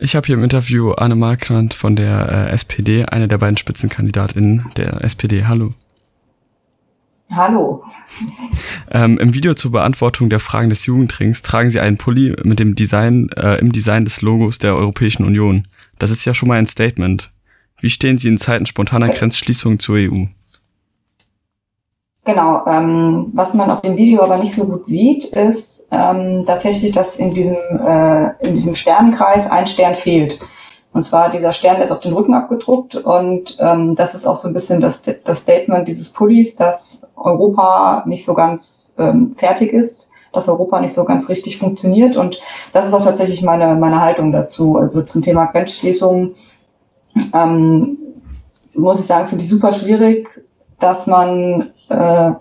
Ich 0.00 0.14
habe 0.14 0.26
hier 0.26 0.36
im 0.36 0.44
Interview 0.44 0.92
Anne 0.92 1.16
Markland 1.16 1.74
von 1.74 1.96
der 1.96 2.28
äh, 2.30 2.52
SPD, 2.52 3.04
eine 3.04 3.26
der 3.26 3.38
beiden 3.38 3.56
Spitzenkandidatinnen 3.56 4.66
der 4.76 5.02
SPD. 5.02 5.46
Hallo. 5.46 5.74
Hallo. 7.30 7.82
Ähm, 8.90 9.18
Im 9.18 9.34
Video 9.34 9.54
zur 9.54 9.72
Beantwortung 9.72 10.30
der 10.30 10.38
Fragen 10.38 10.70
des 10.70 10.86
Jugendrings 10.86 11.42
tragen 11.42 11.68
Sie 11.68 11.80
einen 11.80 11.98
Pulli 11.98 12.34
mit 12.44 12.60
dem 12.60 12.76
Design, 12.76 13.28
äh, 13.36 13.58
im 13.58 13.72
Design 13.72 14.04
des 14.04 14.22
Logos 14.22 14.58
der 14.58 14.76
Europäischen 14.76 15.24
Union. 15.24 15.66
Das 15.98 16.10
ist 16.10 16.24
ja 16.24 16.32
schon 16.32 16.48
mal 16.48 16.58
ein 16.58 16.68
Statement. 16.68 17.32
Wie 17.80 17.90
stehen 17.90 18.18
Sie 18.18 18.28
in 18.28 18.38
Zeiten 18.38 18.66
spontaner 18.66 19.08
Grenzschließungen 19.08 19.80
zur 19.80 19.96
EU? 19.96 20.26
Genau, 22.28 22.62
ähm, 22.66 23.30
was 23.32 23.54
man 23.54 23.70
auf 23.70 23.80
dem 23.80 23.96
Video 23.96 24.22
aber 24.22 24.36
nicht 24.36 24.54
so 24.54 24.66
gut 24.66 24.84
sieht, 24.84 25.24
ist 25.24 25.88
ähm, 25.90 26.44
tatsächlich, 26.46 26.92
dass 26.92 27.16
in 27.16 27.32
diesem, 27.32 27.56
äh, 27.56 28.32
in 28.46 28.54
diesem 28.54 28.74
Sternenkreis 28.74 29.50
ein 29.50 29.66
Stern 29.66 29.94
fehlt. 29.94 30.38
Und 30.92 31.04
zwar 31.04 31.30
dieser 31.30 31.52
Stern 31.52 31.80
ist 31.80 31.90
auf 31.90 32.00
den 32.00 32.12
Rücken 32.12 32.34
abgedruckt 32.34 32.96
und 32.96 33.56
ähm, 33.60 33.94
das 33.94 34.14
ist 34.14 34.26
auch 34.26 34.36
so 34.36 34.46
ein 34.46 34.52
bisschen 34.52 34.82
das, 34.82 35.04
das 35.24 35.38
Statement 35.38 35.88
dieses 35.88 36.12
Pullis, 36.12 36.54
dass 36.54 37.08
Europa 37.16 38.02
nicht 38.04 38.26
so 38.26 38.34
ganz 38.34 38.94
ähm, 38.98 39.34
fertig 39.34 39.72
ist, 39.72 40.10
dass 40.30 40.50
Europa 40.50 40.80
nicht 40.80 40.92
so 40.92 41.06
ganz 41.06 41.30
richtig 41.30 41.56
funktioniert 41.56 42.18
und 42.18 42.38
das 42.74 42.86
ist 42.86 42.92
auch 42.92 43.04
tatsächlich 43.04 43.40
meine, 43.42 43.74
meine 43.74 44.02
Haltung 44.02 44.32
dazu. 44.32 44.76
Also 44.76 45.00
zum 45.00 45.22
Thema 45.22 45.46
Grenzschließung 45.46 46.34
ähm, 47.32 47.96
muss 48.74 49.00
ich 49.00 49.06
sagen, 49.06 49.28
finde 49.28 49.44
ich 49.44 49.48
super 49.48 49.72
schwierig, 49.72 50.28
dass 50.80 51.06
man 51.06 51.70
äh, 51.88 52.32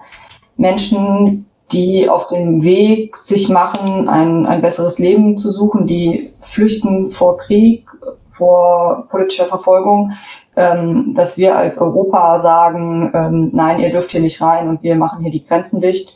Menschen, 0.58 1.46
die 1.72 2.10
auf 2.10 2.28
dem 2.28 2.64
Weg 2.64 3.18
sich 3.18 3.50
machen, 3.50 4.08
ein, 4.08 4.46
ein 4.46 4.62
besseres 4.62 5.00
Leben 5.00 5.38
zu 5.38 5.52
suchen, 5.52 5.86
die 5.86 6.34
flüchten 6.40 7.12
vor 7.12 7.38
Krieg, 7.38 7.88
vor 8.30 9.08
politischer 9.10 9.46
Verfolgung, 9.46 10.14
ähm, 10.56 11.14
dass 11.16 11.38
wir 11.38 11.58
als 11.58 11.78
Europa 11.80 12.40
sagen, 12.40 13.12
ähm, 13.14 13.50
nein, 13.54 13.80
ihr 13.80 13.90
dürft 13.90 14.12
hier 14.12 14.22
nicht 14.22 14.42
rein 14.42 14.70
und 14.70 14.84
wir 14.84 14.96
machen 14.96 15.22
hier 15.22 15.32
die 15.32 15.44
Grenzen 15.44 15.82
dicht. 15.82 16.16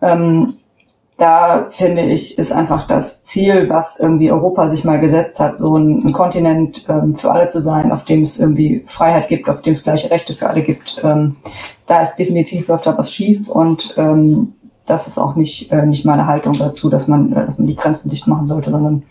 Ähm, 0.00 0.59
da 1.20 1.66
finde 1.68 2.02
ich, 2.02 2.38
ist 2.38 2.50
einfach 2.50 2.86
das 2.86 3.24
Ziel, 3.24 3.68
was 3.68 4.00
irgendwie 4.00 4.32
Europa 4.32 4.70
sich 4.70 4.84
mal 4.84 4.98
gesetzt 4.98 5.38
hat, 5.38 5.58
so 5.58 5.76
ein, 5.76 6.06
ein 6.06 6.12
Kontinent 6.14 6.86
ähm, 6.88 7.14
für 7.14 7.30
alle 7.30 7.48
zu 7.48 7.60
sein, 7.60 7.92
auf 7.92 8.04
dem 8.04 8.22
es 8.22 8.40
irgendwie 8.40 8.82
Freiheit 8.86 9.28
gibt, 9.28 9.46
auf 9.46 9.60
dem 9.60 9.74
es 9.74 9.82
gleiche 9.82 10.10
Rechte 10.10 10.32
für 10.32 10.48
alle 10.48 10.62
gibt. 10.62 10.98
Ähm, 11.04 11.36
da 11.86 12.00
ist 12.00 12.16
definitiv 12.16 12.68
läuft 12.68 12.86
da 12.86 12.96
was 12.96 13.12
schief 13.12 13.50
und 13.50 13.94
ähm, 13.98 14.54
das 14.86 15.08
ist 15.08 15.18
auch 15.18 15.36
nicht, 15.36 15.70
äh, 15.70 15.84
nicht 15.84 16.06
meine 16.06 16.26
Haltung 16.26 16.54
dazu, 16.54 16.88
dass 16.88 17.06
man, 17.06 17.32
äh, 17.32 17.44
dass 17.44 17.58
man 17.58 17.66
die 17.66 17.76
Grenzen 17.76 18.08
dicht 18.08 18.26
machen 18.26 18.48
sollte, 18.48 18.70
sondern 18.70 19.02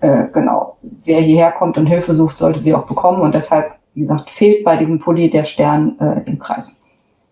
äh, 0.00 0.28
genau, 0.32 0.76
wer 1.04 1.20
hierher 1.20 1.50
kommt 1.50 1.76
und 1.76 1.86
Hilfe 1.86 2.14
sucht, 2.14 2.38
sollte 2.38 2.60
sie 2.60 2.74
auch 2.76 2.86
bekommen 2.86 3.22
und 3.22 3.34
deshalb, 3.34 3.72
wie 3.94 4.00
gesagt, 4.00 4.30
fehlt 4.30 4.62
bei 4.62 4.76
diesem 4.76 5.00
Pulli 5.00 5.28
der 5.30 5.44
Stern 5.44 5.98
äh, 5.98 6.30
im 6.30 6.38
Kreis. 6.38 6.83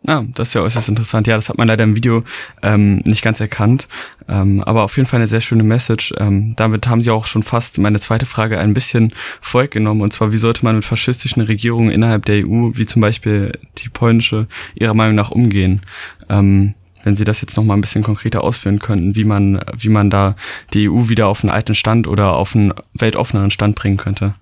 Ah, 0.06 0.24
das 0.34 0.48
ist 0.48 0.54
ja 0.54 0.62
äußerst 0.62 0.88
interessant. 0.88 1.28
Ja, 1.28 1.36
das 1.36 1.48
hat 1.48 1.58
man 1.58 1.68
leider 1.68 1.84
im 1.84 1.94
Video 1.94 2.24
ähm, 2.62 2.96
nicht 3.04 3.22
ganz 3.22 3.40
erkannt. 3.40 3.86
Ähm, 4.28 4.62
aber 4.64 4.82
auf 4.82 4.96
jeden 4.96 5.08
Fall 5.08 5.20
eine 5.20 5.28
sehr 5.28 5.40
schöne 5.40 5.62
Message. 5.62 6.12
Ähm, 6.18 6.54
damit 6.56 6.88
haben 6.88 7.00
Sie 7.00 7.10
auch 7.10 7.26
schon 7.26 7.44
fast 7.44 7.78
meine 7.78 8.00
zweite 8.00 8.26
Frage 8.26 8.58
ein 8.58 8.74
bisschen 8.74 9.12
vorweggenommen. 9.40 10.02
Und 10.02 10.12
zwar, 10.12 10.32
wie 10.32 10.36
sollte 10.36 10.64
man 10.64 10.76
mit 10.76 10.84
faschistischen 10.84 11.42
Regierungen 11.42 11.90
innerhalb 11.90 12.24
der 12.24 12.44
EU, 12.44 12.70
wie 12.74 12.86
zum 12.86 13.00
Beispiel 13.00 13.52
die 13.78 13.88
polnische, 13.90 14.48
Ihrer 14.74 14.94
Meinung 14.94 15.14
nach 15.14 15.30
umgehen? 15.30 15.82
Ähm, 16.28 16.74
wenn 17.04 17.14
Sie 17.14 17.24
das 17.24 17.40
jetzt 17.40 17.56
noch 17.56 17.64
mal 17.64 17.74
ein 17.74 17.80
bisschen 17.80 18.02
konkreter 18.02 18.42
ausführen 18.42 18.80
könnten, 18.80 19.14
wie 19.14 19.24
man, 19.24 19.60
wie 19.76 19.88
man 19.88 20.10
da 20.10 20.34
die 20.72 20.88
EU 20.88 21.08
wieder 21.08 21.28
auf 21.28 21.44
einen 21.44 21.50
alten 21.50 21.74
Stand 21.74 22.08
oder 22.08 22.32
auf 22.32 22.56
einen 22.56 22.72
weltoffeneren 22.94 23.50
Stand 23.50 23.76
bringen 23.76 23.96
könnte. 23.96 24.34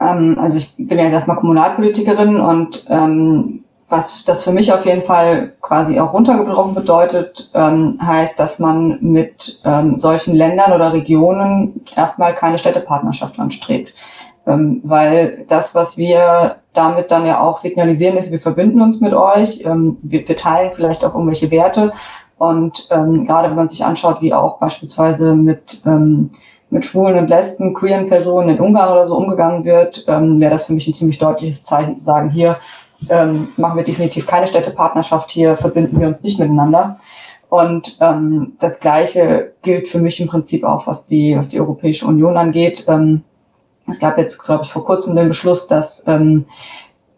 Ähm, 0.00 0.38
also 0.40 0.58
ich 0.58 0.74
bin 0.76 0.98
ja 0.98 1.06
erstmal 1.06 1.36
Kommunalpolitikerin 1.36 2.40
und 2.40 2.86
ähm, 2.88 3.64
was 3.90 4.22
das 4.22 4.44
für 4.44 4.52
mich 4.52 4.72
auf 4.72 4.86
jeden 4.86 5.02
Fall 5.02 5.54
quasi 5.60 5.98
auch 5.98 6.12
runtergebrochen 6.12 6.74
bedeutet, 6.74 7.50
ähm, 7.54 7.98
heißt, 8.00 8.38
dass 8.38 8.60
man 8.60 8.98
mit 9.00 9.60
ähm, 9.64 9.98
solchen 9.98 10.36
Ländern 10.36 10.72
oder 10.72 10.92
Regionen 10.92 11.84
erstmal 11.96 12.34
keine 12.34 12.56
Städtepartnerschaft 12.56 13.38
anstrebt. 13.38 13.92
Ähm, 14.46 14.80
weil 14.84 15.44
das, 15.48 15.74
was 15.74 15.98
wir 15.98 16.56
damit 16.72 17.10
dann 17.10 17.26
ja 17.26 17.40
auch 17.40 17.58
signalisieren, 17.58 18.16
ist, 18.16 18.30
wir 18.30 18.38
verbinden 18.38 18.80
uns 18.80 19.00
mit 19.00 19.12
euch, 19.12 19.64
ähm, 19.64 19.98
wir, 20.02 20.26
wir 20.26 20.36
teilen 20.36 20.70
vielleicht 20.72 21.04
auch 21.04 21.14
irgendwelche 21.14 21.50
Werte. 21.50 21.92
Und 22.38 22.88
ähm, 22.90 23.26
gerade 23.26 23.48
wenn 23.48 23.56
man 23.56 23.68
sich 23.68 23.84
anschaut, 23.84 24.22
wie 24.22 24.32
auch 24.32 24.58
beispielsweise 24.60 25.34
mit 25.34 25.82
ähm, 25.84 26.30
mit 26.70 26.84
schwulen 26.84 27.16
und 27.16 27.28
lesben, 27.28 27.74
queeren 27.74 28.08
Personen 28.08 28.50
in 28.50 28.60
Ungarn 28.60 28.92
oder 28.92 29.06
so 29.06 29.16
umgegangen 29.16 29.64
wird, 29.64 30.04
ähm, 30.08 30.40
wäre 30.40 30.52
das 30.52 30.66
für 30.66 30.72
mich 30.72 30.86
ein 30.86 30.94
ziemlich 30.94 31.18
deutliches 31.18 31.64
Zeichen 31.64 31.96
zu 31.96 32.04
sagen, 32.04 32.30
hier 32.30 32.56
ähm, 33.08 33.48
machen 33.56 33.76
wir 33.76 33.84
definitiv 33.84 34.26
keine 34.26 34.46
Städtepartnerschaft, 34.46 35.30
hier 35.30 35.56
verbinden 35.56 36.00
wir 36.00 36.06
uns 36.06 36.22
nicht 36.22 36.38
miteinander. 36.38 36.98
Und 37.48 37.96
ähm, 38.00 38.52
das 38.60 38.78
Gleiche 38.78 39.52
gilt 39.62 39.88
für 39.88 39.98
mich 39.98 40.20
im 40.20 40.28
Prinzip 40.28 40.64
auch, 40.64 40.86
was 40.86 41.06
die, 41.06 41.36
was 41.36 41.48
die 41.48 41.60
Europäische 41.60 42.06
Union 42.06 42.36
angeht. 42.36 42.84
Ähm, 42.86 43.24
es 43.88 43.98
gab 43.98 44.18
jetzt, 44.18 44.44
glaube 44.44 44.62
ich, 44.64 44.70
vor 44.70 44.84
kurzem 44.84 45.16
den 45.16 45.28
Beschluss, 45.28 45.66
dass 45.66 46.06
ähm, 46.06 46.46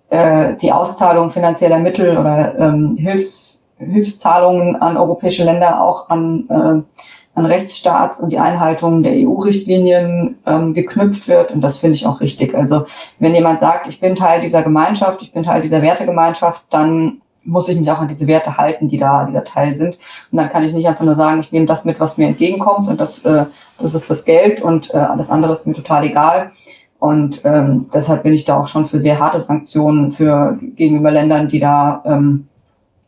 äh, 0.09 0.57
die 0.57 0.73
Auszahlung 0.73 1.31
finanzieller 1.31 1.79
Mittel 1.79 2.17
oder 2.17 2.59
ähm, 2.59 2.97
Hilfs, 2.97 3.69
Hilfszahlungen 3.77 4.77
an 4.77 4.97
europäische 4.97 5.45
Länder 5.45 5.83
auch 5.83 6.09
an 6.09 6.49
äh, 6.49 7.03
an 7.35 7.47
Rechtsstaats- 7.47 8.21
und 8.21 8.31
die 8.31 8.39
Einhaltung 8.39 9.03
der 9.03 9.13
EU-Richtlinien 9.15 10.39
ähm, 10.47 10.75
geknüpft 10.75 11.29
wird. 11.29 11.53
Und 11.53 11.63
das 11.63 11.79
finde 11.79 11.95
ich 11.95 12.07
auch 12.07 12.21
richtig. 12.21 12.55
Also 12.55 12.87
wenn 13.19 13.35
jemand 13.35 13.61
sagt, 13.61 13.87
ich 13.87 14.01
bin 14.01 14.15
Teil 14.15 14.41
dieser 14.41 14.63
Gemeinschaft, 14.63 15.23
ich 15.23 15.33
bin 15.33 15.43
Teil 15.43 15.63
dieser 15.63 15.81
Wertegemeinschaft, 15.81 16.65
dann 16.71 17.23
muss 17.45 17.69
ich 17.69 17.79
mich 17.79 17.91
auch 17.91 17.99
an 17.99 18.09
diese 18.09 18.27
Werte 18.27 18.57
halten, 18.57 18.89
die 18.89 18.99
da 18.99 19.25
dieser 19.25 19.45
Teil 19.45 19.75
sind. 19.75 19.99
Und 20.31 20.39
dann 20.39 20.51
kann 20.51 20.65
ich 20.65 20.73
nicht 20.73 20.87
einfach 20.87 21.05
nur 21.05 21.15
sagen, 21.15 21.41
ich 21.41 21.53
nehme 21.53 21.67
das 21.67 21.85
mit, 21.85 21.99
was 21.99 22.19
mir 22.19 22.29
entgegenkommt 22.29 22.89
und 22.89 23.01
das, 23.01 23.25
äh, 23.25 23.47
das 23.79 23.95
ist 23.95 24.11
das 24.11 24.25
Geld 24.25 24.61
und 24.61 24.95
äh, 24.95 24.99
alles 24.99 25.31
andere 25.31 25.53
ist 25.53 25.67
mir 25.67 25.75
total 25.75 26.05
egal. 26.05 26.53
Und 26.99 27.45
ähm, 27.45 27.91
deshalb 27.93 28.23
bin 28.23 28.33
ich 28.33 28.45
da 28.45 28.61
auch 28.61 28.69
schon 28.69 28.87
für 28.87 29.01
sehr 29.01 29.19
harte 29.19 29.41
Sanktionen 29.41 30.13
für 30.13 30.57
gegenüber 30.77 31.11
Ländern, 31.11 31.49
die 31.49 31.59
da 31.59 32.01
ähm, 32.05 32.47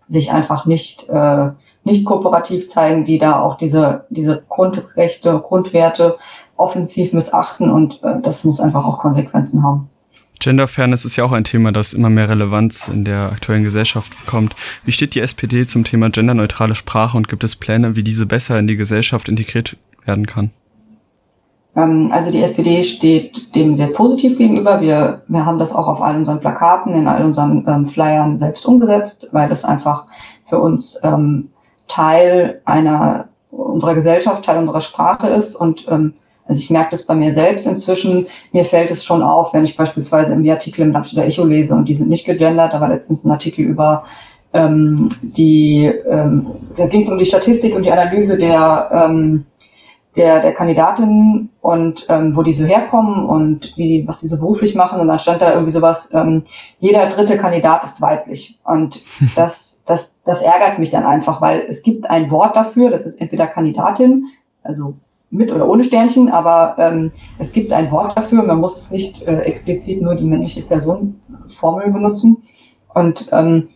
sich 0.06 0.32
einfach 0.32 0.66
nicht 0.66 1.08
äh, 1.08 1.50
nicht 1.84 2.04
kooperativ 2.04 2.68
zeigen, 2.68 3.04
die 3.04 3.18
da 3.18 3.40
auch 3.40 3.56
diese, 3.56 4.06
diese 4.10 4.42
Grundrechte, 4.48 5.38
Grundwerte 5.40 6.16
offensiv 6.56 7.12
missachten 7.12 7.70
und 7.70 8.02
äh, 8.02 8.20
das 8.22 8.44
muss 8.44 8.60
einfach 8.60 8.84
auch 8.84 8.98
Konsequenzen 8.98 9.62
haben. 9.62 9.88
Gender 10.40 10.68
Fairness 10.68 11.04
ist 11.04 11.16
ja 11.16 11.24
auch 11.24 11.32
ein 11.32 11.44
Thema, 11.44 11.72
das 11.72 11.94
immer 11.94 12.10
mehr 12.10 12.28
Relevanz 12.28 12.88
in 12.88 13.04
der 13.04 13.32
aktuellen 13.32 13.62
Gesellschaft 13.62 14.12
bekommt. 14.24 14.54
Wie 14.84 14.92
steht 14.92 15.14
die 15.14 15.20
SPD 15.20 15.64
zum 15.64 15.84
Thema 15.84 16.10
genderneutrale 16.10 16.74
Sprache 16.74 17.16
und 17.16 17.28
gibt 17.28 17.44
es 17.44 17.56
Pläne, 17.56 17.96
wie 17.96 18.02
diese 18.02 18.26
besser 18.26 18.58
in 18.58 18.66
die 18.66 18.76
Gesellschaft 18.76 19.28
integriert 19.28 19.76
werden 20.04 20.26
kann? 20.26 20.50
Ähm, 21.76 22.10
also 22.12 22.30
die 22.30 22.42
SPD 22.42 22.82
steht 22.82 23.54
dem 23.54 23.74
sehr 23.74 23.88
positiv 23.88 24.36
gegenüber. 24.36 24.80
Wir, 24.80 25.22
wir 25.28 25.46
haben 25.46 25.58
das 25.58 25.72
auch 25.72 25.88
auf 25.88 26.02
all 26.02 26.16
unseren 26.16 26.40
Plakaten, 26.40 26.94
in 26.94 27.08
all 27.08 27.24
unseren 27.24 27.64
ähm, 27.66 27.86
Flyern 27.86 28.36
selbst 28.36 28.66
umgesetzt, 28.66 29.28
weil 29.32 29.48
das 29.48 29.64
einfach 29.64 30.06
für 30.48 30.58
uns 30.58 31.00
ähm, 31.02 31.48
Teil 31.88 32.60
einer 32.64 33.28
unserer 33.50 33.94
Gesellschaft, 33.94 34.44
Teil 34.44 34.58
unserer 34.58 34.80
Sprache 34.80 35.28
ist. 35.28 35.54
Und 35.54 35.86
ähm, 35.88 36.14
also 36.46 36.60
ich 36.60 36.70
merke 36.70 36.90
das 36.90 37.06
bei 37.06 37.14
mir 37.14 37.32
selbst 37.32 37.66
inzwischen. 37.66 38.26
Mir 38.52 38.64
fällt 38.64 38.90
es 38.90 39.04
schon 39.04 39.22
auf, 39.22 39.54
wenn 39.54 39.64
ich 39.64 39.76
beispielsweise 39.76 40.32
irgendwie 40.32 40.52
Artikel 40.52 40.82
im 40.82 40.92
Landstädter 40.92 41.26
Echo 41.26 41.44
lese 41.44 41.74
und 41.74 41.88
die 41.88 41.94
sind 41.94 42.10
nicht 42.10 42.26
gegendert. 42.26 42.72
Da 42.72 42.80
war 42.80 42.88
letztens 42.88 43.24
ein 43.24 43.30
Artikel 43.30 43.64
über 43.64 44.04
ähm, 44.54 45.08
die, 45.20 45.86
ähm, 45.86 46.46
da 46.76 46.86
ging 46.86 47.02
es 47.02 47.08
um 47.08 47.18
die 47.18 47.26
Statistik 47.26 47.74
und 47.74 47.82
die 47.82 47.90
Analyse 47.90 48.38
der 48.38 48.88
ähm, 48.92 49.46
der, 50.16 50.40
der 50.40 50.54
Kandidatin 50.54 51.50
und 51.60 52.06
ähm, 52.08 52.36
wo 52.36 52.42
die 52.42 52.52
so 52.52 52.64
herkommen 52.64 53.26
und 53.26 53.76
wie, 53.76 54.06
was 54.06 54.20
die 54.20 54.28
so 54.28 54.38
beruflich 54.38 54.74
machen. 54.74 55.00
Und 55.00 55.08
dann 55.08 55.18
stand 55.18 55.42
da 55.42 55.52
irgendwie 55.52 55.72
sowas, 55.72 56.10
ähm, 56.12 56.44
jeder 56.78 57.06
dritte 57.06 57.36
Kandidat 57.36 57.82
ist 57.84 58.00
weiblich. 58.00 58.60
Und 58.64 59.04
das, 59.36 59.82
das, 59.86 60.20
das 60.24 60.42
ärgert 60.42 60.78
mich 60.78 60.90
dann 60.90 61.04
einfach, 61.04 61.40
weil 61.40 61.64
es 61.68 61.82
gibt 61.82 62.08
ein 62.08 62.30
Wort 62.30 62.56
dafür, 62.56 62.90
das 62.90 63.06
ist 63.06 63.20
entweder 63.20 63.46
Kandidatin, 63.46 64.26
also 64.62 64.94
mit 65.30 65.52
oder 65.52 65.68
ohne 65.68 65.82
Sternchen, 65.82 66.30
aber 66.30 66.76
ähm, 66.78 67.10
es 67.38 67.52
gibt 67.52 67.72
ein 67.72 67.90
Wort 67.90 68.16
dafür. 68.16 68.44
Man 68.44 68.60
muss 68.60 68.76
es 68.76 68.90
nicht 68.92 69.26
äh, 69.26 69.40
explizit 69.40 70.00
nur 70.00 70.14
die 70.14 70.26
männliche 70.26 70.62
Personenformel 70.62 71.90
benutzen. 71.90 72.44
Und 72.94 73.28
ähm, 73.32 73.68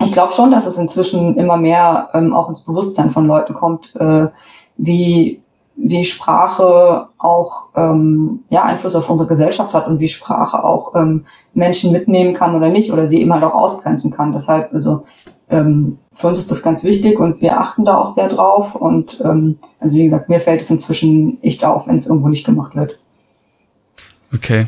ich 0.00 0.12
glaube 0.12 0.32
schon, 0.32 0.52
dass 0.52 0.66
es 0.66 0.78
inzwischen 0.78 1.36
immer 1.36 1.56
mehr 1.56 2.10
ähm, 2.14 2.32
auch 2.32 2.48
ins 2.48 2.64
Bewusstsein 2.64 3.10
von 3.10 3.26
Leuten 3.26 3.54
kommt, 3.54 3.96
äh, 3.96 4.28
wie, 4.76 5.42
wie 5.76 6.04
Sprache 6.04 7.08
auch 7.18 7.68
ähm, 7.74 8.40
ja, 8.48 8.62
Einfluss 8.62 8.94
auf 8.94 9.10
unsere 9.10 9.28
Gesellschaft 9.28 9.74
hat 9.74 9.88
und 9.88 10.00
wie 10.00 10.08
Sprache 10.08 10.62
auch 10.62 10.94
ähm, 10.94 11.24
Menschen 11.52 11.92
mitnehmen 11.92 12.32
kann 12.32 12.54
oder 12.54 12.68
nicht 12.68 12.92
oder 12.92 13.06
sie 13.06 13.20
eben 13.20 13.32
halt 13.32 13.42
auch 13.42 13.54
ausgrenzen 13.54 14.10
kann. 14.10 14.32
Deshalb, 14.32 14.72
also 14.72 15.04
ähm, 15.50 15.98
für 16.12 16.28
uns 16.28 16.38
ist 16.38 16.50
das 16.50 16.62
ganz 16.62 16.84
wichtig 16.84 17.18
und 17.18 17.40
wir 17.40 17.58
achten 17.58 17.84
da 17.84 17.98
auch 17.98 18.06
sehr 18.06 18.28
drauf. 18.28 18.74
Und 18.74 19.20
ähm, 19.24 19.58
also 19.80 19.98
wie 19.98 20.04
gesagt, 20.04 20.28
mir 20.28 20.40
fällt 20.40 20.60
es 20.60 20.70
inzwischen 20.70 21.42
echt 21.42 21.64
auf, 21.64 21.86
wenn 21.86 21.96
es 21.96 22.06
irgendwo 22.06 22.28
nicht 22.28 22.46
gemacht 22.46 22.76
wird. 22.76 22.98
Okay. 24.32 24.66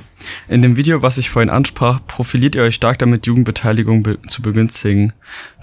In 0.48 0.62
dem 0.62 0.76
Video, 0.76 1.02
was 1.02 1.18
ich 1.18 1.30
vorhin 1.30 1.50
ansprach, 1.50 2.00
profiliert 2.06 2.54
ihr 2.54 2.62
euch 2.62 2.76
stark 2.76 2.98
damit, 2.98 3.26
Jugendbeteiligung 3.26 4.02
be 4.02 4.18
zu 4.28 4.42
begünstigen. 4.42 5.12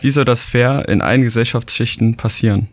Wie 0.01 0.09
soll 0.09 0.25
das 0.25 0.43
fair 0.43 0.87
in 0.89 1.01
allen 1.01 1.21
Gesellschaftsschichten 1.21 2.17
passieren? 2.17 2.67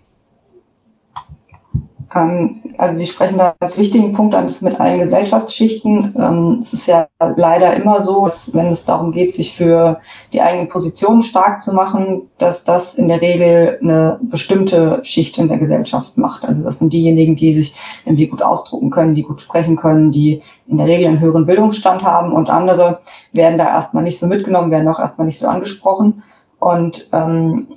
Ähm, 2.14 2.62
also 2.78 2.96
Sie 2.96 3.06
sprechen 3.06 3.38
da 3.38 3.54
als 3.60 3.78
wichtigen 3.78 4.12
Punkt 4.12 4.34
an, 4.34 4.46
das 4.46 4.62
mit 4.62 4.80
allen 4.80 4.98
Gesellschaftsschichten. 4.98 6.14
Ähm, 6.16 6.58
es 6.60 6.72
ist 6.72 6.86
ja 6.86 7.08
leider 7.18 7.74
immer 7.74 8.00
so, 8.00 8.24
dass 8.24 8.54
wenn 8.54 8.68
es 8.68 8.84
darum 8.84 9.12
geht, 9.12 9.32
sich 9.32 9.56
für 9.56 10.00
die 10.32 10.40
eigenen 10.40 10.68
Positionen 10.68 11.22
stark 11.22 11.62
zu 11.62 11.72
machen, 11.72 12.30
dass 12.38 12.64
das 12.64 12.94
in 12.96 13.08
der 13.08 13.20
Regel 13.20 13.78
eine 13.82 14.18
bestimmte 14.22 15.00
Schicht 15.04 15.38
in 15.38 15.48
der 15.48 15.58
Gesellschaft 15.58 16.16
macht. 16.16 16.44
Also 16.44 16.62
das 16.62 16.78
sind 16.78 16.92
diejenigen, 16.92 17.36
die 17.36 17.54
sich 17.54 17.76
irgendwie 18.04 18.26
gut 18.26 18.42
ausdrucken 18.42 18.90
können, 18.90 19.14
die 19.14 19.22
gut 19.22 19.40
sprechen 19.40 19.76
können, 19.76 20.10
die 20.10 20.42
in 20.66 20.78
der 20.78 20.86
Regel 20.86 21.08
einen 21.08 21.20
höheren 21.20 21.46
Bildungsstand 21.46 22.04
haben 22.04 22.32
und 22.32 22.50
andere 22.50 23.00
werden 23.32 23.58
da 23.58 23.66
erstmal 23.66 24.02
nicht 24.02 24.18
so 24.18 24.26
mitgenommen, 24.26 24.70
werden 24.70 24.88
auch 24.88 25.00
erstmal 25.00 25.26
nicht 25.26 25.38
so 25.38 25.46
angesprochen. 25.46 26.22
Und 26.58 27.08
ähm, 27.12 27.68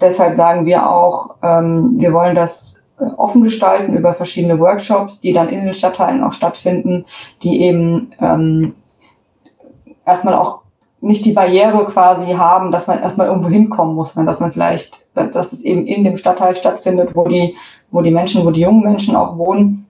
deshalb 0.00 0.34
sagen 0.34 0.64
wir 0.64 0.88
auch, 0.88 1.36
ähm, 1.42 1.94
wir 1.96 2.12
wollen 2.12 2.34
das 2.34 2.79
offen 3.16 3.42
gestalten 3.42 3.94
über 3.94 4.14
verschiedene 4.14 4.58
Workshops, 4.58 5.20
die 5.20 5.32
dann 5.32 5.48
in 5.48 5.64
den 5.64 5.74
Stadtteilen 5.74 6.22
auch 6.22 6.32
stattfinden, 6.32 7.04
die 7.42 7.62
eben 7.62 8.12
ähm, 8.20 8.74
erstmal 10.06 10.34
auch 10.34 10.60
nicht 11.00 11.24
die 11.24 11.32
Barriere 11.32 11.86
quasi 11.86 12.32
haben, 12.32 12.70
dass 12.70 12.86
man 12.86 13.00
erstmal 13.00 13.28
irgendwo 13.28 13.48
hinkommen 13.48 13.94
muss, 13.94 14.12
sondern 14.12 14.26
dass 14.26 14.40
man 14.40 14.52
vielleicht, 14.52 15.06
dass 15.14 15.52
es 15.52 15.62
eben 15.62 15.86
in 15.86 16.04
dem 16.04 16.16
Stadtteil 16.16 16.54
stattfindet, 16.54 17.10
wo 17.14 17.24
die, 17.24 17.56
wo 17.90 18.02
die 18.02 18.10
Menschen, 18.10 18.44
wo 18.44 18.50
die 18.50 18.60
jungen 18.60 18.82
Menschen 18.82 19.16
auch 19.16 19.38
wohnen, 19.38 19.86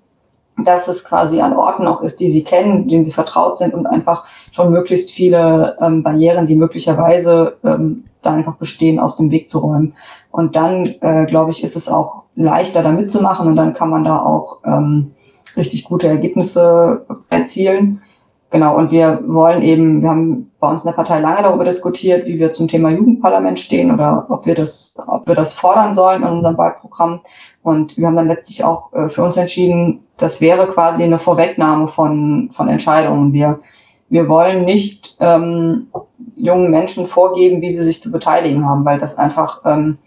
dass 0.56 0.88
es 0.88 1.04
quasi 1.04 1.40
an 1.40 1.56
Orten 1.56 1.86
auch 1.86 2.02
ist, 2.02 2.20
die 2.20 2.30
sie 2.30 2.44
kennen, 2.44 2.86
denen 2.86 3.04
sie 3.04 3.12
vertraut 3.12 3.56
sind 3.56 3.74
und 3.74 3.86
einfach 3.86 4.26
schon 4.52 4.70
möglichst 4.70 5.10
viele 5.10 5.76
ähm, 5.80 6.02
Barrieren, 6.02 6.46
die 6.46 6.56
möglicherweise 6.56 7.56
ähm, 7.64 8.04
da 8.22 8.32
einfach 8.32 8.56
bestehen, 8.56 8.98
aus 8.98 9.16
dem 9.16 9.30
Weg 9.30 9.48
zu 9.48 9.58
räumen. 9.58 9.94
Und 10.30 10.56
dann, 10.56 10.86
äh, 11.00 11.26
glaube 11.26 11.50
ich, 11.50 11.64
ist 11.64 11.76
es 11.76 11.88
auch 11.88 12.24
leichter, 12.36 12.82
da 12.82 12.92
mitzumachen 12.92 13.48
und 13.48 13.56
dann 13.56 13.74
kann 13.74 13.90
man 13.90 14.04
da 14.04 14.20
auch 14.20 14.60
ähm, 14.64 15.12
richtig 15.56 15.84
gute 15.84 16.08
Ergebnisse 16.08 17.06
erzielen. 17.28 18.02
Genau, 18.50 18.76
und 18.76 18.90
wir 18.90 19.22
wollen 19.26 19.62
eben, 19.62 20.02
wir 20.02 20.10
haben 20.10 20.50
bei 20.58 20.68
uns 20.68 20.84
in 20.84 20.88
der 20.88 20.96
Partei 20.96 21.20
lange 21.20 21.42
darüber 21.42 21.64
diskutiert, 21.64 22.26
wie 22.26 22.40
wir 22.40 22.50
zum 22.50 22.66
Thema 22.66 22.90
Jugendparlament 22.90 23.60
stehen 23.60 23.92
oder 23.92 24.26
ob 24.28 24.44
wir 24.44 24.56
das, 24.56 24.96
ob 25.06 25.28
wir 25.28 25.36
das 25.36 25.52
fordern 25.52 25.94
sollen 25.94 26.22
in 26.22 26.28
unserem 26.28 26.58
Wahlprogramm. 26.58 27.20
Und 27.62 27.96
wir 27.96 28.08
haben 28.08 28.16
dann 28.16 28.26
letztlich 28.26 28.64
auch 28.64 28.92
äh, 28.92 29.08
für 29.08 29.22
uns 29.22 29.36
entschieden, 29.36 30.04
das 30.16 30.40
wäre 30.40 30.66
quasi 30.66 31.04
eine 31.04 31.20
Vorwegnahme 31.20 31.86
von, 31.86 32.50
von 32.52 32.68
Entscheidungen. 32.68 33.32
Wir, 33.32 33.60
wir 34.10 34.28
wollen 34.28 34.64
nicht 34.64 35.16
ähm, 35.20 35.86
jungen 36.34 36.70
Menschen 36.70 37.06
vorgeben, 37.06 37.62
wie 37.62 37.70
sie 37.70 37.82
sich 37.82 38.02
zu 38.02 38.10
beteiligen 38.10 38.66
haben, 38.66 38.84
weil 38.84 38.98
das 38.98 39.16
einfach, 39.16 39.62
ähm, 39.64 39.98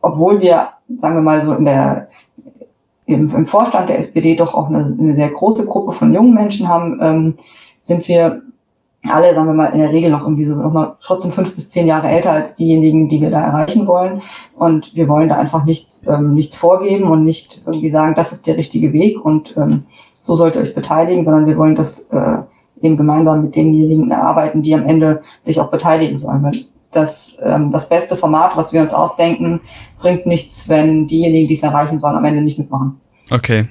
obwohl 0.00 0.40
wir, 0.40 0.68
sagen 0.98 1.16
wir 1.16 1.22
mal 1.22 1.44
so 1.44 1.54
in 1.54 1.64
der 1.64 2.08
im, 3.06 3.34
im 3.34 3.46
Vorstand 3.46 3.88
der 3.88 3.98
SPD 3.98 4.34
doch 4.34 4.54
auch 4.54 4.68
eine, 4.68 4.78
eine, 4.78 5.14
sehr 5.14 5.30
große 5.30 5.66
Gruppe 5.66 5.92
von 5.92 6.14
jungen 6.14 6.34
Menschen 6.34 6.68
haben, 6.68 6.98
ähm, 7.02 7.34
sind 7.80 8.08
wir 8.08 8.42
alle, 9.06 9.34
sagen 9.34 9.48
wir 9.48 9.54
mal, 9.54 9.66
in 9.66 9.80
der 9.80 9.92
Regel 9.92 10.10
noch 10.10 10.22
irgendwie 10.22 10.44
so 10.44 10.54
nochmal 10.54 10.96
trotzdem 11.02 11.30
fünf 11.30 11.54
bis 11.54 11.68
zehn 11.68 11.86
Jahre 11.86 12.08
älter 12.08 12.32
als 12.32 12.54
diejenigen, 12.54 13.08
die 13.10 13.20
wir 13.20 13.28
da 13.28 13.40
erreichen 13.40 13.86
wollen. 13.86 14.22
Und 14.56 14.96
wir 14.96 15.08
wollen 15.08 15.28
da 15.28 15.36
einfach 15.36 15.64
nichts, 15.64 16.06
ähm, 16.06 16.32
nichts 16.34 16.56
vorgeben 16.56 17.10
und 17.10 17.24
nicht 17.24 17.62
irgendwie 17.66 17.90
sagen, 17.90 18.14
das 18.14 18.32
ist 18.32 18.46
der 18.46 18.56
richtige 18.56 18.94
Weg 18.94 19.22
und 19.22 19.54
ähm, 19.58 19.84
so 20.18 20.36
sollt 20.36 20.56
ihr 20.56 20.62
euch 20.62 20.74
beteiligen, 20.74 21.22
sondern 21.22 21.44
wir 21.44 21.58
wollen 21.58 21.74
das 21.74 22.08
äh, 22.10 22.38
eben 22.84 22.96
gemeinsam 22.96 23.42
mit 23.42 23.56
denjenigen 23.56 24.10
erarbeiten, 24.10 24.62
die 24.62 24.74
am 24.74 24.84
Ende 24.84 25.22
sich 25.40 25.58
auch 25.58 25.70
beteiligen 25.70 26.18
sollen. 26.18 26.42
Weil 26.42 26.52
das, 26.92 27.38
ähm, 27.42 27.70
das 27.70 27.88
beste 27.88 28.16
Format, 28.16 28.56
was 28.56 28.72
wir 28.72 28.80
uns 28.80 28.94
ausdenken, 28.94 29.60
bringt 29.98 30.26
nichts, 30.26 30.68
wenn 30.68 31.06
diejenigen, 31.06 31.48
die 31.48 31.54
es 31.54 31.62
erreichen 31.62 31.98
sollen, 31.98 32.16
am 32.16 32.24
Ende 32.24 32.42
nicht 32.42 32.58
mitmachen. 32.58 33.00
Okay. 33.30 33.66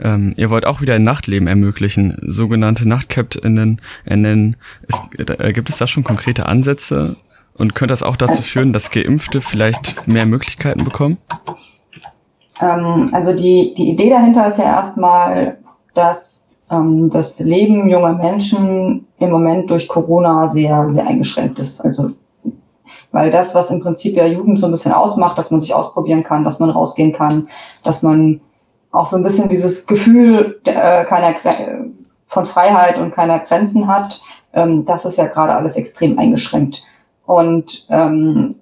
Ähm, 0.00 0.34
ihr 0.36 0.50
wollt 0.50 0.66
auch 0.66 0.80
wieder 0.80 0.94
ein 0.94 1.04
Nachtleben 1.04 1.48
ermöglichen, 1.48 2.16
sogenannte 2.20 2.88
Nachtcaptinnen 2.88 3.80
ernennen. 4.04 4.56
Ist, 4.86 5.02
äh, 5.18 5.52
gibt 5.52 5.68
es 5.68 5.78
da 5.78 5.86
schon 5.86 6.04
konkrete 6.04 6.46
Ansätze? 6.46 7.16
Und 7.54 7.74
könnte 7.74 7.92
das 7.92 8.04
auch 8.04 8.16
dazu 8.16 8.40
führen, 8.42 8.72
dass 8.72 8.92
Geimpfte 8.92 9.40
vielleicht 9.40 10.06
mehr 10.06 10.26
Möglichkeiten 10.26 10.84
bekommen? 10.84 11.18
Ähm, 12.60 13.10
also 13.12 13.34
die, 13.34 13.74
die 13.76 13.90
Idee 13.90 14.10
dahinter 14.10 14.46
ist 14.46 14.58
ja 14.58 14.64
erstmal, 14.64 15.58
dass 15.92 16.47
ähm, 16.70 17.10
das 17.10 17.40
Leben 17.40 17.88
junger 17.88 18.14
Menschen 18.14 19.06
im 19.18 19.30
Moment 19.30 19.70
durch 19.70 19.88
Corona 19.88 20.46
sehr, 20.46 20.90
sehr 20.90 21.06
eingeschränkt 21.06 21.58
ist. 21.58 21.80
Also 21.80 22.10
weil 23.12 23.30
das, 23.30 23.54
was 23.54 23.70
im 23.70 23.80
Prinzip 23.80 24.16
ja 24.16 24.26
Jugend 24.26 24.58
so 24.58 24.66
ein 24.66 24.70
bisschen 24.70 24.92
ausmacht, 24.92 25.38
dass 25.38 25.50
man 25.50 25.60
sich 25.60 25.74
ausprobieren 25.74 26.22
kann, 26.22 26.44
dass 26.44 26.60
man 26.60 26.70
rausgehen 26.70 27.12
kann, 27.12 27.48
dass 27.84 28.02
man 28.02 28.40
auch 28.90 29.06
so 29.06 29.16
ein 29.16 29.22
bisschen 29.22 29.48
dieses 29.48 29.86
Gefühl 29.86 30.60
äh, 30.64 31.04
keiner 31.04 31.34
von 32.26 32.46
Freiheit 32.46 32.98
und 32.98 33.12
keiner 33.12 33.38
Grenzen 33.38 33.86
hat, 33.86 34.20
ähm, 34.52 34.84
das 34.84 35.04
ist 35.04 35.16
ja 35.16 35.26
gerade 35.26 35.54
alles 35.54 35.76
extrem 35.76 36.18
eingeschränkt. 36.18 36.82
Und 37.26 37.86
ähm, 37.90 38.56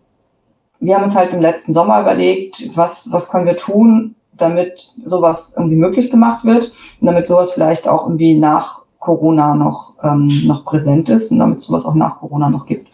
wir 0.81 0.95
haben 0.95 1.05
uns 1.05 1.17
halt 1.17 1.33
im 1.33 1.41
letzten 1.41 1.73
Sommer 1.73 2.01
überlegt, 2.01 2.77
was, 2.77 3.11
was 3.13 3.31
können 3.31 3.47
wir 3.47 3.57
tun, 3.57 4.15
damit 4.37 4.93
sowas 5.05 5.55
irgendwie 5.57 5.77
möglich 5.77 6.11
gemacht 6.11 6.45
wird 6.45 6.73
und 7.01 7.07
damit 7.07 7.27
sowas 7.27 7.53
vielleicht 7.53 7.89
auch 7.89 8.05
irgendwie 8.05 8.39
nach 8.39 8.83
Corona 8.99 9.55
noch, 9.55 9.95
ähm, 10.03 10.29
noch 10.47 10.65
präsent 10.65 11.09
ist 11.09 11.31
und 11.31 11.39
damit 11.39 11.61
sowas 11.61 11.87
auch 11.87 11.95
nach 11.95 12.19
Corona 12.19 12.51
noch 12.51 12.67
gibt. 12.67 12.89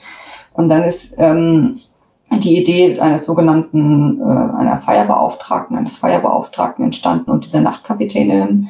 Und 0.52 0.68
dann 0.68 0.84
ist 0.84 1.16
ähm, 1.18 1.78
die 2.30 2.58
Idee 2.58 2.98
eines 3.00 3.24
sogenannten, 3.24 4.20
äh, 4.20 4.24
einer 4.24 4.80
Feierbeauftragten, 4.80 5.76
eines 5.76 5.96
Feierbeauftragten 5.96 6.84
entstanden 6.84 7.30
und 7.30 7.44
dieser 7.44 7.60
Nachtkapitänin. 7.60 8.68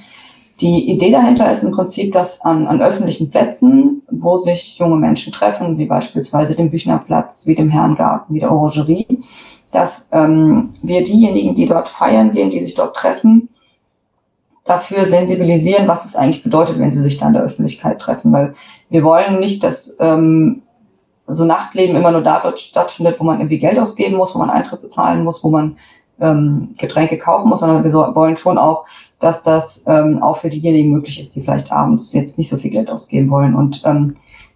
Die 0.60 0.90
Idee 0.90 1.10
dahinter 1.10 1.50
ist 1.50 1.64
im 1.64 1.72
Prinzip, 1.72 2.12
dass 2.12 2.40
an, 2.42 2.66
an 2.68 2.80
öffentlichen 2.80 3.30
Plätzen, 3.30 4.02
wo 4.10 4.38
sich 4.38 4.78
junge 4.78 4.96
Menschen 4.96 5.32
treffen, 5.32 5.78
wie 5.78 5.86
beispielsweise 5.86 6.54
dem 6.54 6.70
Büchnerplatz, 6.70 7.46
wie 7.46 7.54
dem 7.54 7.68
Herrengarten, 7.68 8.34
wie 8.34 8.40
der 8.40 8.52
Orangerie, 8.52 9.06
dass 9.72 10.08
ähm, 10.12 10.74
wir 10.82 11.02
diejenigen, 11.02 11.54
die 11.54 11.66
dort 11.66 11.88
feiern 11.88 12.32
gehen, 12.32 12.50
die 12.50 12.60
sich 12.60 12.74
dort 12.74 12.94
treffen, 12.94 13.48
dafür 14.64 15.06
sensibilisieren, 15.06 15.88
was 15.88 16.04
es 16.04 16.14
eigentlich 16.14 16.44
bedeutet, 16.44 16.78
wenn 16.78 16.92
sie 16.92 17.00
sich 17.00 17.18
da 17.18 17.26
in 17.26 17.32
der 17.32 17.42
Öffentlichkeit 17.42 18.00
treffen. 18.00 18.32
Weil 18.32 18.54
wir 18.90 19.02
wollen 19.02 19.40
nicht, 19.40 19.64
dass 19.64 19.97
ähm, 19.99 20.62
so 21.26 21.44
Nachtleben 21.44 21.97
immer 21.97 22.12
nur 22.12 22.23
da 22.23 22.42
stattfindet, 22.56 23.18
wo 23.18 23.25
man 23.25 23.38
irgendwie 23.38 23.58
Geld 23.58 23.78
ausgeben 23.78 24.16
muss, 24.16 24.35
wo 24.35 24.38
man 24.38 24.50
Eintritt 24.50 24.82
bezahlen 24.82 25.25
muss, 25.25 25.42
wo 25.42 25.50
man 25.50 25.76
ähm, 26.20 26.75
Getränke 26.78 27.18
kaufen 27.18 27.49
muss, 27.49 27.61
sondern 27.61 27.82
wir 27.82 27.90
so, 27.90 28.00
wollen 28.14 28.37
schon 28.37 28.58
auch, 28.58 28.87
dass 29.18 29.42
das 29.42 29.85
ähm, 29.87 30.23
auch 30.23 30.38
für 30.38 30.50
diejenigen 30.50 30.92
möglich 30.92 31.18
ist, 31.18 31.35
die 31.35 31.40
vielleicht 31.40 31.73
abends 31.73 32.12
jetzt 32.12 32.38
nicht 32.38 32.49
so 32.49 32.56
viel 32.56 32.70
Geld 32.70 32.90
ausgeben 32.90 33.30
wollen. 33.30 33.54
Und 33.54 33.82
ähm, 33.85 34.14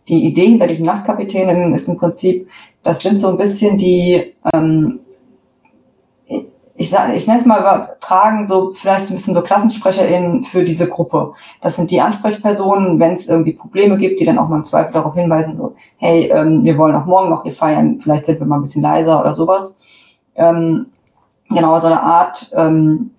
die 0.09 0.25
Idee 0.25 0.47
hinter 0.47 0.67
diesen 0.67 0.87
Nachtkapitäninnen 0.87 1.73
ist 1.75 1.89
im 1.89 1.99
Prinzip, 1.99 2.49
das 2.83 3.01
sind 3.01 3.19
so 3.19 3.29
ein 3.29 3.39
bisschen 3.39 3.77
die 3.77 4.35
ähm, 4.55 5.01
ich, 6.79 6.91
sag, 6.91 7.15
ich 7.15 7.27
nenne 7.27 7.41
es 7.41 7.47
mal 7.47 7.61
übertragen, 7.61 8.47
so 8.47 8.73
vielleicht 8.75 9.09
ein 9.09 9.15
bisschen 9.15 9.35
so 9.35 9.41
KlassensprecherInnen 9.41 10.45
für 10.45 10.63
diese 10.65 10.89
Gruppe. 10.89 11.33
Das 11.61 11.77
sind 11.77 11.91
die 11.91 12.01
Ansprechpersonen, 12.01 13.01
wenn 13.01 13.13
es 13.13 13.29
irgendwie 13.29 13.55
Probleme 13.55 13.97
gibt, 13.97 14.21
die 14.21 14.25
dann 14.25 14.39
auch 14.39 14.49
mal 14.49 14.57
im 14.57 14.65
Zweifel 14.65 14.93
darauf 14.93 15.15
hinweisen, 15.15 15.55
so, 15.55 15.75
hey, 15.97 16.31
ähm, 16.31 16.65
wir 16.65 16.77
wollen 16.77 16.95
auch 16.95 17.07
morgen 17.07 17.31
noch 17.31 17.45
hier 17.45 17.53
feiern, 17.53 17.99
vielleicht 17.99 18.27
sind 18.27 18.41
wir 18.41 18.47
mal 18.47 18.57
ein 18.57 18.63
bisschen 18.63 18.83
leiser 18.83 19.21
oder 19.21 19.35
sowas. 19.35 19.81
Ähm, 20.35 20.87
genau, 21.49 21.81
so 21.81 21.87
eine 21.87 22.03
Art, 22.03 22.51
ähm, 22.55 23.13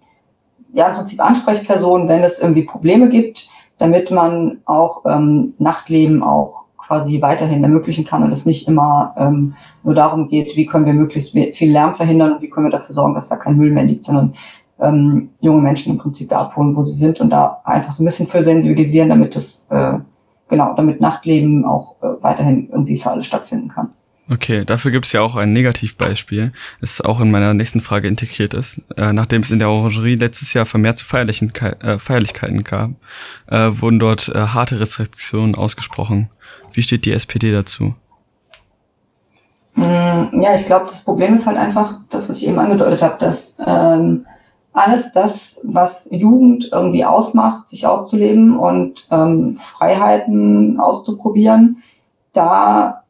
ja, 0.73 0.89
im 0.89 0.95
Prinzip 0.95 1.19
Ansprechperson, 1.19 2.07
wenn 2.07 2.23
es 2.23 2.39
irgendwie 2.39 2.63
Probleme 2.63 3.09
gibt, 3.09 3.49
damit 3.79 4.11
man 4.11 4.61
auch 4.65 5.05
ähm, 5.05 5.55
Nachtleben 5.57 6.21
auch 6.21 6.66
quasi 6.87 7.21
weiterhin 7.21 7.63
ermöglichen 7.63 8.05
kann 8.05 8.23
und 8.23 8.31
es 8.31 8.45
nicht 8.45 8.67
immer 8.67 9.13
ähm, 9.17 9.53
nur 9.83 9.93
darum 9.93 10.29
geht, 10.29 10.55
wie 10.55 10.65
können 10.65 10.85
wir 10.85 10.93
möglichst 10.93 11.31
viel 11.31 11.71
Lärm 11.71 11.93
verhindern 11.93 12.33
und 12.33 12.41
wie 12.41 12.49
können 12.49 12.67
wir 12.67 12.71
dafür 12.71 12.93
sorgen, 12.93 13.13
dass 13.13 13.29
da 13.29 13.35
kein 13.35 13.57
Müll 13.57 13.71
mehr 13.71 13.83
liegt, 13.83 14.05
sondern 14.05 14.33
ähm, 14.79 15.29
junge 15.41 15.61
Menschen 15.61 15.93
im 15.93 15.97
Prinzip 15.99 16.29
da 16.29 16.37
abholen, 16.37 16.75
wo 16.75 16.83
sie 16.83 16.93
sind 16.93 17.19
und 17.19 17.29
da 17.29 17.61
einfach 17.65 17.91
so 17.91 18.03
ein 18.03 18.05
bisschen 18.05 18.27
für 18.27 18.43
sensibilisieren, 18.43 19.09
damit 19.09 19.35
es 19.35 19.67
äh, 19.69 19.99
genau, 20.49 20.73
damit 20.75 21.01
Nachtleben 21.01 21.65
auch 21.65 21.95
äh, 22.01 22.21
weiterhin 22.21 22.69
irgendwie 22.71 22.97
für 22.97 23.11
alle 23.11 23.23
stattfinden 23.23 23.69
kann. 23.69 23.89
Okay, 24.29 24.65
dafür 24.65 24.91
gibt 24.91 25.05
es 25.05 25.13
ja 25.13 25.21
auch 25.21 25.37
ein 25.37 25.53
Negativbeispiel, 25.53 26.51
das 26.81 26.99
auch 26.99 27.21
in 27.21 27.31
meiner 27.31 27.53
nächsten 27.53 27.79
Frage 27.79 28.09
integriert 28.09 28.53
ist. 28.53 28.81
Äh, 28.97 29.13
nachdem 29.13 29.41
es 29.41 29.51
in 29.51 29.59
der 29.59 29.69
Orangerie 29.69 30.15
letztes 30.15 30.53
Jahr 30.53 30.65
vermehrt 30.65 30.97
zu 30.97 31.05
Feierlichen, 31.05 31.53
äh, 31.55 31.97
Feierlichkeiten 31.97 32.63
gab, 32.65 32.91
äh, 33.47 33.69
wurden 33.71 33.99
dort 33.99 34.27
äh, 34.27 34.39
harte 34.39 34.81
Restriktionen 34.81 35.55
ausgesprochen. 35.55 36.29
Wie 36.77 36.83
steht 36.83 37.05
die 37.05 37.11
SPD 37.11 37.51
dazu? 37.51 37.95
Mm, 39.73 40.39
ja, 40.39 40.53
ich 40.53 40.67
glaube, 40.67 40.85
das 40.87 41.03
Problem 41.03 41.33
ist 41.33 41.47
halt 41.47 41.57
einfach 41.57 42.01
das, 42.11 42.29
was 42.29 42.37
ich 42.37 42.47
eben 42.47 42.59
angedeutet 42.59 43.01
habe, 43.01 43.17
dass 43.17 43.57
ähm, 43.65 44.27
alles 44.73 45.11
das, 45.11 45.61
was 45.63 46.07
Jugend 46.11 46.69
irgendwie 46.71 47.03
ausmacht, 47.03 47.67
sich 47.67 47.87
auszuleben 47.87 48.59
und 48.59 49.07
ähm, 49.09 49.57
Freiheiten 49.57 50.79
auszuprobieren, 50.79 51.77
da 52.31 53.01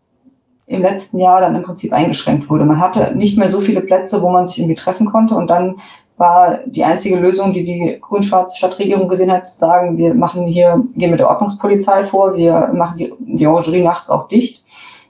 im 0.66 0.82
letzten 0.82 1.20
Jahr 1.20 1.42
dann 1.42 1.58
im 1.58 1.64
Prinzip 1.64 1.92
eingeschränkt 1.92 2.50
wurde. 2.50 2.64
Man 2.64 2.80
hatte 2.80 3.18
nicht 3.18 3.38
mehr 3.38 3.50
so 3.50 3.60
viele 3.60 3.82
Plätze, 3.82 4.22
wo 4.22 4.30
man 4.30 4.48
sich 4.48 4.60
irgendwie 4.60 4.76
treffen 4.76 5.08
konnte 5.08 5.36
und 5.36 5.50
dann 5.50 5.76
war 6.18 6.60
die 6.66 6.84
einzige 6.84 7.18
Lösung, 7.18 7.54
die 7.54 7.64
die 7.64 7.98
grün-schwarze 8.02 8.56
Stadtregierung 8.56 9.08
gesehen 9.08 9.32
hat, 9.32 9.48
zu 9.48 9.58
sagen, 9.58 9.98
wir 9.98 10.16
machen 10.16 10.48
hier, 10.48 10.84
gehen 10.96 11.12
mit 11.12 11.20
der 11.20 11.30
Ordnungspolizei 11.30 12.04
vor, 12.04 12.36
wir 12.36 12.72
machen 12.74 12.98
die, 12.98 13.14
die 13.20 13.46
Orangerie 13.46 13.84
nachts 13.84 14.10
auch 14.10 14.28
dicht. 14.28 14.66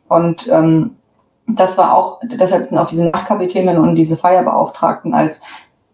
Und 0.09 0.49
ähm, 0.49 0.97
das 1.47 1.77
war 1.77 1.95
auch, 1.95 2.19
deshalb 2.23 2.65
sind 2.65 2.77
auch 2.77 2.87
diese 2.87 3.05
Nachtkapitänen 3.05 3.77
und 3.77 3.95
diese 3.95 4.17
Feierbeauftragten 4.17 5.13
als 5.13 5.41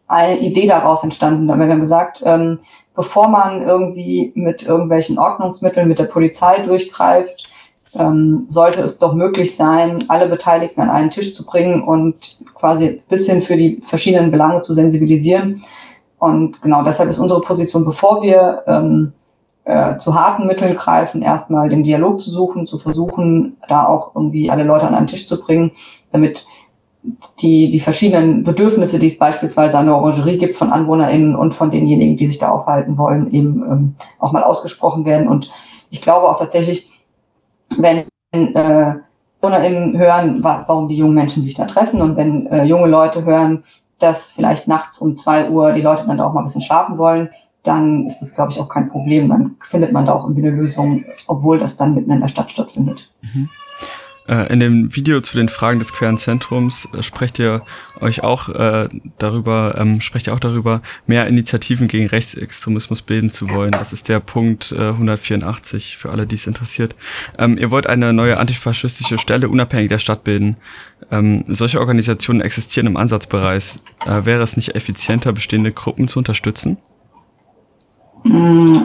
eine 0.07 0.39
Idee 0.39 0.67
daraus 0.67 1.03
entstanden. 1.03 1.47
Da 1.47 1.57
wir 1.57 1.67
haben 1.67 1.79
gesagt, 1.79 2.23
ähm, 2.25 2.59
bevor 2.95 3.27
man 3.27 3.61
irgendwie 3.61 4.31
mit 4.35 4.63
irgendwelchen 4.63 5.19
Ordnungsmitteln 5.19 5.87
mit 5.87 5.99
der 5.99 6.05
Polizei 6.05 6.59
durchgreift, 6.59 7.47
ähm, 7.95 8.45
sollte 8.47 8.81
es 8.81 8.99
doch 8.99 9.13
möglich 9.13 9.55
sein, 9.55 10.05
alle 10.07 10.27
Beteiligten 10.27 10.81
an 10.81 10.89
einen 10.89 11.09
Tisch 11.09 11.33
zu 11.33 11.45
bringen 11.45 11.83
und 11.83 12.39
quasi 12.55 13.01
bisschen 13.09 13.41
für 13.41 13.57
die 13.57 13.81
verschiedenen 13.83 14.31
Belange 14.31 14.61
zu 14.61 14.73
sensibilisieren. 14.73 15.61
Und 16.17 16.61
genau 16.61 16.83
deshalb 16.83 17.09
ist 17.09 17.19
unsere 17.19 17.41
Position, 17.41 17.85
bevor 17.85 18.21
wir 18.21 18.63
ähm, 18.65 19.13
äh, 19.65 19.97
zu 19.97 20.15
harten 20.15 20.47
Mitteln 20.47 20.75
greifen, 20.75 21.21
erstmal 21.21 21.69
den 21.69 21.83
Dialog 21.83 22.21
zu 22.21 22.29
suchen, 22.29 22.65
zu 22.65 22.77
versuchen, 22.77 23.57
da 23.67 23.85
auch 23.85 24.15
irgendwie 24.15 24.49
alle 24.49 24.63
Leute 24.63 24.87
an 24.87 24.95
einen 24.95 25.07
Tisch 25.07 25.27
zu 25.27 25.39
bringen, 25.41 25.71
damit 26.11 26.45
die, 27.39 27.69
die 27.69 27.79
verschiedenen 27.79 28.43
Bedürfnisse, 28.43 28.97
die 28.97 29.07
es 29.07 29.17
beispielsweise 29.17 29.77
an 29.77 29.87
der 29.87 29.95
Orangerie 29.95 30.37
gibt 30.37 30.55
von 30.55 30.71
AnwohnerInnen 30.71 31.35
und 31.35 31.53
von 31.53 31.69
denjenigen, 31.69 32.15
die 32.15 32.27
sich 32.27 32.39
da 32.39 32.49
aufhalten 32.49 32.97
wollen, 32.97 33.29
eben 33.31 33.63
ähm, 33.63 33.95
auch 34.19 34.31
mal 34.31 34.43
ausgesprochen 34.43 35.05
werden. 35.05 35.27
Und 35.27 35.51
ich 35.89 36.01
glaube 36.01 36.29
auch 36.29 36.39
tatsächlich, 36.39 36.92
wenn 37.69 38.05
äh, 38.31 38.95
AnwohnerInnen 39.43 39.97
hören, 39.97 40.43
wa 40.43 40.63
warum 40.67 40.87
die 40.87 40.95
jungen 40.95 41.15
Menschen 41.15 41.43
sich 41.43 41.53
da 41.53 41.65
treffen 41.65 42.01
und 42.01 42.15
wenn 42.15 42.47
äh, 42.47 42.63
junge 42.63 42.87
Leute 42.87 43.25
hören, 43.25 43.63
dass 43.99 44.31
vielleicht 44.31 44.67
nachts 44.67 44.99
um 44.99 45.15
zwei 45.15 45.49
Uhr 45.49 45.73
die 45.73 45.81
Leute 45.81 46.05
dann 46.07 46.17
da 46.17 46.25
auch 46.25 46.33
mal 46.33 46.41
ein 46.41 46.45
bisschen 46.45 46.61
schlafen 46.61 46.97
wollen, 46.97 47.29
dann 47.63 48.05
ist 48.05 48.21
das, 48.21 48.35
glaube 48.35 48.51
ich, 48.51 48.59
auch 48.59 48.67
kein 48.67 48.89
Problem. 48.89 49.29
Dann 49.29 49.55
findet 49.61 49.93
man 49.93 50.05
da 50.05 50.13
auch 50.13 50.23
irgendwie 50.25 50.47
eine 50.47 50.55
Lösung, 50.55 51.05
obwohl 51.27 51.59
das 51.59 51.77
dann 51.77 51.93
mitten 51.93 52.11
in 52.11 52.21
der 52.21 52.27
Stadt 52.27 52.51
stattfindet. 52.51 53.09
Mhm. 53.21 53.49
Äh, 54.27 54.53
in 54.53 54.59
dem 54.61 54.95
Video 54.95 55.19
zu 55.19 55.35
den 55.35 55.49
Fragen 55.49 55.79
des 55.79 55.91
queeren 55.91 56.17
Zentrums 56.17 56.87
äh, 56.97 57.03
sprecht 57.03 57.39
ihr 57.39 57.61
euch 57.99 58.23
auch 58.23 58.47
äh, 58.49 58.87
darüber, 59.17 59.75
ähm, 59.77 59.99
sprecht 59.99 60.27
ihr 60.27 60.33
auch 60.33 60.39
darüber, 60.39 60.81
mehr 61.07 61.27
Initiativen 61.27 61.89
gegen 61.89 62.07
Rechtsextremismus 62.07 63.01
bilden 63.01 63.31
zu 63.31 63.49
wollen. 63.49 63.71
Das 63.71 63.91
ist 63.91 64.07
der 64.07 64.21
Punkt 64.21 64.71
äh, 64.71 64.89
184 64.89 65.97
für 65.97 66.09
alle, 66.09 66.25
die 66.25 66.35
es 66.35 66.47
interessiert. 66.47 66.95
Ähm, 67.37 67.57
ihr 67.57 67.69
wollt 67.69 67.87
eine 67.87 68.13
neue 68.13 68.37
antifaschistische 68.37 69.17
Stelle 69.17 69.49
unabhängig 69.49 69.89
der 69.89 69.99
Stadt 69.99 70.23
bilden. 70.23 70.55
Ähm, 71.11 71.43
solche 71.47 71.79
Organisationen 71.79 72.39
existieren 72.39 72.87
im 72.87 72.97
Ansatzbereich. 72.97 73.79
Äh, 74.05 74.25
wäre 74.25 74.43
es 74.43 74.55
nicht 74.55 74.73
effizienter, 74.73 75.33
bestehende 75.33 75.73
Gruppen 75.73 76.07
zu 76.07 76.19
unterstützen? 76.19 76.77
Mm, 78.23 78.77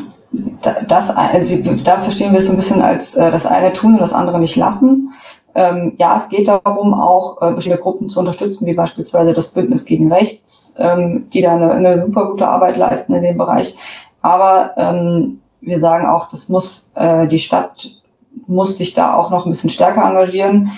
das, 0.88 1.10
also 1.10 1.56
da 1.84 2.00
verstehen 2.00 2.32
wir 2.32 2.38
es 2.38 2.46
so 2.46 2.52
ein 2.52 2.56
bisschen 2.56 2.82
als 2.82 3.14
äh, 3.14 3.30
das 3.30 3.46
eine 3.46 3.72
tun 3.72 3.94
und 3.94 4.00
das 4.00 4.12
andere 4.12 4.40
nicht 4.40 4.56
lassen. 4.56 5.12
Ähm, 5.58 5.94
ja, 5.98 6.16
es 6.16 6.28
geht 6.28 6.46
darum, 6.46 6.94
auch 6.94 7.42
äh, 7.42 7.52
bestimmte 7.52 7.80
Gruppen 7.80 8.08
zu 8.08 8.20
unterstützen, 8.20 8.64
wie 8.66 8.74
beispielsweise 8.74 9.32
das 9.32 9.48
Bündnis 9.48 9.84
gegen 9.84 10.12
Rechts, 10.12 10.76
ähm, 10.78 11.28
die 11.32 11.42
da 11.42 11.56
eine, 11.56 11.72
eine 11.72 12.06
super 12.06 12.26
gute 12.26 12.46
Arbeit 12.46 12.76
leisten 12.76 13.12
in 13.14 13.24
dem 13.24 13.36
Bereich. 13.36 13.76
Aber 14.22 14.70
ähm, 14.76 15.40
wir 15.60 15.80
sagen 15.80 16.06
auch, 16.06 16.28
das 16.28 16.48
muss 16.48 16.92
äh, 16.94 17.26
die 17.26 17.40
Stadt 17.40 17.90
muss 18.46 18.76
sich 18.76 18.94
da 18.94 19.16
auch 19.16 19.30
noch 19.30 19.46
ein 19.46 19.50
bisschen 19.50 19.68
stärker 19.68 20.04
engagieren. 20.04 20.70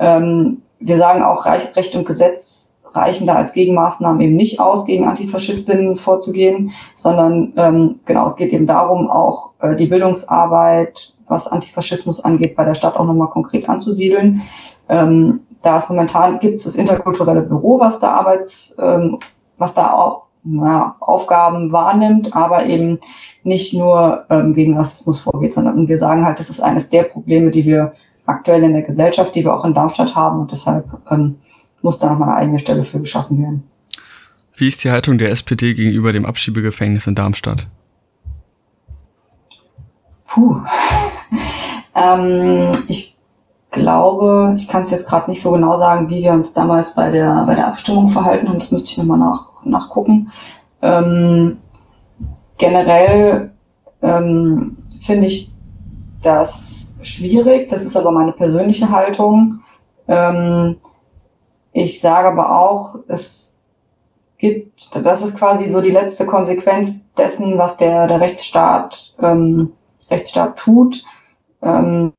Ähm, 0.00 0.62
wir 0.80 0.98
sagen 0.98 1.22
auch, 1.22 1.46
Recht 1.46 1.94
und 1.94 2.04
Gesetz 2.04 2.80
reichen 2.92 3.28
da 3.28 3.36
als 3.36 3.52
Gegenmaßnahmen 3.52 4.20
eben 4.20 4.34
nicht 4.34 4.58
aus, 4.58 4.86
gegen 4.86 5.06
Antifaschistinnen 5.06 5.96
vorzugehen, 5.98 6.72
sondern 6.96 7.52
ähm, 7.56 8.00
genau, 8.06 8.26
es 8.26 8.34
geht 8.34 8.52
eben 8.52 8.66
darum, 8.66 9.08
auch 9.08 9.52
äh, 9.60 9.76
die 9.76 9.86
Bildungsarbeit, 9.86 11.14
was 11.28 11.48
Antifaschismus 11.48 12.20
angeht, 12.20 12.56
bei 12.56 12.64
der 12.64 12.74
Stadt 12.74 12.96
auch 12.96 13.04
nochmal 13.04 13.30
konkret 13.30 13.68
anzusiedeln. 13.68 14.42
Ähm, 14.88 15.40
da 15.62 15.78
ist 15.78 15.88
momentan 15.88 16.38
gibt 16.38 16.54
es 16.54 16.64
das 16.64 16.76
interkulturelle 16.76 17.42
Büro, 17.42 17.80
was 17.80 17.98
da 17.98 18.12
Arbeits, 18.12 18.74
ähm, 18.78 19.18
was 19.58 19.74
da 19.74 19.92
auch 19.92 20.26
ja, 20.44 20.96
Aufgaben 21.00 21.72
wahrnimmt, 21.72 22.36
aber 22.36 22.66
eben 22.66 23.00
nicht 23.42 23.74
nur 23.74 24.24
ähm, 24.30 24.54
gegen 24.54 24.76
Rassismus 24.76 25.18
vorgeht, 25.18 25.52
sondern 25.52 25.88
wir 25.88 25.98
sagen 25.98 26.24
halt, 26.24 26.38
das 26.38 26.50
ist 26.50 26.60
eines 26.60 26.88
der 26.88 27.04
Probleme, 27.04 27.50
die 27.50 27.64
wir 27.64 27.94
aktuell 28.26 28.62
in 28.62 28.72
der 28.72 28.82
Gesellschaft, 28.82 29.34
die 29.34 29.44
wir 29.44 29.54
auch 29.54 29.64
in 29.64 29.74
Darmstadt 29.74 30.14
haben 30.14 30.40
und 30.40 30.52
deshalb 30.52 30.86
ähm, 31.10 31.36
muss 31.82 31.98
da 31.98 32.10
nochmal 32.10 32.28
eine 32.28 32.38
eigene 32.38 32.58
Stelle 32.58 32.84
für 32.84 33.00
geschaffen 33.00 33.40
werden. 33.40 33.64
Wie 34.54 34.68
ist 34.68 34.82
die 34.84 34.90
Haltung 34.90 35.18
der 35.18 35.30
SPD 35.30 35.74
gegenüber 35.74 36.12
dem 36.12 36.24
Abschiebegefängnis 36.24 37.06
in 37.06 37.14
Darmstadt? 37.14 37.68
Puh. 40.26 40.60
ähm, 41.94 42.70
ich 42.88 43.16
glaube, 43.70 44.54
ich 44.56 44.68
kann 44.68 44.82
es 44.82 44.90
jetzt 44.90 45.08
gerade 45.08 45.30
nicht 45.30 45.42
so 45.42 45.52
genau 45.52 45.78
sagen, 45.78 46.08
wie 46.08 46.22
wir 46.22 46.32
uns 46.32 46.52
damals 46.52 46.94
bei 46.94 47.10
der, 47.10 47.44
bei 47.46 47.54
der 47.54 47.68
Abstimmung 47.68 48.08
verhalten 48.08 48.48
haben. 48.48 48.58
Das 48.58 48.70
müsste 48.70 48.90
ich 48.90 48.98
nochmal 48.98 49.18
nach, 49.18 49.64
nachgucken. 49.64 50.30
Ähm, 50.82 51.58
generell 52.58 53.52
ähm, 54.02 54.78
finde 55.00 55.26
ich 55.26 55.52
das 56.22 56.96
schwierig. 57.02 57.68
Das 57.70 57.84
ist 57.84 57.96
aber 57.96 58.10
meine 58.10 58.32
persönliche 58.32 58.90
Haltung. 58.90 59.60
Ähm, 60.08 60.76
ich 61.72 62.00
sage 62.00 62.28
aber 62.28 62.58
auch, 62.58 62.96
es 63.08 63.58
gibt, 64.38 64.94
das 64.94 65.22
ist 65.22 65.36
quasi 65.36 65.68
so 65.68 65.80
die 65.80 65.90
letzte 65.90 66.26
Konsequenz 66.26 67.12
dessen, 67.14 67.58
was 67.58 67.76
der, 67.76 68.06
der 68.06 68.20
Rechtsstaat, 68.20 69.14
ähm, 69.20 69.72
Rechtsstaat 70.10 70.58
tut. 70.58 71.04
Ähm, 71.66 72.12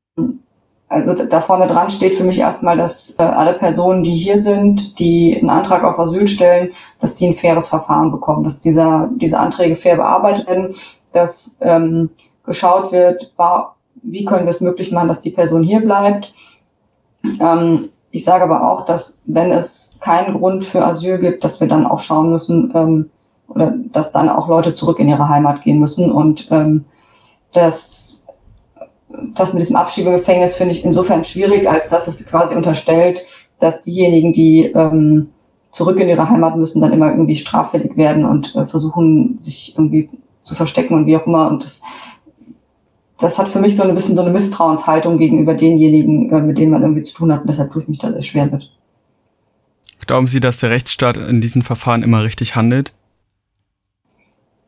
also 0.88 1.14
da 1.14 1.40
vorne 1.40 1.66
dran 1.66 1.90
steht 1.90 2.14
für 2.14 2.24
mich 2.24 2.38
erstmal, 2.38 2.76
dass 2.76 3.18
äh, 3.18 3.22
alle 3.22 3.52
Personen, 3.52 4.02
die 4.02 4.16
hier 4.16 4.40
sind, 4.40 4.98
die 4.98 5.36
einen 5.38 5.50
Antrag 5.50 5.84
auf 5.84 5.98
Asyl 5.98 6.26
stellen, 6.26 6.70
dass 6.98 7.16
die 7.16 7.26
ein 7.26 7.34
faires 7.34 7.68
Verfahren 7.68 8.10
bekommen, 8.10 8.44
dass 8.44 8.60
dieser, 8.60 9.10
diese 9.16 9.38
Anträge 9.38 9.76
fair 9.76 9.96
bearbeitet 9.96 10.46
werden, 10.46 10.74
dass 11.12 11.58
ähm, 11.60 12.10
geschaut 12.44 12.90
wird, 12.92 13.34
war, 13.36 13.76
wie 14.02 14.24
können 14.24 14.46
wir 14.46 14.50
es 14.50 14.62
möglich 14.62 14.90
machen, 14.90 15.08
dass 15.08 15.20
die 15.20 15.30
Person 15.30 15.62
hier 15.62 15.80
bleibt. 15.80 16.32
Ähm, 17.38 17.90
ich 18.10 18.24
sage 18.24 18.44
aber 18.44 18.70
auch, 18.70 18.86
dass 18.86 19.22
wenn 19.26 19.52
es 19.52 19.98
keinen 20.00 20.38
Grund 20.38 20.64
für 20.64 20.84
Asyl 20.84 21.18
gibt, 21.18 21.44
dass 21.44 21.60
wir 21.60 21.68
dann 21.68 21.86
auch 21.86 22.00
schauen 22.00 22.30
müssen, 22.30 22.72
ähm, 22.74 23.10
oder 23.48 23.74
dass 23.92 24.12
dann 24.12 24.28
auch 24.28 24.48
Leute 24.48 24.74
zurück 24.74 24.98
in 24.98 25.08
ihre 25.08 25.28
Heimat 25.28 25.62
gehen 25.62 25.78
müssen. 25.78 26.10
Und 26.10 26.50
ähm, 26.50 26.84
das, 27.52 28.26
das 29.34 29.52
mit 29.52 29.62
diesem 29.62 29.76
Abschiebegefängnis 29.76 30.54
finde 30.54 30.72
ich 30.72 30.84
insofern 30.84 31.24
schwierig, 31.24 31.68
als 31.68 31.88
dass 31.88 32.08
es 32.08 32.26
quasi 32.26 32.54
unterstellt, 32.54 33.22
dass 33.58 33.82
diejenigen, 33.82 34.32
die 34.32 34.64
ähm, 34.64 35.30
zurück 35.72 35.98
in 36.00 36.08
ihre 36.08 36.28
Heimat 36.28 36.56
müssen, 36.56 36.80
dann 36.80 36.92
immer 36.92 37.10
irgendwie 37.10 37.36
straffällig 37.36 37.96
werden 37.96 38.24
und 38.24 38.54
äh, 38.54 38.66
versuchen, 38.66 39.38
sich 39.40 39.74
irgendwie 39.76 40.10
zu 40.42 40.54
verstecken 40.54 40.94
und 40.94 41.06
wie 41.06 41.16
auch 41.16 41.26
immer. 41.26 41.48
Und 41.48 41.64
das 41.64 41.82
das 43.18 43.38
hat 43.38 43.48
für 43.48 43.58
mich 43.58 43.76
so 43.76 43.82
ein 43.82 43.94
bisschen 43.94 44.14
so 44.14 44.22
eine 44.22 44.30
Misstrauenshaltung 44.30 45.18
gegenüber 45.18 45.54
denjenigen, 45.54 46.30
äh, 46.30 46.40
mit 46.40 46.56
denen 46.56 46.70
man 46.70 46.82
irgendwie 46.82 47.02
zu 47.02 47.14
tun 47.14 47.32
hat. 47.32 47.42
Und 47.42 47.50
deshalb 47.50 47.72
tue 47.72 47.82
ich 47.82 47.88
mich 47.88 47.98
da 47.98 48.12
sehr 48.12 48.22
schwer 48.22 48.46
mit. 48.46 48.70
Glauben 50.06 50.28
Sie, 50.28 50.40
dass 50.40 50.60
der 50.60 50.70
Rechtsstaat 50.70 51.16
in 51.16 51.40
diesen 51.40 51.62
Verfahren 51.62 52.02
immer 52.02 52.22
richtig 52.22 52.54
handelt? 52.54 52.94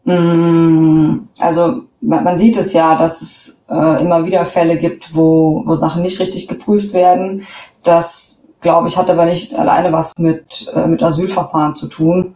Mm, 0.05 1.21
also 1.39 1.85
man, 2.01 2.25
man 2.25 2.39
sieht 2.39 2.57
es 2.57 2.73
ja, 2.73 2.97
dass 2.97 3.21
es 3.23 3.65
äh, 3.69 4.03
immer 4.03 4.25
wieder 4.25 4.45
Fälle 4.45 4.79
gibt, 4.79 5.15
wo, 5.15 5.63
wo 5.67 5.77
Sachen 5.77 6.03
nicht 6.03 6.21
richtig 6.21 6.49
geprüft 6.49 6.93
werden. 6.93 7.47
Das, 7.83 8.47
glaube 8.61 8.89
ich, 8.89 8.97
hat 8.97 9.11
aber 9.11 9.27
nicht 9.27 9.55
alleine 9.55 9.93
was 9.93 10.13
mit, 10.19 10.71
äh, 10.75 10.87
mit 10.87 11.03
Asylverfahren 11.03 11.77
zu 11.77 11.87
tun. 11.89 12.35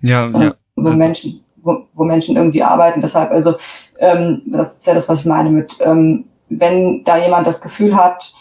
Ja, 0.00 0.28
ja. 0.28 0.54
Wo 0.76 0.88
also 0.88 0.98
Menschen, 0.98 1.44
wo, 1.56 1.86
wo 1.92 2.04
Menschen 2.04 2.36
irgendwie 2.36 2.62
arbeiten. 2.62 3.00
Deshalb, 3.00 3.30
also 3.30 3.54
ähm, 3.98 4.42
das 4.46 4.78
ist 4.78 4.86
ja 4.86 4.94
das, 4.94 5.08
was 5.08 5.20
ich 5.20 5.26
meine 5.26 5.50
mit, 5.50 5.76
ähm, 5.80 6.24
wenn 6.48 7.04
da 7.04 7.18
jemand 7.18 7.46
das 7.46 7.60
Gefühl 7.60 7.94
hat, 7.96 8.32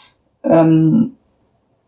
ähm, 0.44 1.18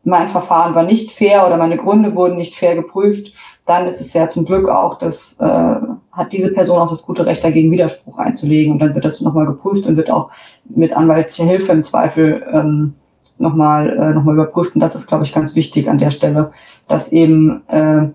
mein 0.04 0.28
Verfahren 0.28 0.76
war 0.76 0.84
nicht 0.84 1.12
fair 1.12 1.46
oder 1.46 1.58
meine 1.58 1.78
Gründe 1.78 2.16
wurden 2.16 2.36
nicht 2.36 2.56
fair 2.56 2.76
geprüft, 2.76 3.32
dann 3.66 3.86
ist 3.86 4.02
es 4.02 4.14
ja 4.14 4.28
zum 4.28 4.46
Glück 4.46 4.68
auch, 4.68 4.98
das 4.98 5.40
äh, 5.40 5.80
hat 6.12 6.34
diese 6.34 6.54
Person 6.54 6.80
auch 6.80 6.90
das 6.90 7.04
gute 7.04 7.26
Recht 7.26 7.44
dagegen 7.44 7.72
Widerspruch 7.72 8.18
einzulegen 8.18 8.74
und 8.74 8.80
dann 8.80 8.94
wird 8.96 9.06
das 9.06 9.22
nochmal 9.22 9.46
geprüft 9.46 9.88
und 9.88 9.98
wird 9.98 10.12
auch 10.12 10.30
mit 10.66 10.96
anwaltlicher 10.96 11.46
Hilfe 11.46 11.72
im 11.72 11.84
Zweifel 11.84 12.46
ähm, 12.52 12.94
nochmal 13.38 13.90
äh, 13.90 14.14
noch 14.14 14.26
überprüft. 14.26 14.76
Und 14.76 14.82
das 14.82 14.96
ist, 14.96 15.08
glaube 15.08 15.24
ich, 15.24 15.34
ganz 15.34 15.56
wichtig 15.56 15.90
an 15.90 15.98
der 15.98 16.12
Stelle, 16.12 16.52
dass 16.88 17.12
eben 17.12 17.68
äh, 17.68 18.10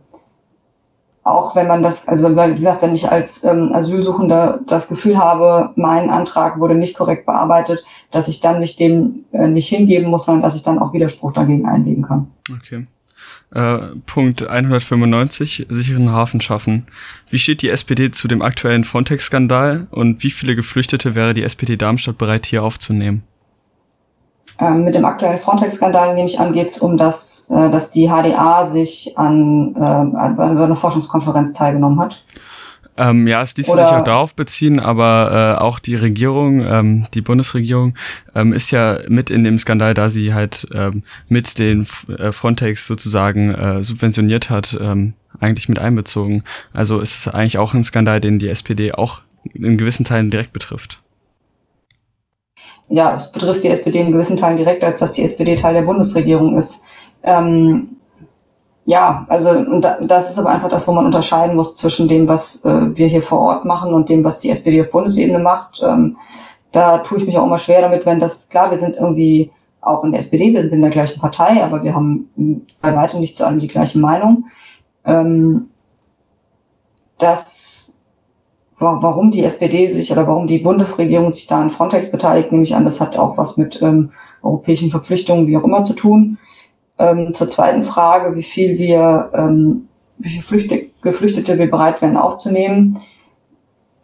auch 1.26 1.56
wenn 1.56 1.66
man 1.66 1.82
das, 1.82 2.06
also 2.06 2.24
wie 2.24 2.54
gesagt, 2.54 2.82
wenn 2.82 2.94
ich 2.94 3.10
als 3.10 3.42
ähm, 3.42 3.72
Asylsuchender 3.72 4.60
das 4.64 4.86
Gefühl 4.86 5.18
habe, 5.18 5.70
mein 5.74 6.08
Antrag 6.08 6.60
wurde 6.60 6.76
nicht 6.76 6.96
korrekt 6.96 7.26
bearbeitet, 7.26 7.84
dass 8.12 8.28
ich 8.28 8.38
dann 8.38 8.60
mich 8.60 8.76
dem 8.76 9.24
äh, 9.32 9.48
nicht 9.48 9.68
hingeben 9.68 10.08
muss, 10.08 10.26
sondern 10.26 10.42
dass 10.42 10.54
ich 10.54 10.62
dann 10.62 10.78
auch 10.78 10.92
Widerspruch 10.92 11.32
dagegen 11.32 11.66
einlegen 11.66 12.04
kann. 12.04 12.28
Okay. 12.48 12.86
Äh, 13.54 13.78
Punkt 14.06 14.46
195, 14.46 15.66
sicheren 15.68 16.10
Hafen 16.10 16.40
schaffen. 16.40 16.86
Wie 17.30 17.38
steht 17.38 17.62
die 17.62 17.70
SPD 17.70 18.10
zu 18.10 18.26
dem 18.26 18.42
aktuellen 18.42 18.82
Frontex-Skandal 18.82 19.86
und 19.90 20.22
wie 20.24 20.30
viele 20.30 20.56
Geflüchtete 20.56 21.14
wäre 21.14 21.32
die 21.32 21.44
SPD 21.44 21.76
Darmstadt 21.76 22.18
bereit, 22.18 22.46
hier 22.46 22.64
aufzunehmen? 22.64 23.22
Ähm, 24.58 24.84
mit 24.84 24.94
dem 24.94 25.04
aktuellen 25.04 25.38
Frontex-Skandal 25.38 26.14
nehme 26.14 26.28
ich 26.28 26.40
an, 26.40 26.54
geht 26.54 26.68
es 26.68 26.78
um 26.78 26.96
das, 26.96 27.48
äh, 27.50 27.70
dass 27.70 27.90
die 27.90 28.08
HDA 28.08 28.66
sich 28.66 29.16
an, 29.16 29.74
äh, 29.76 29.80
an 29.80 30.38
einer 30.38 30.76
Forschungskonferenz 30.76 31.52
teilgenommen 31.52 32.00
hat. 32.00 32.24
Ähm, 32.98 33.26
ja, 33.26 33.42
es 33.42 33.56
ließ 33.56 33.66
sich 33.66 33.74
auch 33.76 34.04
darauf 34.04 34.34
beziehen, 34.34 34.80
aber 34.80 35.56
äh, 35.58 35.62
auch 35.62 35.78
die 35.78 35.96
Regierung, 35.96 36.64
ähm, 36.64 37.06
die 37.14 37.20
Bundesregierung, 37.20 37.94
ähm, 38.34 38.52
ist 38.52 38.70
ja 38.70 38.98
mit 39.08 39.30
in 39.30 39.44
dem 39.44 39.58
Skandal, 39.58 39.94
da 39.94 40.08
sie 40.08 40.32
halt 40.32 40.66
ähm, 40.72 41.02
mit 41.28 41.58
den 41.58 41.86
äh, 42.18 42.32
Frontex 42.32 42.86
sozusagen 42.86 43.54
äh, 43.54 43.82
subventioniert 43.82 44.48
hat, 44.48 44.76
ähm, 44.80 45.14
eigentlich 45.40 45.68
mit 45.68 45.78
einbezogen. 45.78 46.42
Also 46.72 47.00
ist 47.00 47.18
es 47.26 47.28
eigentlich 47.28 47.58
auch 47.58 47.74
ein 47.74 47.84
Skandal, 47.84 48.20
den 48.20 48.38
die 48.38 48.48
SPD 48.48 48.92
auch 48.92 49.20
in 49.54 49.76
gewissen 49.76 50.04
Teilen 50.04 50.30
direkt 50.30 50.52
betrifft 50.52 51.00
ja, 52.88 53.16
es 53.16 53.32
betrifft 53.32 53.64
die 53.64 53.68
SPD 53.68 54.00
in 54.00 54.12
gewissen 54.12 54.36
Teilen 54.36 54.56
direkt, 54.56 54.84
als 54.84 55.00
dass 55.00 55.12
die 55.12 55.22
SPD 55.22 55.56
Teil 55.56 55.74
der 55.74 55.82
Bundesregierung 55.82 56.56
ist. 56.56 56.84
Ähm, 57.22 57.95
ja, 58.87 59.26
also 59.28 59.50
und 59.50 59.83
das 59.83 60.31
ist 60.31 60.38
aber 60.38 60.50
einfach 60.50 60.69
das, 60.69 60.87
wo 60.87 60.93
man 60.93 61.07
unterscheiden 61.07 61.57
muss 61.57 61.75
zwischen 61.75 62.07
dem, 62.07 62.28
was 62.28 62.64
äh, 62.64 62.97
wir 62.97 63.09
hier 63.09 63.23
vor 63.23 63.40
Ort 63.40 63.64
machen 63.64 63.93
und 63.93 64.09
dem, 64.09 64.23
was 64.23 64.38
die 64.38 64.50
SPD 64.50 64.81
auf 64.81 64.90
Bundesebene 64.90 65.40
macht. 65.40 65.83
Ähm, 65.85 66.16
da 66.71 66.99
tue 66.99 67.19
ich 67.19 67.26
mich 67.26 67.37
auch 67.37 67.47
immer 67.47 67.59
schwer 67.59 67.81
damit, 67.81 68.07
wenn 68.07 68.21
das, 68.21 68.49
klar, 68.49 68.71
wir 68.71 68.78
sind 68.78 68.97
irgendwie 68.97 69.50
auch 69.81 70.05
in 70.05 70.12
der 70.12 70.21
SPD, 70.21 70.52
wir 70.52 70.61
sind 70.61 70.73
in 70.73 70.83
der 70.83 70.90
gleichen 70.90 71.21
Partei, 71.21 71.64
aber 71.64 71.83
wir 71.83 71.95
haben 71.95 72.31
bei 72.81 72.95
weitem 72.95 73.21
nicht 73.21 73.37
zu 73.37 73.45
allem 73.45 73.59
die 73.59 73.66
gleiche 73.66 73.99
Meinung. 73.99 74.47
Ähm, 75.05 75.71
das 77.19 77.87
warum 78.78 79.31
die 79.31 79.43
SPD 79.43 79.87
sich 79.87 80.12
oder 80.12 80.26
warum 80.26 80.47
die 80.47 80.59
Bundesregierung 80.59 81.33
sich 81.33 81.47
da 81.47 81.61
an 81.61 81.71
Frontex 81.71 82.11
beteiligt, 82.11 82.52
nehme 82.52 82.64
ich 82.64 82.75
an, 82.75 82.85
das 82.85 83.00
hat 83.00 83.16
auch 83.16 83.38
was 83.38 83.57
mit 83.57 83.81
ähm, 83.81 84.11
europäischen 84.43 84.90
Verpflichtungen, 84.90 85.47
wie 85.47 85.57
auch 85.57 85.64
immer, 85.64 85.83
zu 85.83 85.95
tun. 85.95 86.38
Ähm, 86.98 87.34
zur 87.34 87.48
zweiten 87.48 87.82
Frage, 87.82 88.34
wie 88.34 88.42
viel 88.42 88.78
wir, 88.78 89.30
ähm, 89.34 89.88
wie 90.18 90.30
viele 90.30 90.42
Flüchte, 90.42 90.86
Geflüchtete 91.02 91.58
wir 91.58 91.70
bereit 91.70 92.00
wären 92.02 92.16
aufzunehmen. 92.16 93.00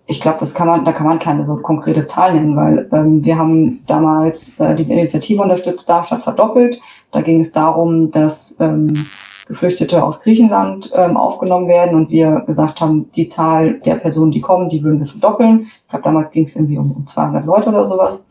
Ich 0.06 0.20
glaube, 0.20 0.38
das 0.40 0.54
kann 0.54 0.66
man, 0.66 0.84
da 0.84 0.92
kann 0.92 1.06
man 1.06 1.18
keine 1.18 1.46
so 1.46 1.56
konkrete 1.56 2.06
Zahl 2.06 2.34
nennen, 2.34 2.56
weil 2.56 2.88
ähm, 2.92 3.24
wir 3.24 3.38
haben 3.38 3.82
damals 3.86 4.58
äh, 4.60 4.74
diese 4.74 4.92
Initiative 4.92 5.42
unterstützt, 5.42 5.88
Darmstadt 5.88 6.22
verdoppelt. 6.22 6.80
Da 7.12 7.22
ging 7.22 7.40
es 7.40 7.52
darum, 7.52 8.10
dass 8.10 8.56
ähm, 8.60 9.06
Geflüchtete 9.46 10.04
aus 10.04 10.20
Griechenland 10.20 10.90
ähm, 10.94 11.16
aufgenommen 11.16 11.68
werden 11.68 11.96
und 11.96 12.10
wir 12.10 12.42
gesagt 12.46 12.80
haben, 12.80 13.10
die 13.12 13.28
Zahl 13.28 13.80
der 13.80 13.96
Personen, 13.96 14.30
die 14.30 14.40
kommen, 14.40 14.68
die 14.68 14.82
würden 14.82 14.98
wir 14.98 15.06
verdoppeln. 15.06 15.62
Ich 15.62 15.88
glaube, 15.88 16.04
damals 16.04 16.30
ging 16.30 16.44
es 16.44 16.56
irgendwie 16.56 16.78
um, 16.78 16.92
um 16.92 17.06
200 17.06 17.44
Leute 17.44 17.68
oder 17.70 17.86
sowas. 17.86 18.26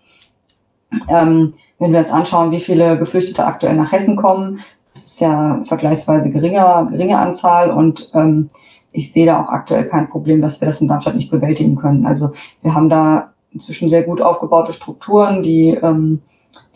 Ähm, 1.08 1.54
wenn 1.82 1.92
wir 1.92 2.00
uns 2.00 2.12
anschauen, 2.12 2.52
wie 2.52 2.60
viele 2.60 2.98
Geflüchtete 2.98 3.44
aktuell 3.44 3.76
nach 3.76 3.92
Hessen 3.92 4.16
kommen, 4.16 4.60
das 4.94 5.04
ist 5.04 5.22
ja 5.22 5.62
vergleichsweise 5.66 6.32
geringer, 6.32 6.88
geringe 6.90 7.18
Anzahl 7.18 7.72
und 7.72 8.12
ähm, 8.14 8.50
ich 8.92 9.12
sehe 9.12 9.26
da 9.26 9.42
auch 9.42 9.50
aktuell 9.50 9.86
kein 9.86 10.08
Problem, 10.08 10.42
dass 10.42 10.62
wir 10.62 10.68
das 10.68 10.80
in 10.80 10.88
Darmstadt 10.88 11.16
nicht 11.16 11.32
bewältigen 11.32 11.76
können. 11.76 12.06
Also 12.06 12.32
wir 12.62 12.76
haben 12.76 12.90
da 12.90 13.32
inzwischen 13.52 13.90
sehr 13.90 14.04
gut 14.04 14.22
aufgebaute 14.22 14.74
Strukturen, 14.74 15.42
die 15.42 15.70
ähm, 15.70 16.22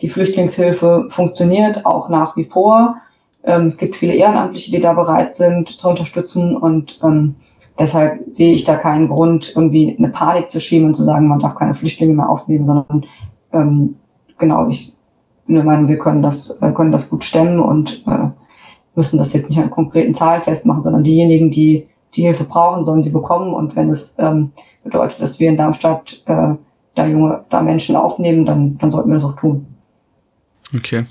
die 0.00 0.08
Flüchtlingshilfe 0.08 1.06
funktioniert 1.10 1.86
auch 1.86 2.08
nach 2.08 2.36
wie 2.36 2.44
vor. 2.44 2.96
Ähm, 3.44 3.66
es 3.66 3.78
gibt 3.78 3.94
viele 3.94 4.14
Ehrenamtliche, 4.14 4.72
die 4.72 4.80
da 4.80 4.92
bereit 4.92 5.34
sind 5.34 5.68
zu 5.68 5.88
unterstützen 5.88 6.56
und 6.56 6.98
ähm, 7.04 7.36
deshalb 7.78 8.24
sehe 8.28 8.52
ich 8.52 8.64
da 8.64 8.74
keinen 8.74 9.08
Grund, 9.08 9.52
irgendwie 9.54 9.94
eine 9.96 10.08
Panik 10.08 10.50
zu 10.50 10.58
schieben 10.58 10.88
und 10.88 10.94
zu 10.94 11.04
sagen, 11.04 11.28
man 11.28 11.38
darf 11.38 11.54
keine 11.54 11.74
Flüchtlinge 11.74 12.14
mehr 12.14 12.28
aufnehmen, 12.28 12.66
sondern 12.66 13.04
ähm, 13.52 13.96
genau, 14.38 14.68
ich 14.68 14.95
meine, 15.46 15.88
wir 15.88 15.98
können 15.98 16.22
das, 16.22 16.60
äh, 16.62 16.72
können 16.72 16.92
das 16.92 17.08
gut 17.08 17.24
stemmen 17.24 17.60
und 17.60 18.04
äh, 18.06 18.28
müssen 18.94 19.18
das 19.18 19.32
jetzt 19.32 19.50
nicht 19.50 19.60
an 19.60 19.70
konkreten 19.70 20.14
Zahlen 20.14 20.42
festmachen, 20.42 20.82
sondern 20.82 21.02
diejenigen, 21.02 21.50
die 21.50 21.86
die 22.14 22.22
Hilfe 22.22 22.44
brauchen, 22.44 22.84
sollen 22.84 23.02
sie 23.02 23.10
bekommen. 23.10 23.52
Und 23.52 23.76
wenn 23.76 23.90
es 23.90 24.16
ähm, 24.18 24.52
bedeutet, 24.82 25.20
dass 25.20 25.38
wir 25.38 25.48
in 25.48 25.56
Darmstadt 25.56 26.22
äh, 26.26 26.54
da 26.94 27.06
junge, 27.06 27.44
da 27.50 27.60
Menschen 27.60 27.94
aufnehmen, 27.96 28.46
dann, 28.46 28.78
dann 28.78 28.90
sollten 28.90 29.10
wir 29.10 29.14
das 29.14 29.24
auch 29.24 29.36
tun. 29.36 29.66
Okay. 30.74 31.04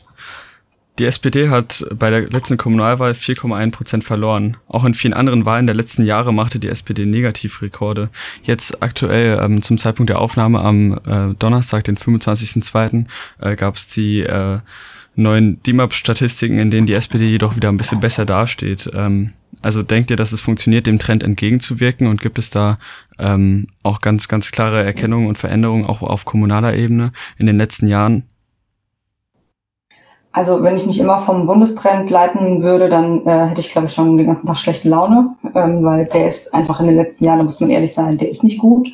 Die 0.98 1.06
SPD 1.06 1.50
hat 1.50 1.86
bei 1.94 2.10
der 2.10 2.30
letzten 2.30 2.56
Kommunalwahl 2.56 3.12
4,1 3.12 3.72
Prozent 3.72 4.04
verloren. 4.06 4.56
Auch 4.68 4.86
in 4.86 4.94
vielen 4.94 5.14
anderen 5.14 5.46
Wahlen 5.46 5.68
der 5.68 5.76
letzten 5.76 6.06
Jahre 6.06 6.34
machte 6.34 6.58
die 6.58 6.70
SPD 6.70 7.06
Negativrekorde. 7.06 8.10
Jetzt 8.44 8.82
aktuell 8.82 9.38
ähm, 9.42 9.62
zum 9.62 9.78
Zeitpunkt 9.78 10.10
der 10.10 10.22
Aufnahme 10.22 10.62
am 10.62 11.00
äh, 11.06 11.36
Donnerstag, 11.38 11.84
den 11.84 11.98
25.02., 11.98 13.06
äh, 13.42 13.58
gab 13.58 13.76
es 13.76 13.88
die 13.88 14.22
äh, 14.22 14.60
neuen 15.16 15.62
DIMAP-Statistiken, 15.64 16.60
in 16.60 16.72
denen 16.72 16.88
die 16.88 16.94
SPD 16.94 17.28
jedoch 17.30 17.58
wieder 17.58 17.70
ein 17.70 17.78
bisschen 17.78 18.00
besser 18.00 18.26
dasteht. 18.26 18.90
Ähm, 18.94 19.34
also 19.62 19.84
denkt 19.84 20.12
ihr, 20.12 20.18
dass 20.18 20.32
es 20.32 20.40
funktioniert, 20.40 20.88
dem 20.88 21.00
Trend 21.00 21.24
entgegenzuwirken 21.24 22.08
und 22.08 22.22
gibt 22.22 22.40
es 22.40 22.52
da 22.52 22.78
ähm, 23.20 23.68
auch 23.84 24.00
ganz, 24.00 24.30
ganz 24.30 24.52
klare 24.52 24.84
Erkennungen 24.84 25.28
und 25.28 25.38
Veränderungen 25.38 25.86
auch 25.86 26.02
auf 26.02 26.24
kommunaler 26.24 26.76
Ebene 26.76 27.12
in 27.38 27.48
den 27.48 27.58
letzten 27.58 27.88
Jahren? 27.88 28.24
Also 30.36 30.62
wenn 30.62 30.76
ich 30.76 30.86
mich 30.86 31.00
immer 31.00 31.20
vom 31.20 31.46
Bundestrend 31.46 32.10
leiten 32.10 32.62
würde, 32.62 32.90
dann 32.90 33.26
äh, 33.26 33.46
hätte 33.48 33.62
ich, 33.62 33.72
glaube 33.72 33.88
ich, 33.88 33.94
schon 33.94 34.18
den 34.18 34.28
ganzen 34.28 34.46
Tag 34.46 34.58
schlechte 34.58 34.90
Laune, 34.90 35.34
ähm, 35.56 35.82
weil 35.86 36.04
der 36.08 36.28
ist 36.28 36.54
einfach 36.54 36.82
in 36.82 36.88
den 36.88 36.98
letzten 36.98 37.24
Jahren, 37.24 37.38
da 37.38 37.46
muss 37.46 37.62
man 37.62 37.70
ehrlich 37.70 37.94
sein, 37.94 38.18
der 38.18 38.30
ist 38.30 38.44
nicht 38.44 38.60
gut. 38.60 38.90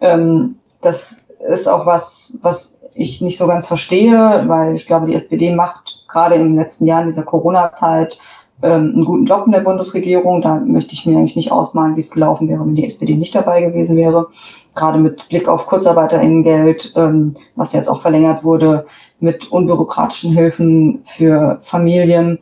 Ähm, 0.00 0.56
das 0.80 1.26
ist 1.50 1.68
auch 1.68 1.84
was, 1.84 2.38
was 2.40 2.80
ich 2.94 3.20
nicht 3.20 3.36
so 3.36 3.46
ganz 3.46 3.66
verstehe, 3.66 4.44
weil 4.46 4.74
ich 4.74 4.86
glaube, 4.86 5.04
die 5.04 5.14
SPD 5.14 5.54
macht 5.54 6.02
gerade 6.08 6.36
in 6.36 6.44
den 6.44 6.56
letzten 6.56 6.86
Jahren 6.86 7.08
dieser 7.08 7.24
Corona-Zeit 7.24 8.18
ähm, 8.62 8.92
einen 8.94 9.04
guten 9.04 9.24
Job 9.24 9.44
in 9.46 9.52
der 9.52 9.60
Bundesregierung. 9.60 10.42
Da 10.42 10.60
möchte 10.64 10.94
ich 10.94 11.06
mir 11.06 11.16
eigentlich 11.16 11.36
nicht 11.36 11.52
ausmalen, 11.52 11.96
wie 11.96 12.00
es 12.00 12.10
gelaufen 12.10 12.48
wäre, 12.48 12.64
wenn 12.64 12.74
die 12.74 12.86
SPD 12.86 13.14
nicht 13.14 13.34
dabei 13.34 13.60
gewesen 13.60 13.96
wäre. 13.96 14.28
Gerade 14.74 14.98
mit 14.98 15.28
Blick 15.28 15.48
auf 15.48 15.66
Kurzarbeiterinnengeld, 15.66 16.92
ähm, 16.96 17.34
was 17.54 17.72
jetzt 17.72 17.88
auch 17.88 18.00
verlängert 18.00 18.44
wurde, 18.44 18.86
mit 19.20 19.50
unbürokratischen 19.50 20.32
Hilfen 20.32 21.00
für 21.04 21.58
Familien. 21.62 22.38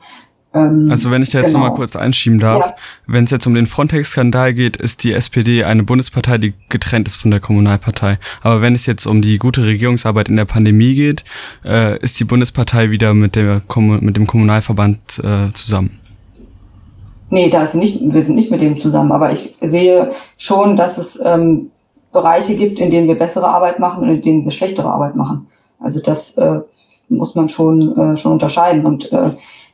Ähm, 0.54 0.86
also 0.88 1.10
wenn 1.10 1.22
ich 1.22 1.30
da 1.30 1.38
jetzt 1.38 1.48
genau. 1.48 1.60
nochmal 1.60 1.76
kurz 1.76 1.96
einschieben 1.96 2.38
darf, 2.38 2.66
ja. 2.66 2.74
wenn 3.06 3.24
es 3.24 3.30
jetzt 3.30 3.46
um 3.46 3.54
den 3.54 3.66
Frontex-Skandal 3.66 4.54
geht, 4.54 4.76
ist 4.76 5.02
die 5.02 5.12
SPD 5.12 5.64
eine 5.64 5.82
Bundespartei, 5.82 6.38
die 6.38 6.54
getrennt 6.68 7.08
ist 7.08 7.16
von 7.16 7.30
der 7.32 7.40
Kommunalpartei. 7.40 8.18
Aber 8.42 8.62
wenn 8.62 8.74
es 8.74 8.86
jetzt 8.86 9.06
um 9.06 9.20
die 9.20 9.38
gute 9.38 9.66
Regierungsarbeit 9.66 10.28
in 10.28 10.36
der 10.36 10.44
Pandemie 10.44 10.94
geht, 10.94 11.24
äh, 11.64 11.98
ist 11.98 12.18
die 12.20 12.24
Bundespartei 12.24 12.90
wieder 12.90 13.14
mit, 13.14 13.34
der, 13.34 13.62
mit 14.00 14.16
dem 14.16 14.26
Kommunalverband 14.26 15.20
äh, 15.24 15.52
zusammen. 15.52 15.98
Nee, 17.34 17.50
da 17.50 17.64
ist 17.64 17.74
nicht, 17.74 17.98
wir 18.00 18.22
sind 18.22 18.36
nicht 18.36 18.52
mit 18.52 18.60
dem 18.60 18.78
zusammen, 18.78 19.10
aber 19.10 19.32
ich 19.32 19.56
sehe 19.60 20.12
schon, 20.36 20.76
dass 20.76 20.98
es 20.98 21.20
ähm, 21.20 21.72
Bereiche 22.12 22.54
gibt, 22.54 22.78
in 22.78 22.92
denen 22.92 23.08
wir 23.08 23.18
bessere 23.18 23.48
Arbeit 23.48 23.80
machen 23.80 24.04
und 24.04 24.08
in 24.08 24.22
denen 24.22 24.44
wir 24.44 24.52
schlechtere 24.52 24.88
Arbeit 24.88 25.16
machen. 25.16 25.48
Also 25.80 26.00
das 26.00 26.38
äh, 26.38 26.60
muss 27.08 27.34
man 27.34 27.48
schon, 27.48 27.98
äh, 27.98 28.16
schon 28.16 28.30
unterscheiden. 28.30 28.86
Und 28.86 29.12
äh, 29.12 29.30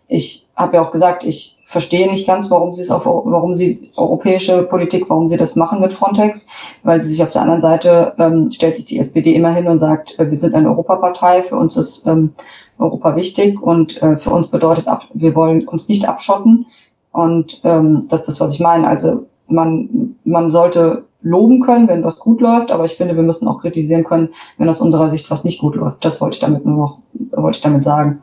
ich 0.08 0.48
habe 0.56 0.76
ja 0.76 0.82
auch 0.82 0.90
gesagt, 0.90 1.26
ich 1.26 1.58
verstehe 1.66 2.10
nicht 2.10 2.26
ganz, 2.26 2.50
warum 2.50 2.72
sie 2.72 2.80
es 2.80 2.90
auf, 2.90 3.04
warum 3.04 3.54
sie 3.54 3.92
europäische 3.94 4.62
Politik, 4.62 5.10
warum 5.10 5.28
sie 5.28 5.36
das 5.36 5.54
machen 5.54 5.82
mit 5.82 5.92
Frontex, 5.92 6.48
weil 6.82 7.02
sie 7.02 7.10
sich 7.10 7.22
auf 7.22 7.30
der 7.30 7.42
anderen 7.42 7.60
Seite 7.60 8.14
ähm, 8.18 8.50
stellt 8.50 8.76
sich 8.76 8.86
die 8.86 8.98
SPD 8.98 9.34
immer 9.34 9.52
hin 9.52 9.68
und 9.68 9.80
sagt, 9.80 10.18
äh, 10.18 10.30
wir 10.30 10.38
sind 10.38 10.54
eine 10.54 10.70
Europapartei, 10.70 11.42
für 11.42 11.56
uns 11.56 11.76
ist 11.76 12.06
ähm, 12.06 12.32
Europa 12.78 13.16
wichtig 13.16 13.62
und 13.62 14.02
äh, 14.02 14.16
für 14.16 14.30
uns 14.30 14.46
bedeutet, 14.48 14.88
ab, 14.88 15.04
wir 15.12 15.34
wollen 15.34 15.68
uns 15.68 15.90
nicht 15.90 16.08
abschotten. 16.08 16.64
Und 17.12 17.60
ähm, 17.64 18.00
das 18.08 18.20
ist 18.20 18.28
das, 18.28 18.40
was 18.40 18.54
ich 18.54 18.60
meine. 18.60 18.86
Also 18.86 19.26
man, 19.48 20.16
man 20.24 20.50
sollte 20.50 21.04
loben 21.22 21.60
können, 21.60 21.88
wenn 21.88 22.04
was 22.04 22.18
gut 22.18 22.40
läuft, 22.40 22.70
aber 22.70 22.84
ich 22.84 22.96
finde, 22.96 23.16
wir 23.16 23.22
müssen 23.22 23.48
auch 23.48 23.60
kritisieren 23.60 24.04
können, 24.04 24.30
wenn 24.58 24.68
aus 24.68 24.80
unserer 24.80 25.10
Sicht 25.10 25.30
was 25.30 25.44
nicht 25.44 25.60
gut 25.60 25.74
läuft. 25.74 26.04
Das 26.04 26.20
wollte 26.20 26.36
ich 26.36 26.40
damit 26.40 26.64
nur 26.64 26.76
noch, 26.76 26.98
wollte 27.32 27.56
ich 27.56 27.62
damit 27.62 27.84
sagen. 27.84 28.22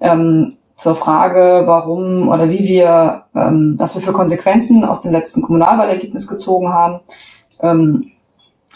Ähm, 0.00 0.54
zur 0.76 0.94
Frage, 0.94 1.62
warum 1.66 2.28
oder 2.28 2.48
wie 2.48 2.64
wir, 2.64 3.24
ähm, 3.34 3.74
was 3.78 3.94
wir 3.94 4.02
für 4.02 4.12
Konsequenzen 4.12 4.84
aus 4.84 5.00
dem 5.00 5.12
letzten 5.12 5.42
Kommunalwahlergebnis 5.42 6.26
gezogen 6.26 6.72
haben. 6.72 7.00
Ähm, 7.62 8.12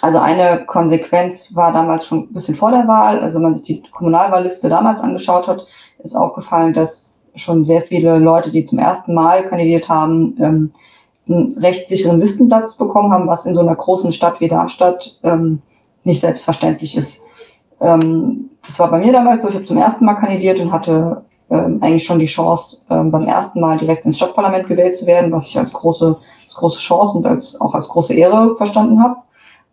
Also 0.02 0.18
eine 0.18 0.66
Konsequenz 0.66 1.54
war 1.54 1.72
damals 1.72 2.07
schon 2.07 2.24
ein 2.24 2.35
bisschen 2.35 2.57
vor 2.57 2.70
der 2.72 2.87
Wahl. 2.87 3.20
Also 3.20 3.37
wenn 3.37 3.44
man 3.44 3.54
sich 3.54 3.62
die 3.64 3.83
Kommunalwahlliste 3.90 4.68
damals 4.68 5.00
angeschaut 5.00 5.48
hat, 5.48 5.64
ist 6.02 6.14
aufgefallen, 6.14 6.74
dass 6.74 7.23
schon 7.34 7.64
sehr 7.64 7.82
viele 7.82 8.18
Leute, 8.18 8.50
die 8.50 8.64
zum 8.64 8.78
ersten 8.78 9.14
Mal 9.14 9.44
kandidiert 9.44 9.88
haben, 9.88 10.36
ähm, 10.40 10.72
einen 11.28 11.56
recht 11.58 11.88
sicheren 11.88 12.20
Listenplatz 12.20 12.76
bekommen 12.76 13.12
haben, 13.12 13.26
was 13.26 13.46
in 13.46 13.54
so 13.54 13.60
einer 13.60 13.74
großen 13.74 14.12
Stadt 14.12 14.40
wie 14.40 14.48
Darmstadt 14.48 15.18
ähm, 15.22 15.62
nicht 16.04 16.20
selbstverständlich 16.20 16.96
ist. 16.96 17.24
Ähm, 17.80 18.50
das 18.62 18.78
war 18.78 18.90
bei 18.90 18.98
mir 18.98 19.12
damals 19.12 19.42
so. 19.42 19.48
Ich 19.48 19.54
habe 19.54 19.64
zum 19.64 19.78
ersten 19.78 20.04
Mal 20.04 20.14
kandidiert 20.14 20.60
und 20.60 20.72
hatte 20.72 21.22
ähm, 21.50 21.78
eigentlich 21.82 22.04
schon 22.04 22.18
die 22.18 22.26
Chance, 22.26 22.78
ähm, 22.90 23.10
beim 23.10 23.26
ersten 23.26 23.60
Mal 23.60 23.78
direkt 23.78 24.04
ins 24.04 24.16
Stadtparlament 24.16 24.66
gewählt 24.66 24.96
zu 24.96 25.06
werden, 25.06 25.32
was 25.32 25.48
ich 25.48 25.58
als 25.58 25.72
große, 25.72 26.16
als 26.44 26.54
große 26.54 26.80
Chance 26.80 27.18
und 27.18 27.26
als, 27.26 27.60
auch 27.60 27.74
als 27.74 27.88
große 27.88 28.14
Ehre 28.14 28.54
verstanden 28.56 29.02
habe. 29.02 29.16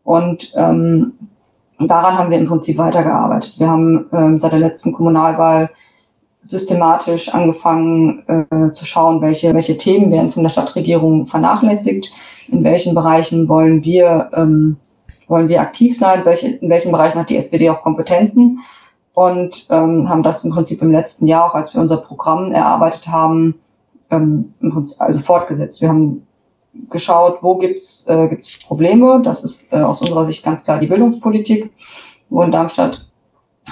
Und 0.04 0.54
ähm, 0.56 1.14
daran 1.80 2.18
haben 2.18 2.32
wir 2.32 2.38
im 2.38 2.48
Prinzip 2.48 2.78
weitergearbeitet. 2.78 3.60
Wir 3.60 3.70
haben 3.70 4.10
ähm, 4.12 4.38
seit 4.40 4.52
der 4.52 4.60
letzten 4.60 4.94
Kommunalwahl 4.94 5.70
systematisch 6.42 7.34
angefangen 7.34 8.24
äh, 8.28 8.72
zu 8.72 8.86
schauen, 8.86 9.22
welche, 9.22 9.54
welche 9.54 9.78
Themen 9.78 10.12
werden 10.12 10.32
von 10.32 10.44
der 10.44 10.50
Stadtregierung 10.50 11.28
vernachlässigt, 11.28 12.12
in 12.48 12.64
welchen 12.64 12.96
Bereichen 12.96 13.48
wollen 13.48 13.84
wir, 13.84 14.32
ähm, 14.34 14.78
wollen 15.28 15.50
wir 15.50 15.62
aktiv 15.62 15.98
sein, 15.98 16.26
welche, 16.26 16.48
in 16.48 16.70
welchen 16.70 16.92
Bereichen 16.92 17.20
hat 17.20 17.30
die 17.30 17.38
SPD 17.38 17.70
auch 17.70 17.84
Kompetenzen 17.84 18.60
und 19.14 19.68
ähm, 19.70 20.10
haben 20.10 20.24
das 20.24 20.44
im 20.44 20.52
Prinzip 20.52 20.82
im 20.82 20.92
letzten 20.92 21.28
Jahr, 21.28 21.46
auch 21.46 21.56
als 21.56 21.74
wir 21.74 21.82
unser 21.82 21.98
Programm 21.98 22.52
erarbeitet 22.52 23.08
haben, 23.08 23.60
ähm, 24.10 24.54
also 24.98 25.20
fortgesetzt. 25.20 25.82
Wir 25.82 25.90
haben 25.90 26.26
geschaut, 26.90 27.40
wo 27.42 27.56
gibt's 27.56 28.08
äh, 28.08 28.28
gibt's 28.28 28.58
Probleme. 28.60 29.22
Das 29.24 29.44
ist 29.44 29.72
äh, 29.74 29.82
aus 29.82 30.02
unserer 30.02 30.26
Sicht 30.26 30.44
ganz 30.44 30.64
klar 30.64 30.80
die 30.80 30.88
Bildungspolitik, 30.88 31.72
wo 32.30 32.42
in 32.42 32.52
Darmstadt 32.52 33.06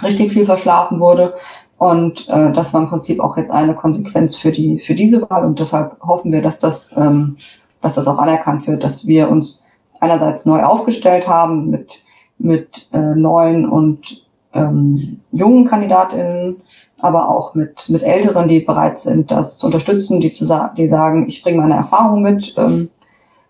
richtig 0.03 0.33
viel 0.33 0.45
verschlafen 0.45 0.99
wurde. 0.99 1.33
Und 1.79 2.27
äh, 2.29 2.51
das 2.51 2.73
war 2.73 2.81
im 2.81 2.89
Prinzip 2.89 3.21
auch 3.21 3.37
jetzt 3.37 3.51
eine 3.51 3.73
Konsequenz 3.73 4.35
für 4.35 4.51
die 4.51 4.79
für 4.79 4.93
diese 4.93 5.27
Wahl. 5.29 5.45
Und 5.45 5.59
deshalb 5.59 5.99
hoffen 6.01 6.31
wir, 6.31 6.41
dass 6.41 6.59
das 6.59 6.95
ähm, 6.95 7.37
dass 7.81 7.95
das 7.95 8.07
auch 8.07 8.17
anerkannt 8.19 8.67
wird, 8.67 8.83
dass 8.83 9.07
wir 9.07 9.29
uns 9.29 9.65
einerseits 10.01 10.45
neu 10.45 10.61
aufgestellt 10.61 11.27
haben 11.27 11.69
mit 11.69 12.01
mit 12.37 12.89
äh, 12.93 13.15
neuen 13.15 13.67
und 13.67 14.25
ähm, 14.53 15.21
jungen 15.31 15.65
Kandidatinnen, 15.65 16.57
aber 17.01 17.29
auch 17.29 17.53
mit, 17.55 17.89
mit 17.89 18.03
Älteren, 18.03 18.47
die 18.47 18.59
bereit 18.59 18.99
sind, 18.99 19.31
das 19.31 19.57
zu 19.57 19.67
unterstützen, 19.67 20.19
die, 20.19 20.31
zu 20.31 20.45
sa 20.45 20.69
die 20.75 20.89
sagen, 20.89 21.27
ich 21.27 21.43
bringe 21.43 21.61
meine 21.61 21.75
Erfahrung 21.75 22.21
mit 22.21 22.55
ähm, 22.57 22.89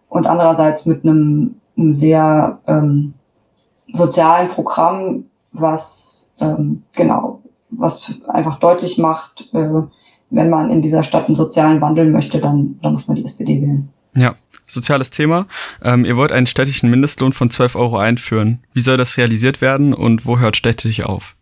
und 0.09 0.27
andererseits 0.27 0.85
mit 0.85 1.03
einem, 1.03 1.55
einem 1.77 1.93
sehr 1.93 2.59
ähm, 2.67 3.13
sozialen 3.93 4.49
Programm, 4.49 5.25
was 5.51 6.31
ähm, 6.39 6.83
genau, 6.93 7.38
was 7.79 8.11
einfach 8.27 8.59
deutlich 8.59 8.97
macht, 8.97 9.49
äh, 9.53 9.81
wenn 10.29 10.49
man 10.49 10.69
in 10.69 10.81
dieser 10.81 11.03
Stadt 11.03 11.27
einen 11.27 11.35
sozialen 11.35 11.81
Wandel 11.81 12.09
möchte, 12.09 12.39
dann, 12.39 12.79
dann 12.81 12.93
muss 12.93 13.07
man 13.07 13.15
die 13.15 13.25
SPD 13.25 13.61
wählen. 13.61 13.89
Ja, 14.15 14.35
soziales 14.67 15.09
Thema. 15.09 15.47
Ähm, 15.83 16.05
ihr 16.05 16.17
wollt 16.17 16.31
einen 16.31 16.47
städtischen 16.47 16.89
Mindestlohn 16.89 17.33
von 17.33 17.49
12 17.49 17.75
Euro 17.75 17.97
einführen. 17.97 18.59
Wie 18.73 18.81
soll 18.81 18.97
das 18.97 19.17
realisiert 19.17 19.61
werden 19.61 19.93
und 19.93 20.25
wo 20.25 20.39
hört 20.39 20.55
städtisch 20.55 21.01
auf? 21.01 21.35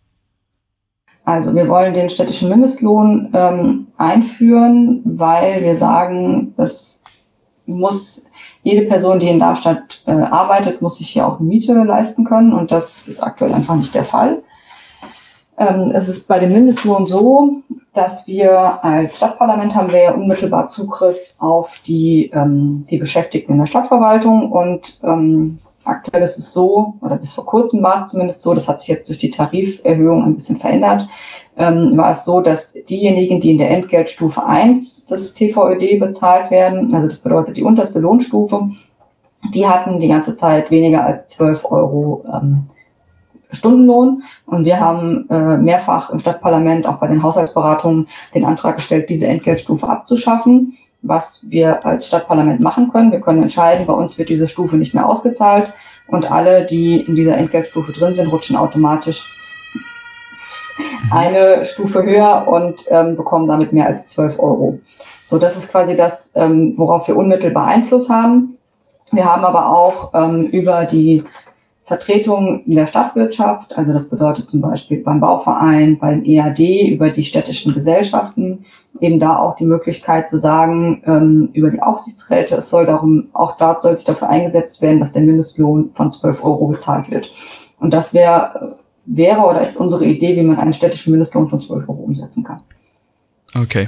Also 1.25 1.53
wir 1.53 1.67
wollen 1.67 1.93
den 1.93 2.07
städtischen 2.07 2.47
Mindestlohn 2.47 3.29
ähm, 3.33 3.87
einführen, 3.97 5.01
weil 5.03 5.61
wir 5.61 5.75
sagen, 5.75 6.53
es 6.55 7.03
muss 7.65 8.25
jede 8.63 8.87
Person, 8.87 9.19
die 9.19 9.27
in 9.27 9.39
Darmstadt 9.39 10.03
äh, 10.05 10.11
arbeitet, 10.11 10.81
muss 10.81 10.99
sich 10.99 11.09
hier 11.09 11.27
auch 11.27 11.39
eine 11.39 11.49
Miete 11.49 11.73
leisten 11.83 12.23
können 12.23 12.53
und 12.53 12.71
das 12.71 13.09
ist 13.09 13.21
aktuell 13.21 13.53
einfach 13.53 13.75
nicht 13.75 13.93
der 13.93 14.05
Fall. 14.05 14.41
Ähm, 15.57 15.91
es 15.93 16.07
ist 16.07 16.27
bei 16.27 16.39
dem 16.39 16.53
Mindestlohn 16.53 17.07
so, 17.07 17.61
dass 17.93 18.27
wir 18.27 18.83
als 18.83 19.17
Stadtparlament 19.17 19.75
haben 19.75 19.91
wir 19.91 20.03
ja 20.03 20.13
unmittelbar 20.13 20.69
Zugriff 20.69 21.33
auf 21.39 21.81
die, 21.85 22.29
ähm, 22.33 22.85
die 22.89 22.97
Beschäftigten 22.97 23.53
in 23.53 23.59
der 23.59 23.65
Stadtverwaltung. 23.65 24.51
Und 24.51 24.99
ähm, 25.03 25.57
aktuell 25.83 26.21
ist 26.21 26.37
es 26.37 26.53
so, 26.53 26.93
oder 27.01 27.17
bis 27.17 27.33
vor 27.33 27.45
kurzem 27.45 27.81
war 27.81 27.95
es 27.95 28.07
zumindest 28.07 28.43
so, 28.43 28.53
das 28.53 28.67
hat 28.67 28.81
sich 28.81 28.89
jetzt 28.89 29.09
durch 29.09 29.17
die 29.17 29.31
Tariferhöhung 29.31 30.23
ein 30.23 30.35
bisschen 30.35 30.57
verändert, 30.57 31.07
ähm, 31.57 31.97
war 31.97 32.11
es 32.11 32.23
so, 32.23 32.41
dass 32.41 32.73
diejenigen, 32.73 33.39
die 33.39 33.51
in 33.51 33.57
der 33.57 33.71
Entgeltstufe 33.71 34.45
1 34.45 35.07
des 35.07 35.33
TVÖD 35.33 35.99
bezahlt 35.99 36.51
werden, 36.51 36.93
also 36.93 37.07
das 37.07 37.19
bedeutet 37.19 37.57
die 37.57 37.63
unterste 37.63 37.99
Lohnstufe, 37.99 38.69
die 39.53 39.67
hatten 39.67 39.99
die 39.99 40.07
ganze 40.07 40.35
Zeit 40.35 40.69
weniger 40.69 41.03
als 41.05 41.27
12 41.27 41.65
Euro 41.71 42.23
ähm, 42.31 42.67
Stundenlohn. 43.51 44.23
Und 44.45 44.65
wir 44.65 44.79
haben 44.79 45.29
äh, 45.29 45.57
mehrfach 45.57 46.09
im 46.09 46.19
Stadtparlament, 46.19 46.85
auch 46.85 46.97
bei 46.97 47.07
den 47.07 47.23
Haushaltsberatungen, 47.23 48.07
den 48.33 48.45
Antrag 48.45 48.77
gestellt, 48.77 49.09
diese 49.09 49.27
Entgeltstufe 49.27 49.87
abzuschaffen, 49.87 50.73
was 51.01 51.45
wir 51.49 51.85
als 51.85 52.07
Stadtparlament 52.07 52.61
machen 52.61 52.91
können. 52.91 53.11
Wir 53.11 53.21
können 53.21 53.43
entscheiden, 53.43 53.85
bei 53.85 53.93
uns 53.93 54.17
wird 54.17 54.29
diese 54.29 54.47
Stufe 54.47 54.77
nicht 54.77 54.93
mehr 54.93 55.07
ausgezahlt 55.07 55.73
und 56.07 56.31
alle, 56.31 56.65
die 56.65 57.01
in 57.01 57.15
dieser 57.15 57.37
Entgeltstufe 57.37 57.91
drin 57.91 58.13
sind, 58.13 58.31
rutschen 58.31 58.55
automatisch 58.55 59.35
mhm. 60.77 61.11
eine 61.11 61.65
Stufe 61.65 62.03
höher 62.03 62.47
und 62.47 62.85
ähm, 62.89 63.15
bekommen 63.15 63.47
damit 63.47 63.73
mehr 63.73 63.87
als 63.87 64.07
12 64.07 64.39
Euro. 64.39 64.79
So, 65.25 65.37
das 65.37 65.57
ist 65.57 65.69
quasi 65.69 65.95
das, 65.95 66.33
ähm, 66.35 66.73
worauf 66.77 67.07
wir 67.07 67.17
unmittelbar 67.17 67.67
Einfluss 67.67 68.09
haben. 68.09 68.57
Wir 69.11 69.25
haben 69.25 69.43
aber 69.43 69.69
auch 69.69 70.13
ähm, 70.13 70.47
über 70.47 70.85
die 70.85 71.23
Vertretung 71.87 72.65
in 72.65 72.75
der 72.75 72.85
Stadtwirtschaft, 72.85 73.77
also 73.77 73.93
das 73.93 74.09
bedeutet 74.09 74.49
zum 74.49 74.59
Beispiel 74.59 75.01
beim 75.01 75.21
Bauverein, 75.21 75.97
beim 75.97 76.21
EAD, 76.25 76.89
über 76.89 77.11
die 77.11 77.23
städtischen 77.23 77.73
Gesellschaften, 77.73 78.65
eben 78.99 79.21
da 79.21 79.37
auch 79.37 79.55
die 79.55 79.65
Möglichkeit 79.65 80.27
zu 80.27 80.37
sagen, 80.37 81.01
ähm, 81.05 81.49
über 81.53 81.71
die 81.71 81.81
Aufsichtsräte, 81.81 82.55
es 82.55 82.69
soll 82.69 82.85
darum, 82.85 83.29
auch 83.31 83.55
dort 83.55 83.81
soll 83.81 83.95
sich 83.95 84.05
dafür 84.05 84.27
eingesetzt 84.27 84.81
werden, 84.81 84.99
dass 84.99 85.13
der 85.13 85.21
Mindestlohn 85.21 85.91
von 85.93 86.11
12 86.11 86.43
Euro 86.43 86.67
gezahlt 86.67 87.09
wird. 87.09 87.31
Und 87.79 87.93
das 87.93 88.13
wäre, 88.13 88.79
wäre 89.05 89.39
oder 89.39 89.61
ist 89.61 89.77
unsere 89.77 90.03
Idee, 90.03 90.35
wie 90.35 90.43
man 90.43 90.59
einen 90.59 90.73
städtischen 90.73 91.11
Mindestlohn 91.11 91.47
von 91.47 91.61
12 91.61 91.87
Euro 91.87 92.01
umsetzen 92.01 92.43
kann. 92.43 92.61
Okay. 93.55 93.87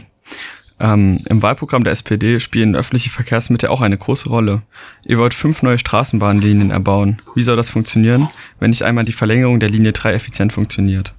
Ähm, 0.79 1.19
Im 1.29 1.41
Wahlprogramm 1.41 1.83
der 1.83 1.93
SPD 1.93 2.39
spielen 2.39 2.75
öffentliche 2.75 3.09
Verkehrsmittel 3.09 3.69
auch 3.69 3.81
eine 3.81 3.97
große 3.97 4.29
Rolle. 4.29 4.61
Ihr 5.05 5.17
wollt 5.17 5.33
fünf 5.33 5.61
neue 5.61 5.77
Straßenbahnlinien 5.77 6.71
erbauen. 6.71 7.21
Wie 7.35 7.43
soll 7.43 7.57
das 7.57 7.69
funktionieren, 7.69 8.29
wenn 8.59 8.69
nicht 8.69 8.83
einmal 8.83 9.03
die 9.03 9.11
Verlängerung 9.11 9.59
der 9.59 9.69
Linie 9.69 9.91
3 9.91 10.13
effizient 10.13 10.53
funktioniert? 10.53 11.13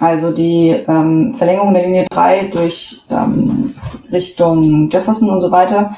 Also 0.00 0.30
die 0.30 0.68
ähm, 0.70 1.34
Verlängerung 1.34 1.74
der 1.74 1.84
Linie 1.84 2.06
3 2.10 2.44
durch 2.52 3.02
ähm, 3.10 3.74
Richtung 4.12 4.88
Jefferson 4.90 5.28
und 5.28 5.40
so 5.40 5.50
weiter, 5.50 5.96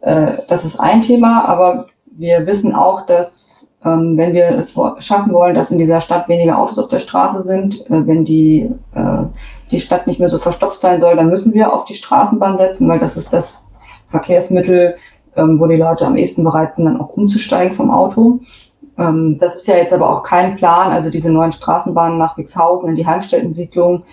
äh, 0.00 0.38
das 0.48 0.64
ist 0.64 0.80
ein 0.80 1.02
Thema, 1.02 1.44
aber 1.46 1.86
wir 2.16 2.46
wissen 2.46 2.74
auch, 2.74 3.06
dass 3.06 3.73
ähm, 3.84 4.16
wenn 4.16 4.32
wir 4.32 4.56
es 4.56 4.74
schaffen 4.98 5.32
wollen, 5.32 5.54
dass 5.54 5.70
in 5.70 5.78
dieser 5.78 6.00
Stadt 6.00 6.28
weniger 6.28 6.58
Autos 6.58 6.78
auf 6.78 6.88
der 6.88 6.98
Straße 6.98 7.42
sind, 7.42 7.88
äh, 7.90 8.06
wenn 8.06 8.24
die, 8.24 8.70
äh, 8.94 9.22
die 9.70 9.80
Stadt 9.80 10.06
nicht 10.06 10.20
mehr 10.20 10.28
so 10.28 10.38
verstopft 10.38 10.80
sein 10.80 10.98
soll, 11.00 11.16
dann 11.16 11.28
müssen 11.28 11.52
wir 11.54 11.72
auf 11.72 11.84
die 11.84 11.94
Straßenbahn 11.94 12.56
setzen, 12.56 12.88
weil 12.88 12.98
das 12.98 13.16
ist 13.16 13.32
das 13.32 13.70
Verkehrsmittel, 14.08 14.96
ähm, 15.36 15.58
wo 15.60 15.66
die 15.66 15.76
Leute 15.76 16.06
am 16.06 16.16
ehesten 16.16 16.44
bereit 16.44 16.74
sind, 16.74 16.86
dann 16.86 17.00
auch 17.00 17.10
umzusteigen 17.10 17.74
vom 17.74 17.90
Auto. 17.90 18.40
Ähm, 18.96 19.38
das 19.38 19.56
ist 19.56 19.66
ja 19.66 19.76
jetzt 19.76 19.92
aber 19.92 20.08
auch 20.08 20.22
kein 20.22 20.56
Plan, 20.56 20.92
also 20.92 21.10
diese 21.10 21.30
neuen 21.30 21.52
Straßenbahnen 21.52 22.18
nach 22.18 22.38
Wixhausen 22.38 22.88
in 22.88 22.96
die 22.96 23.06
Heimstättensiedlung, 23.06 24.04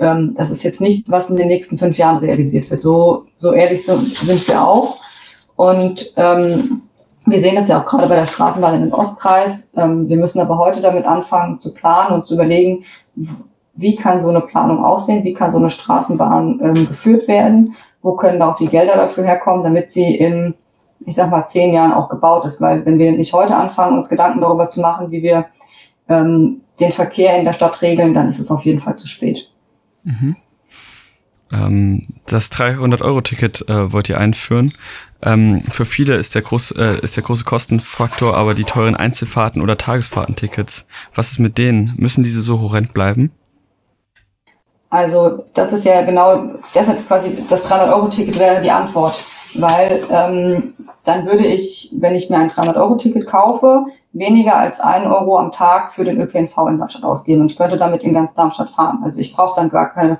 ähm, 0.00 0.34
das 0.36 0.50
ist 0.50 0.62
jetzt 0.62 0.80
nichts, 0.80 1.10
was 1.10 1.30
in 1.30 1.36
den 1.36 1.48
nächsten 1.48 1.76
fünf 1.78 1.98
Jahren 1.98 2.16
realisiert 2.16 2.70
wird. 2.70 2.80
So, 2.80 3.26
so 3.36 3.52
ehrlich 3.52 3.84
sind, 3.84 4.16
sind 4.16 4.48
wir 4.48 4.66
auch. 4.66 4.96
Und 5.56 6.14
ähm, 6.16 6.82
wir 7.30 7.38
sehen 7.38 7.54
das 7.54 7.68
ja 7.68 7.80
auch 7.80 7.86
gerade 7.86 8.08
bei 8.08 8.16
der 8.16 8.26
Straßenbahn 8.26 8.74
in 8.74 8.80
den 8.82 8.92
Ostkreis. 8.92 9.70
Ähm, 9.76 10.08
wir 10.08 10.16
müssen 10.16 10.40
aber 10.40 10.58
heute 10.58 10.80
damit 10.80 11.04
anfangen 11.04 11.58
zu 11.58 11.74
planen 11.74 12.14
und 12.14 12.26
zu 12.26 12.34
überlegen, 12.34 12.84
wie 13.74 13.96
kann 13.96 14.20
so 14.20 14.28
eine 14.28 14.40
Planung 14.40 14.84
aussehen, 14.84 15.24
wie 15.24 15.34
kann 15.34 15.50
so 15.50 15.58
eine 15.58 15.70
Straßenbahn 15.70 16.60
ähm, 16.62 16.86
geführt 16.88 17.28
werden, 17.28 17.76
wo 18.02 18.14
können 18.14 18.38
da 18.38 18.50
auch 18.50 18.56
die 18.56 18.68
Gelder 18.68 18.96
dafür 18.96 19.24
herkommen, 19.24 19.62
damit 19.62 19.90
sie 19.90 20.14
in, 20.14 20.54
ich 21.06 21.14
sag 21.14 21.30
mal, 21.30 21.46
zehn 21.46 21.72
Jahren 21.72 21.92
auch 21.92 22.08
gebaut 22.08 22.44
ist. 22.44 22.60
Weil 22.60 22.84
wenn 22.84 22.98
wir 22.98 23.12
nicht 23.12 23.32
heute 23.32 23.56
anfangen, 23.56 23.96
uns 23.96 24.08
Gedanken 24.08 24.40
darüber 24.40 24.68
zu 24.68 24.80
machen, 24.80 25.10
wie 25.10 25.22
wir 25.22 25.46
ähm, 26.08 26.62
den 26.78 26.92
Verkehr 26.92 27.38
in 27.38 27.44
der 27.44 27.52
Stadt 27.52 27.80
regeln, 27.82 28.14
dann 28.14 28.28
ist 28.28 28.38
es 28.38 28.50
auf 28.50 28.64
jeden 28.64 28.80
Fall 28.80 28.96
zu 28.96 29.06
spät. 29.06 29.50
Mhm. 30.04 30.36
Ähm, 31.52 32.06
das 32.26 32.50
300-Euro-Ticket 32.52 33.68
äh, 33.68 33.92
wollt 33.92 34.08
ihr 34.08 34.18
einführen. 34.18 34.72
Ähm, 35.22 35.62
für 35.70 35.84
viele 35.84 36.14
ist 36.14 36.34
der, 36.34 36.42
groß, 36.42 36.72
äh, 36.72 37.00
ist 37.02 37.16
der 37.16 37.22
große 37.22 37.44
Kostenfaktor 37.44 38.36
aber 38.36 38.54
die 38.54 38.64
teuren 38.64 38.96
Einzelfahrten 38.96 39.60
oder 39.60 39.76
Tagesfahrtentickets. 39.76 40.86
Was 41.14 41.32
ist 41.32 41.38
mit 41.38 41.58
denen? 41.58 41.94
Müssen 41.96 42.22
diese 42.22 42.40
so 42.40 42.60
horrend 42.60 42.94
bleiben? 42.94 43.32
Also 44.88 45.44
das 45.54 45.72
ist 45.72 45.84
ja 45.84 46.02
genau, 46.02 46.54
deshalb 46.74 46.98
ist 46.98 47.08
quasi 47.08 47.44
das 47.48 47.70
300-Euro-Ticket 47.70 48.38
wäre 48.38 48.62
die 48.62 48.70
Antwort. 48.70 49.24
weil 49.54 50.04
ähm, 50.10 50.74
dann 51.04 51.26
würde 51.26 51.46
ich, 51.46 51.92
wenn 51.98 52.14
ich 52.14 52.30
mir 52.30 52.38
ein 52.38 52.50
300-Euro-Ticket 52.50 53.26
kaufe, 53.26 53.84
weniger 54.12 54.56
als 54.56 54.80
ein 54.80 55.06
Euro 55.06 55.38
am 55.38 55.50
Tag 55.50 55.92
für 55.92 56.04
den 56.04 56.20
ÖPNV 56.20 56.56
in 56.68 56.78
Darmstadt 56.78 57.04
ausgeben 57.04 57.42
und 57.42 57.50
ich 57.50 57.56
könnte 57.58 57.78
damit 57.78 58.04
in 58.04 58.14
ganz 58.14 58.34
Darmstadt 58.34 58.70
fahren. 58.70 59.00
Also 59.02 59.20
ich 59.20 59.32
brauche 59.32 59.58
dann 59.60 59.70
gar 59.70 59.92
keine 59.92 60.18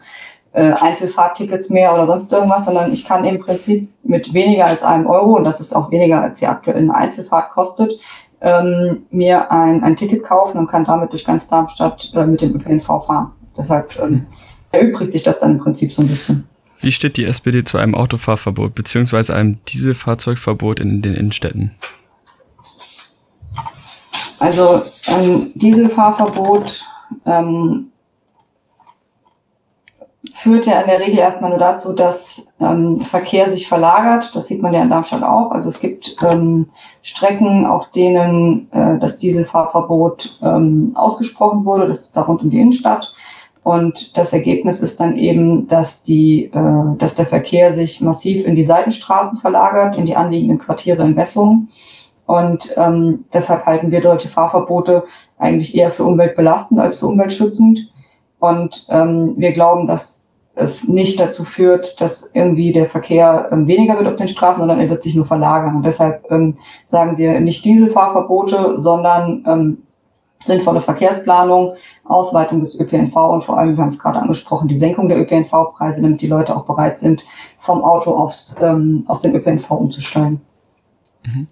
äh, 0.52 0.72
Einzelfahrttickets 0.72 1.70
mehr 1.70 1.94
oder 1.94 2.06
sonst 2.06 2.32
irgendwas, 2.32 2.64
sondern 2.64 2.92
ich 2.92 3.04
kann 3.04 3.24
im 3.24 3.38
Prinzip 3.38 3.88
mit 4.02 4.34
weniger 4.34 4.66
als 4.66 4.82
einem 4.82 5.06
Euro, 5.06 5.36
und 5.36 5.44
das 5.44 5.60
ist 5.60 5.74
auch 5.74 5.90
weniger 5.90 6.22
als 6.22 6.40
die 6.40 6.46
aktuell 6.46 6.78
eine 6.78 6.94
Einzelfahrt 6.94 7.50
kostet, 7.50 7.92
ähm, 8.40 9.02
mir 9.10 9.50
ein, 9.50 9.84
ein 9.84 9.96
Ticket 9.96 10.24
kaufen 10.24 10.58
und 10.58 10.66
kann 10.66 10.84
damit 10.84 11.12
durch 11.12 11.24
ganz 11.24 11.46
Darmstadt 11.48 12.12
äh, 12.14 12.26
mit 12.26 12.40
dem 12.40 12.56
ÖPNV 12.56 12.86
fahren. 12.86 13.32
Deshalb 13.56 13.98
ähm, 14.00 14.24
erübrigt 14.72 15.12
sich 15.12 15.22
das 15.22 15.40
dann 15.40 15.52
im 15.52 15.58
Prinzip 15.58 15.92
so 15.92 16.02
ein 16.02 16.08
bisschen. 16.08 16.48
Wie 16.80 16.92
steht 16.92 17.18
die 17.18 17.26
SPD 17.26 17.62
zu 17.62 17.76
einem 17.76 17.94
Autofahrverbot 17.94 18.74
beziehungsweise 18.74 19.34
einem 19.34 19.62
Dieselfahrzeugverbot 19.66 20.80
in 20.80 21.02
den 21.02 21.14
Innenstädten? 21.14 21.72
Also 24.38 24.82
ein 25.06 25.52
Dieselfahrverbot 25.54 26.82
ähm, 27.26 27.89
führt 30.34 30.66
ja 30.66 30.80
in 30.80 30.88
der 30.88 31.00
Regel 31.00 31.18
erstmal 31.18 31.50
nur 31.50 31.58
dazu, 31.58 31.92
dass 31.92 32.52
ähm, 32.60 33.02
Verkehr 33.04 33.48
sich 33.48 33.66
verlagert. 33.66 34.36
Das 34.36 34.46
sieht 34.46 34.60
man 34.60 34.72
ja 34.72 34.82
in 34.82 34.90
Darmstadt 34.90 35.22
auch. 35.22 35.50
Also 35.50 35.70
es 35.70 35.80
gibt 35.80 36.16
ähm, 36.22 36.66
Strecken, 37.02 37.64
auf 37.64 37.90
denen 37.90 38.70
äh, 38.72 38.98
das 38.98 39.18
Dieselfahrverbot 39.18 40.38
ähm, 40.42 40.92
ausgesprochen 40.94 41.64
wurde. 41.64 41.88
Das 41.88 42.02
ist 42.02 42.16
da 42.16 42.22
rund 42.22 42.42
um 42.42 42.50
die 42.50 42.60
Innenstadt. 42.60 43.14
Und 43.62 44.16
das 44.16 44.32
Ergebnis 44.32 44.80
ist 44.80 45.00
dann 45.00 45.16
eben, 45.16 45.66
dass 45.68 46.02
die, 46.02 46.44
äh, 46.44 46.96
dass 46.98 47.14
der 47.14 47.26
Verkehr 47.26 47.72
sich 47.72 48.00
massiv 48.00 48.46
in 48.46 48.54
die 48.54 48.64
Seitenstraßen 48.64 49.38
verlagert, 49.38 49.96
in 49.96 50.06
die 50.06 50.16
anliegenden 50.16 50.58
Quartiere 50.58 51.02
in 51.02 51.14
Bessungen. 51.14 51.68
Und 52.26 52.74
ähm, 52.76 53.24
deshalb 53.32 53.66
halten 53.66 53.90
wir 53.90 54.02
solche 54.02 54.28
Fahrverbote 54.28 55.04
eigentlich 55.38 55.76
eher 55.76 55.90
für 55.90 56.04
umweltbelastend 56.04 56.78
als 56.78 56.96
für 56.96 57.06
umweltschützend. 57.06 57.89
Und 58.40 58.86
ähm, 58.90 59.34
wir 59.36 59.52
glauben, 59.52 59.86
dass 59.86 60.28
es 60.54 60.88
nicht 60.88 61.20
dazu 61.20 61.44
führt, 61.44 62.00
dass 62.00 62.32
irgendwie 62.34 62.72
der 62.72 62.86
Verkehr 62.86 63.48
ähm, 63.52 63.66
weniger 63.66 63.96
wird 63.96 64.08
auf 64.08 64.16
den 64.16 64.28
Straßen, 64.28 64.60
sondern 64.60 64.80
er 64.80 64.90
wird 64.90 65.02
sich 65.02 65.14
nur 65.14 65.24
verlagern. 65.24 65.76
Und 65.76 65.86
deshalb 65.86 66.30
ähm, 66.30 66.56
sagen 66.86 67.18
wir 67.18 67.40
nicht 67.40 67.64
Dieselfahrverbote, 67.64 68.80
sondern 68.80 69.44
ähm, 69.46 69.78
sinnvolle 70.42 70.80
Verkehrsplanung, 70.80 71.74
Ausweitung 72.04 72.60
des 72.60 72.78
ÖPNV 72.80 73.14
und 73.16 73.44
vor 73.44 73.58
allem, 73.58 73.76
wir 73.76 73.82
haben 73.82 73.88
es 73.88 73.98
gerade 73.98 74.20
angesprochen, 74.20 74.68
die 74.68 74.78
Senkung 74.78 75.08
der 75.08 75.20
ÖPNV-Preise, 75.20 76.00
damit 76.02 76.22
die 76.22 76.26
Leute 76.26 76.56
auch 76.56 76.64
bereit 76.64 76.98
sind, 76.98 77.24
vom 77.58 77.84
Auto 77.84 78.12
aufs, 78.12 78.56
ähm, 78.60 79.04
auf 79.06 79.20
den 79.20 79.34
ÖPNV 79.34 79.70
umzusteigen. 79.70 80.40
Mhm. 81.24 81.46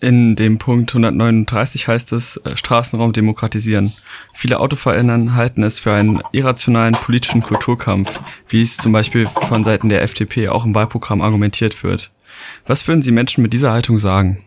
In 0.00 0.36
dem 0.36 0.58
Punkt 0.58 0.90
139 0.90 1.88
heißt 1.88 2.12
es 2.12 2.36
äh, 2.38 2.56
Straßenraum 2.56 3.12
demokratisieren. 3.12 3.92
Viele 4.32 4.60
AutofahrerInnen 4.60 5.34
halten 5.34 5.64
es 5.64 5.80
für 5.80 5.92
einen 5.92 6.20
irrationalen 6.30 6.94
politischen 6.94 7.42
Kulturkampf, 7.42 8.20
wie 8.48 8.62
es 8.62 8.76
zum 8.76 8.92
Beispiel 8.92 9.26
von 9.26 9.64
Seiten 9.64 9.88
der 9.88 10.02
FDP 10.02 10.50
auch 10.50 10.64
im 10.64 10.74
Wahlprogramm 10.74 11.20
argumentiert 11.20 11.82
wird. 11.82 12.12
Was 12.66 12.86
würden 12.86 13.02
Sie 13.02 13.10
Menschen 13.10 13.42
mit 13.42 13.52
dieser 13.52 13.72
Haltung 13.72 13.98
sagen? 13.98 14.38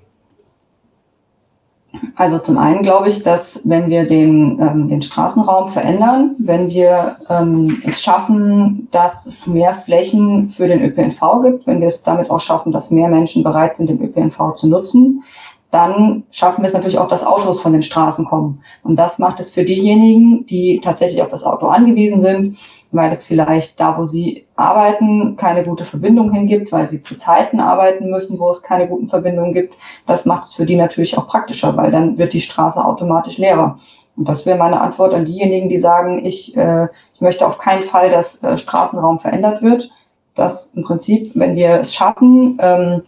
Also 2.16 2.40
zum 2.40 2.58
einen 2.58 2.82
glaube 2.82 3.10
ich, 3.10 3.24
dass 3.24 3.62
wenn 3.64 3.90
wir 3.90 4.08
den, 4.08 4.60
ähm, 4.60 4.88
den 4.88 5.02
Straßenraum 5.02 5.70
verändern, 5.70 6.36
wenn 6.40 6.70
wir 6.70 7.18
ähm, 7.30 7.82
es 7.86 8.02
schaffen, 8.02 8.88
dass 8.92 9.26
es 9.26 9.48
mehr 9.48 9.74
Flächen 9.74 10.50
für 10.50 10.68
den 10.68 10.82
ÖPNV 10.82 11.42
gibt, 11.44 11.68
wenn 11.68 11.80
wir 11.80 11.88
es 11.88 12.04
damit 12.04 12.30
auch 12.30 12.40
schaffen, 12.40 12.72
dass 12.72 12.92
mehr 12.92 13.08
Menschen 13.08 13.44
bereit 13.44 13.76
sind, 13.76 13.90
den 13.90 14.02
ÖPNV 14.02 14.56
zu 14.56 14.68
nutzen, 14.68 15.24
dann 15.72 16.24
schaffen 16.32 16.64
wir 16.64 16.68
es 16.68 16.74
natürlich 16.74 17.00
auch, 17.00 17.08
dass 17.08 17.26
Autos 17.26 17.62
von 17.62 17.72
den 17.72 17.82
Straßen 17.82 18.26
kommen. 18.26 18.62
Und 18.84 18.98
das 18.98 19.20
macht 19.20 19.40
es 19.40 19.52
für 19.52 19.64
diejenigen, 19.64 20.46
die 20.46 20.82
tatsächlich 20.84 21.22
auf 21.22 21.30
das 21.30 21.46
Auto 21.46 21.68
angewiesen 21.68 22.20
sind, 22.20 22.58
weil 22.92 23.12
es 23.12 23.24
vielleicht 23.24 23.80
da, 23.80 23.98
wo 23.98 24.06
sie 24.06 24.46
arbeiten, 24.56 25.36
keine 25.38 25.64
gute 25.64 25.86
Verbindung 25.86 26.32
hingibt, 26.32 26.72
weil 26.72 26.88
sie 26.88 27.00
zu 27.00 27.16
Zeiten 27.16 27.60
arbeiten 27.60 28.10
müssen, 28.10 28.38
wo 28.38 28.50
es 28.50 28.62
keine 28.62 28.88
guten 28.88 29.08
Verbindungen 29.08 29.54
gibt. 29.54 29.74
Das 30.06 30.26
macht 30.26 30.46
es 30.46 30.54
für 30.54 30.66
die 30.66 30.76
natürlich 30.76 31.18
auch 31.18 31.28
praktischer, 31.28 31.76
weil 31.78 31.92
dann 31.92 32.18
wird 32.18 32.34
die 32.34 32.42
Straße 32.42 32.84
automatisch 32.84 33.38
leerer. 33.38 33.78
Und 34.18 34.28
das 34.28 34.46
wäre 34.46 34.58
meine 34.58 34.82
Antwort 34.82 35.14
an 35.14 35.26
diejenigen, 35.26 35.70
die 35.70 35.80
sagen, 35.80 36.24
ich, 36.24 36.56
äh, 36.58 36.88
ich 37.14 37.22
möchte 37.22 37.48
auf 37.48 37.58
keinen 37.58 37.84
Fall, 37.84 38.10
dass 38.10 38.44
äh, 38.44 38.58
Straßenraum 38.58 39.20
verändert 39.20 39.62
wird. 39.62 39.90
Dass 40.36 40.74
im 40.76 40.84
Prinzip, 40.84 41.32
wenn 41.36 41.56
wir 41.56 41.80
es 41.80 41.94
schaffen, 41.94 42.58
ähm, 42.62 43.04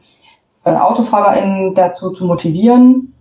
äh, 0.64 0.72
AutofahrerInnen 0.72 1.74
dazu 1.74 2.12
zu 2.12 2.26
motivieren, 2.26 3.14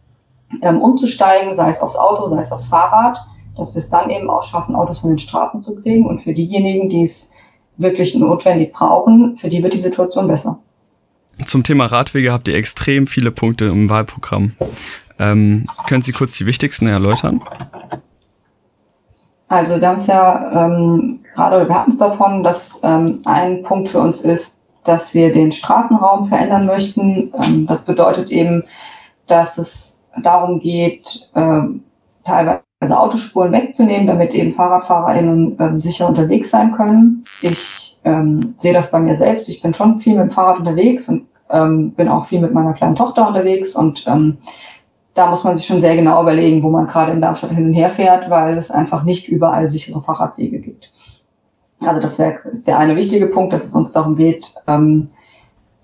ähm, 0.60 0.80
umzusteigen, 0.80 1.54
sei 1.54 1.70
es 1.70 1.80
aufs 1.80 1.96
Auto, 1.96 2.28
sei 2.28 2.38
es 2.38 2.52
aufs 2.52 2.66
Fahrrad, 2.66 3.18
dass 3.56 3.74
wir 3.74 3.80
es 3.80 3.88
dann 3.88 4.10
eben 4.10 4.30
auch 4.30 4.42
schaffen, 4.42 4.74
Autos 4.74 4.98
von 4.98 5.10
den 5.10 5.18
Straßen 5.18 5.62
zu 5.62 5.76
kriegen. 5.76 6.06
Und 6.06 6.22
für 6.22 6.32
diejenigen, 6.32 6.88
die 6.88 7.02
es 7.02 7.30
wirklich 7.76 8.14
notwendig 8.14 8.72
brauchen, 8.72 9.36
für 9.36 9.48
die 9.48 9.62
wird 9.62 9.72
die 9.72 9.78
Situation 9.78 10.26
besser. 10.26 10.58
Zum 11.44 11.64
Thema 11.64 11.86
Radwege 11.86 12.32
habt 12.32 12.48
ihr 12.48 12.54
extrem 12.54 13.06
viele 13.06 13.30
Punkte 13.30 13.66
im 13.66 13.88
Wahlprogramm. 13.88 14.52
Ähm, 15.18 15.66
können 15.88 16.02
Sie 16.02 16.12
kurz 16.12 16.36
die 16.36 16.46
wichtigsten 16.46 16.86
erläutern? 16.86 17.42
Also 19.48 19.80
wir 19.80 19.88
haben 19.88 19.96
es 19.96 20.06
ja 20.06 20.66
ähm, 20.66 21.20
gerade, 21.34 21.68
wir 21.68 21.74
hatten 21.74 21.90
es 21.90 21.98
davon, 21.98 22.42
dass 22.42 22.80
ähm, 22.82 23.20
ein 23.24 23.62
Punkt 23.62 23.90
für 23.90 23.98
uns 23.98 24.22
ist, 24.22 24.62
dass 24.84 25.14
wir 25.14 25.32
den 25.32 25.52
Straßenraum 25.52 26.24
verändern 26.26 26.66
möchten. 26.66 27.32
Ähm, 27.42 27.66
das 27.66 27.84
bedeutet 27.84 28.30
eben, 28.30 28.64
dass 29.26 29.58
es 29.58 30.04
darum 30.22 30.58
geht, 30.60 31.30
ähm, 31.34 31.84
teilweise 32.82 32.98
Autospuren 32.98 33.52
wegzunehmen, 33.52 34.06
damit 34.06 34.34
eben 34.34 34.52
FahrradfahrerInnen 34.52 35.56
ähm, 35.60 35.80
sicher 35.80 36.08
unterwegs 36.08 36.50
sein 36.50 36.72
können. 36.72 37.24
Ich 37.40 37.98
ähm, 38.04 38.54
sehe 38.56 38.72
das 38.72 38.90
bei 38.90 38.98
mir 38.98 39.16
selbst. 39.16 39.48
Ich 39.48 39.62
bin 39.62 39.72
schon 39.72 39.98
viel 39.98 40.14
mit 40.14 40.24
dem 40.24 40.30
Fahrrad 40.30 40.58
unterwegs 40.58 41.08
und 41.08 41.26
ähm, 41.50 41.92
bin 41.92 42.08
auch 42.08 42.24
viel 42.24 42.40
mit 42.40 42.52
meiner 42.52 42.72
kleinen 42.72 42.96
Tochter 42.96 43.28
unterwegs 43.28 43.76
und 43.76 44.04
ähm, 44.06 44.38
da 45.14 45.26
muss 45.26 45.44
man 45.44 45.56
sich 45.56 45.66
schon 45.66 45.82
sehr 45.82 45.94
genau 45.94 46.22
überlegen, 46.22 46.62
wo 46.62 46.70
man 46.70 46.86
gerade 46.86 47.12
in 47.12 47.20
Darmstadt 47.20 47.50
hin 47.50 47.66
und 47.66 47.74
her 47.74 47.90
fährt, 47.90 48.30
weil 48.30 48.56
es 48.56 48.70
einfach 48.70 49.04
nicht 49.04 49.28
überall 49.28 49.68
sichere 49.68 50.00
Fahrradwege 50.00 50.58
gibt. 50.58 50.92
Also 51.80 52.00
das 52.00 52.18
wär, 52.18 52.44
ist 52.46 52.66
der 52.66 52.78
eine 52.78 52.96
wichtige 52.96 53.26
Punkt, 53.26 53.52
dass 53.52 53.64
es 53.64 53.74
uns 53.74 53.92
darum 53.92 54.16
geht, 54.16 54.54
ähm, 54.66 55.10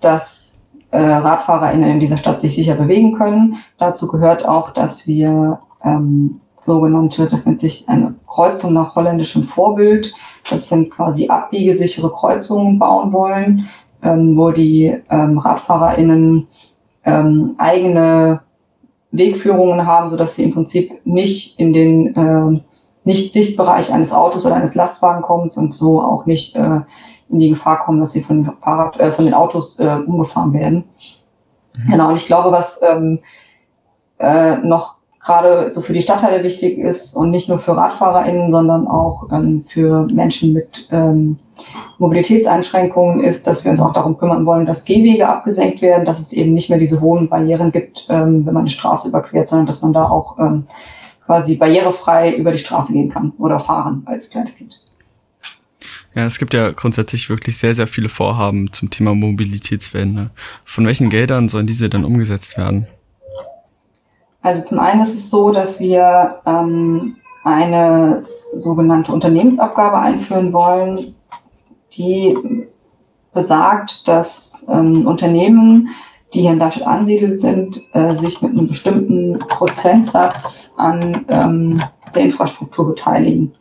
dass 0.01 0.65
äh, 0.91 0.99
RadfahrerInnen 0.99 1.91
in 1.91 1.99
dieser 1.99 2.17
Stadt 2.17 2.41
sich 2.41 2.55
sicher 2.55 2.73
bewegen 2.73 3.13
können. 3.13 3.57
Dazu 3.77 4.07
gehört 4.07 4.47
auch, 4.47 4.71
dass 4.71 5.05
wir 5.05 5.59
ähm, 5.83 6.41
sogenannte, 6.59 7.27
das 7.27 7.45
nennt 7.45 7.59
sich 7.59 7.87
eine 7.87 8.15
Kreuzung 8.27 8.73
nach 8.73 8.95
holländischem 8.95 9.43
Vorbild. 9.43 10.13
Das 10.49 10.67
sind 10.67 10.91
quasi 10.91 11.27
abbiegesichere 11.27 12.11
Kreuzungen 12.11 12.79
bauen 12.79 13.13
wollen, 13.13 13.69
ähm, 14.03 14.37
wo 14.37 14.51
die 14.51 14.95
ähm, 15.09 15.37
RadfahrerInnen 15.37 16.47
ähm, 17.05 17.55
eigene 17.57 18.41
Wegführungen 19.11 19.85
haben, 19.85 20.09
so 20.09 20.17
dass 20.17 20.35
sie 20.35 20.43
im 20.43 20.53
Prinzip 20.53 21.01
nicht 21.05 21.59
in 21.59 21.73
den 21.73 22.15
äh, 22.15 22.61
nicht 23.05 23.33
Sichtbereich 23.33 23.91
eines 23.91 24.13
Autos 24.13 24.45
oder 24.45 24.55
eines 24.55 24.75
Lastwagenkommens 24.75 25.57
und 25.57 25.73
so 25.73 26.01
auch 26.01 26.25
nicht 26.25 26.55
äh, 26.55 26.81
in 27.29 27.39
die 27.39 27.49
Gefahr 27.49 27.83
kommen, 27.83 27.99
dass 27.99 28.11
sie 28.11 28.21
von 28.21 28.43
den 28.43 28.53
Fahrrad, 28.59 28.99
äh, 28.99 29.11
von 29.11 29.25
den 29.25 29.33
Autos 29.33 29.79
äh, 29.79 29.97
umgefahren 30.05 30.53
werden. 30.53 30.83
Mhm. 31.75 31.91
Genau, 31.91 32.09
und 32.09 32.15
ich 32.15 32.25
glaube, 32.25 32.51
was 32.51 32.81
ähm, 32.83 33.19
äh, 34.19 34.57
noch 34.57 34.98
gerade 35.19 35.69
so 35.71 35.81
für 35.81 35.93
die 35.93 36.01
Stadtteile 36.01 36.43
wichtig 36.43 36.77
ist 36.77 37.15
und 37.15 37.29
nicht 37.29 37.49
nur 37.49 37.59
für 37.59 37.75
RadfahrerInnen, 37.75 38.51
sondern 38.51 38.87
auch 38.87 39.29
ähm, 39.31 39.61
für 39.61 40.07
Menschen 40.11 40.53
mit 40.53 40.87
ähm, 40.91 41.37
Mobilitätseinschränkungen 41.97 43.19
ist, 43.19 43.45
dass 43.45 43.65
wir 43.65 43.71
uns 43.71 43.81
auch 43.81 43.91
darum 43.91 44.17
kümmern 44.17 44.45
wollen, 44.45 44.65
dass 44.65 44.85
Gehwege 44.85 45.27
abgesenkt 45.27 45.81
werden, 45.81 46.05
dass 46.05 46.19
es 46.19 46.31
eben 46.31 46.53
nicht 46.53 46.69
mehr 46.69 46.79
diese 46.79 47.01
hohen 47.01 47.27
Barrieren 47.27 47.71
gibt, 47.71 48.07
ähm, 48.09 48.45
wenn 48.45 48.53
man 48.53 48.61
eine 48.63 48.69
Straße 48.69 49.09
überquert, 49.09 49.49
sondern 49.49 49.67
dass 49.67 49.81
man 49.81 49.91
da 49.91 50.07
auch 50.07 50.39
ähm, 50.39 50.65
quasi 51.25 51.57
barrierefrei 51.57 52.35
über 52.35 52.51
die 52.51 52.57
Straße 52.57 52.93
gehen 52.93 53.09
kann 53.09 53.33
oder 53.37 53.59
fahren 53.59 54.03
als 54.05 54.29
kleines 54.29 54.55
Kind. 54.55 54.81
Ja, 56.15 56.25
es 56.25 56.39
gibt 56.39 56.53
ja 56.53 56.71
grundsätzlich 56.71 57.29
wirklich 57.29 57.57
sehr, 57.57 57.73
sehr 57.73 57.87
viele 57.87 58.09
Vorhaben 58.09 58.71
zum 58.71 58.89
Thema 58.89 59.13
Mobilitätswende. 59.13 60.31
Von 60.65 60.87
welchen 60.87 61.09
Geldern 61.09 61.49
sollen 61.49 61.67
diese 61.67 61.89
dann 61.89 62.03
umgesetzt 62.03 62.57
werden? 62.57 62.87
Also 64.41 64.63
zum 64.63 64.79
einen 64.79 65.01
ist 65.01 65.13
es 65.13 65.29
so, 65.29 65.51
dass 65.51 65.79
wir 65.79 66.39
ähm, 66.45 67.17
eine 67.43 68.25
sogenannte 68.55 69.11
Unternehmensabgabe 69.11 69.97
einführen 69.97 70.53
wollen, 70.53 71.15
die 71.93 72.37
besagt, 73.33 74.07
dass 74.07 74.65
ähm, 74.69 75.05
Unternehmen 75.05 75.89
die 76.33 76.41
hier 76.41 76.51
in 76.51 76.59
Darmstadt 76.59 76.87
ansiedelt 76.87 77.41
sind, 77.41 77.81
äh, 77.93 78.13
sich 78.15 78.41
mit 78.41 78.51
einem 78.51 78.67
bestimmten 78.67 79.39
Prozentsatz 79.39 80.75
an 80.77 81.25
ähm, 81.27 81.81
der 82.13 82.23
Infrastruktur 82.23 82.89
beteiligen. 82.89 83.55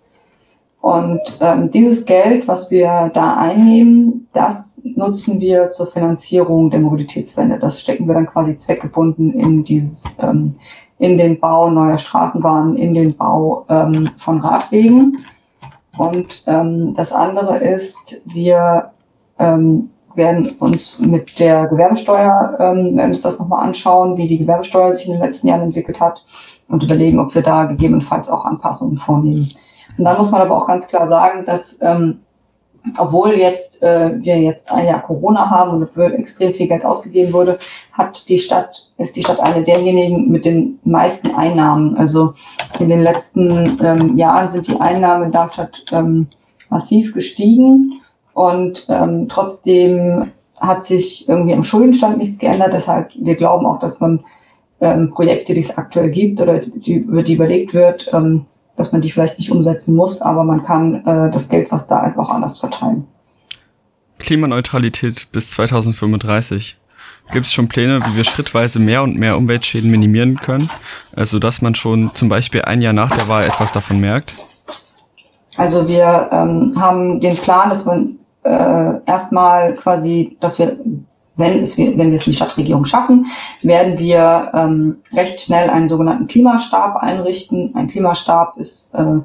Und 0.81 1.39
ähm, 1.41 1.71
dieses 1.71 2.07
Geld, 2.07 2.47
was 2.47 2.71
wir 2.71 3.11
da 3.13 3.37
einnehmen, 3.37 4.29
das 4.33 4.81
nutzen 4.85 5.41
wir 5.41 5.71
zur 5.73 5.89
Finanzierung 5.89 6.71
der 6.71 6.81
Mobilitätswende. 6.81 7.59
Das 7.59 7.81
stecken 7.81 8.07
wir 8.07 8.15
dann 8.15 8.27
quasi 8.27 8.57
zweckgebunden 8.57 9.33
in 9.33 9.65
dieses, 9.65 10.05
ähm, 10.21 10.55
in 10.99 11.19
den 11.19 11.41
Bau 11.41 11.71
neuer 11.71 11.99
Straßenbahnen, 11.99 12.77
in 12.77 12.95
den 12.95 13.17
Bau 13.17 13.67
ähm, 13.69 14.11
von 14.17 14.41
Radwegen. 14.41 15.25
Und 15.97 16.45
ähm, 16.47 16.95
das 16.95 17.13
andere 17.13 17.59
ist, 17.59 18.23
wir 18.27 18.93
ähm, 19.41 19.91
werden 20.15 20.49
uns 20.61 21.01
mit 21.01 21.41
der 21.41 21.67
Gewerbesteuer, 21.67 22.57
ähm, 22.61 22.97
werden 22.97 23.11
uns 23.11 23.21
das 23.21 23.41
nochmal 23.41 23.67
anschauen, 23.67 24.17
wie 24.17 24.29
die 24.29 24.39
Gewerbesteuer 24.39 24.95
sich 24.95 25.07
in 25.07 25.13
den 25.13 25.23
letzten 25.23 25.49
Jahren 25.49 25.63
entwickelt 25.63 26.01
hat 26.01 26.23
und 26.69 26.85
überlegen, 26.85 27.19
ob 27.19 27.35
wir 27.35 27.43
da 27.43 27.65
gegebenenfalls 27.65 28.29
auch 28.29 28.45
Anpassungen 28.45 28.99
vornehmen. 28.99 29.49
Und 29.99 30.05
dann 30.05 30.17
muss 30.17 30.31
man 30.31 30.41
aber 30.41 30.57
auch 30.57 30.67
ganz 30.67 30.89
klar 30.89 31.09
sagen, 31.09 31.45
dass 31.45 31.83
ähm, 31.83 32.21
obwohl 32.97 33.35
jetzt 33.35 33.83
äh, 33.83 34.13
wir 34.21 34.39
jetzt 34.39 34.71
ein 34.73 34.87
Jahr 34.87 35.03
Corona 35.03 35.51
haben 35.51 35.77
und 35.77 35.91
für 35.91 36.13
extrem 36.15 36.55
viel 36.55 36.69
Geld 36.69 36.85
ausgegeben 36.85 37.33
wurde, 37.33 37.59
hat 37.93 38.29
die 38.29 38.39
Stadt 38.39 38.93
ist 38.97 39.17
die 39.17 39.23
Stadt 39.23 39.41
eine 39.41 39.65
derjenigen 39.65 40.31
mit 40.31 40.45
den 40.45 40.79
meisten 40.85 41.35
Einnahmen. 41.35 41.97
Also 41.97 42.35
in 42.79 42.89
den 42.89 43.01
letzten 43.01 43.79
ähm, 43.83 44.17
Jahren 44.17 44.49
sind 44.49 44.69
die 44.69 44.81
Einnahmen 44.81 45.27
in 45.27 45.33
Darmstadt 45.33 45.85
ähm, 45.93 46.29
massiv 46.71 47.13
gestiegen 47.15 48.01
und 48.33 48.87
ähm, 48.89 49.29
trotzdem 49.29 50.33
hat 50.57 50.83
sich 50.83 51.29
irgendwie 51.29 51.53
im 51.53 51.65
Schuldenstand 51.65 52.19
nichts 52.19 52.39
geändert. 52.39 52.73
Deshalb 52.73 53.13
wir 53.17 53.37
glauben 53.37 53.67
auch, 53.67 53.79
dass 53.79 54.01
man 54.01 54.25
ähm, 54.81 55.11
Projekte, 55.11 55.55
die 55.55 55.61
es 55.61 55.77
aktuell 55.77 56.11
gibt 56.11 56.41
oder 56.41 56.61
die, 56.61 56.95
über 56.95 57.23
die 57.23 57.35
überlegt 57.35 57.75
wird, 57.75 58.11
ähm, 58.13 58.47
dass 58.79 58.93
man 58.93 59.01
die 59.01 59.11
vielleicht 59.11 59.39
nicht 59.39 59.51
umsetzen 59.51 59.95
muss, 59.95 60.23
aber 60.23 60.45
man 60.45 60.65
kann 60.65 61.05
äh, 61.05 61.31
das 61.31 61.49
Geld, 61.49 61.71
was 61.71 61.87
da 61.87 62.07
ist, 62.07 62.19
auch 62.19 62.31
anders 62.31 62.59
verteilen. 62.59 63.07
Klimaneutralität 64.19 65.29
bis 65.33 65.51
2035. 65.53 66.79
Gibt 67.33 67.45
es 67.45 67.53
schon 67.53 67.69
Pläne, 67.69 68.01
wie 68.07 68.17
wir 68.17 68.25
schrittweise 68.25 68.79
mehr 68.79 69.03
und 69.03 69.17
mehr 69.17 69.37
Umweltschäden 69.37 69.91
minimieren 69.91 70.37
können, 70.37 70.71
also 71.15 71.39
dass 71.39 71.61
man 71.61 71.75
schon 71.75 72.15
zum 72.15 72.29
Beispiel 72.31 72.63
ein 72.63 72.81
Jahr 72.81 72.95
nach 72.95 73.15
der 73.15 73.29
Wahl 73.29 73.45
etwas 73.45 73.71
davon 73.71 74.01
merkt? 74.01 74.35
Also 75.57 75.87
wir 75.89 76.29
ähm, 76.33 76.73
haben 76.77 77.21
den 77.21 77.37
Plan, 77.37 77.69
dass 77.69 77.85
man 77.85 78.17
äh, 78.45 78.93
erstmal 79.05 79.75
quasi, 79.75 80.37
dass 80.41 80.59
wir 80.59 80.79
wenn, 81.39 81.63
es, 81.63 81.79
wenn 81.79 81.97
wir 81.97 82.15
es 82.15 82.27
in 82.27 82.33
die 82.33 82.37
Stadtregierung 82.37 82.85
schaffen, 82.85 83.27
werden 83.63 83.99
wir 83.99 84.51
ähm, 84.55 84.99
recht 85.15 85.41
schnell 85.41 85.71
einen 85.71 85.89
sogenannten 85.89 86.27
Klimastab 86.27 86.97
einrichten. 86.97 87.75
Ein 87.75 87.87
Klimastab 87.87 88.57
ist 88.57 88.95
äh, 88.95 89.21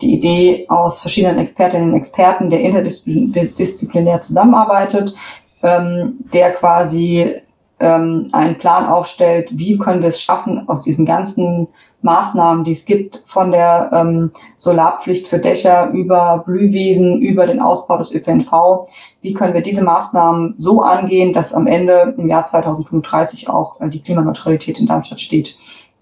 die 0.00 0.14
Idee 0.14 0.66
aus 0.68 1.00
verschiedenen 1.00 1.38
Expertinnen 1.38 1.90
und 1.90 1.96
Experten, 1.96 2.50
der 2.50 2.60
interdisziplinär 2.60 4.20
zusammenarbeitet, 4.20 5.14
ähm, 5.62 6.18
der 6.32 6.52
quasi 6.52 7.42
ähm, 7.78 8.30
einen 8.32 8.58
Plan 8.58 8.86
aufstellt, 8.86 9.48
wie 9.52 9.76
können 9.76 10.00
wir 10.00 10.08
es 10.08 10.20
schaffen, 10.20 10.66
aus 10.68 10.80
diesen 10.80 11.04
ganzen 11.04 11.68
Maßnahmen, 12.02 12.64
die 12.64 12.72
es 12.72 12.86
gibt, 12.86 13.24
von 13.26 13.50
der 13.50 13.90
ähm, 13.92 14.30
Solarpflicht 14.56 15.28
für 15.28 15.38
Dächer 15.38 15.90
über 15.90 16.42
Blühwiesen, 16.46 17.20
über 17.20 17.46
den 17.46 17.60
Ausbau 17.60 17.98
des 17.98 18.14
ÖPNV, 18.14 18.86
wie 19.20 19.34
können 19.34 19.54
wir 19.54 19.60
diese 19.60 19.82
Maßnahmen 19.82 20.54
so 20.56 20.82
angehen, 20.82 21.32
dass 21.32 21.52
am 21.52 21.66
Ende 21.66 22.14
im 22.16 22.28
Jahr 22.28 22.44
2035 22.44 23.50
auch 23.50 23.80
äh, 23.80 23.88
die 23.88 24.02
Klimaneutralität 24.02 24.78
in 24.78 24.86
Darmstadt 24.86 25.20
steht. 25.20 25.58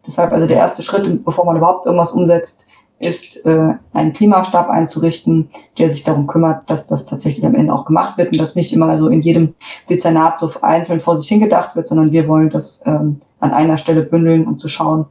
Deshalb 0.07 0.33
also 0.33 0.47
der 0.47 0.59
erste 0.59 0.83
Schritt, 0.83 1.25
bevor 1.25 1.45
man 1.47 1.57
überhaupt 1.57 1.87
irgendwas 1.87 2.13
umsetzt, 2.13 2.69
ist, 2.98 3.44
äh, 3.44 3.74
einen 3.92 4.12
Klimastab 4.12 4.68
einzurichten, 4.68 5.48
der 5.78 5.90
sich 5.90 6.04
darum 6.04 6.26
kümmert, 6.26 6.70
dass 6.70 6.87
das 6.87 7.07
tatsächlich 7.07 7.44
am 7.44 7.54
Ende 7.54 7.72
auch 7.72 7.85
gemacht 7.85 8.16
wird 8.16 8.33
und 8.33 8.40
dass 8.40 8.54
nicht 8.54 8.72
immer 8.72 8.96
so 8.96 9.09
in 9.09 9.20
jedem 9.20 9.54
Dezernat 9.90 10.38
so 10.38 10.52
einzeln 10.62 11.00
vor 11.00 11.16
sich 11.16 11.28
hingedacht 11.28 11.76
wird, 11.76 11.87
sondern 11.87 12.12
wir 12.12 12.28
wollen 12.28 12.50
das 12.50 12.83
ähm, 12.87 13.18
an 13.40 13.52
einer 13.52 13.76
Stelle 13.76 14.02
bündeln, 14.02 14.46
um 14.46 14.59
zu 14.59 14.68
schauen, 14.68 15.07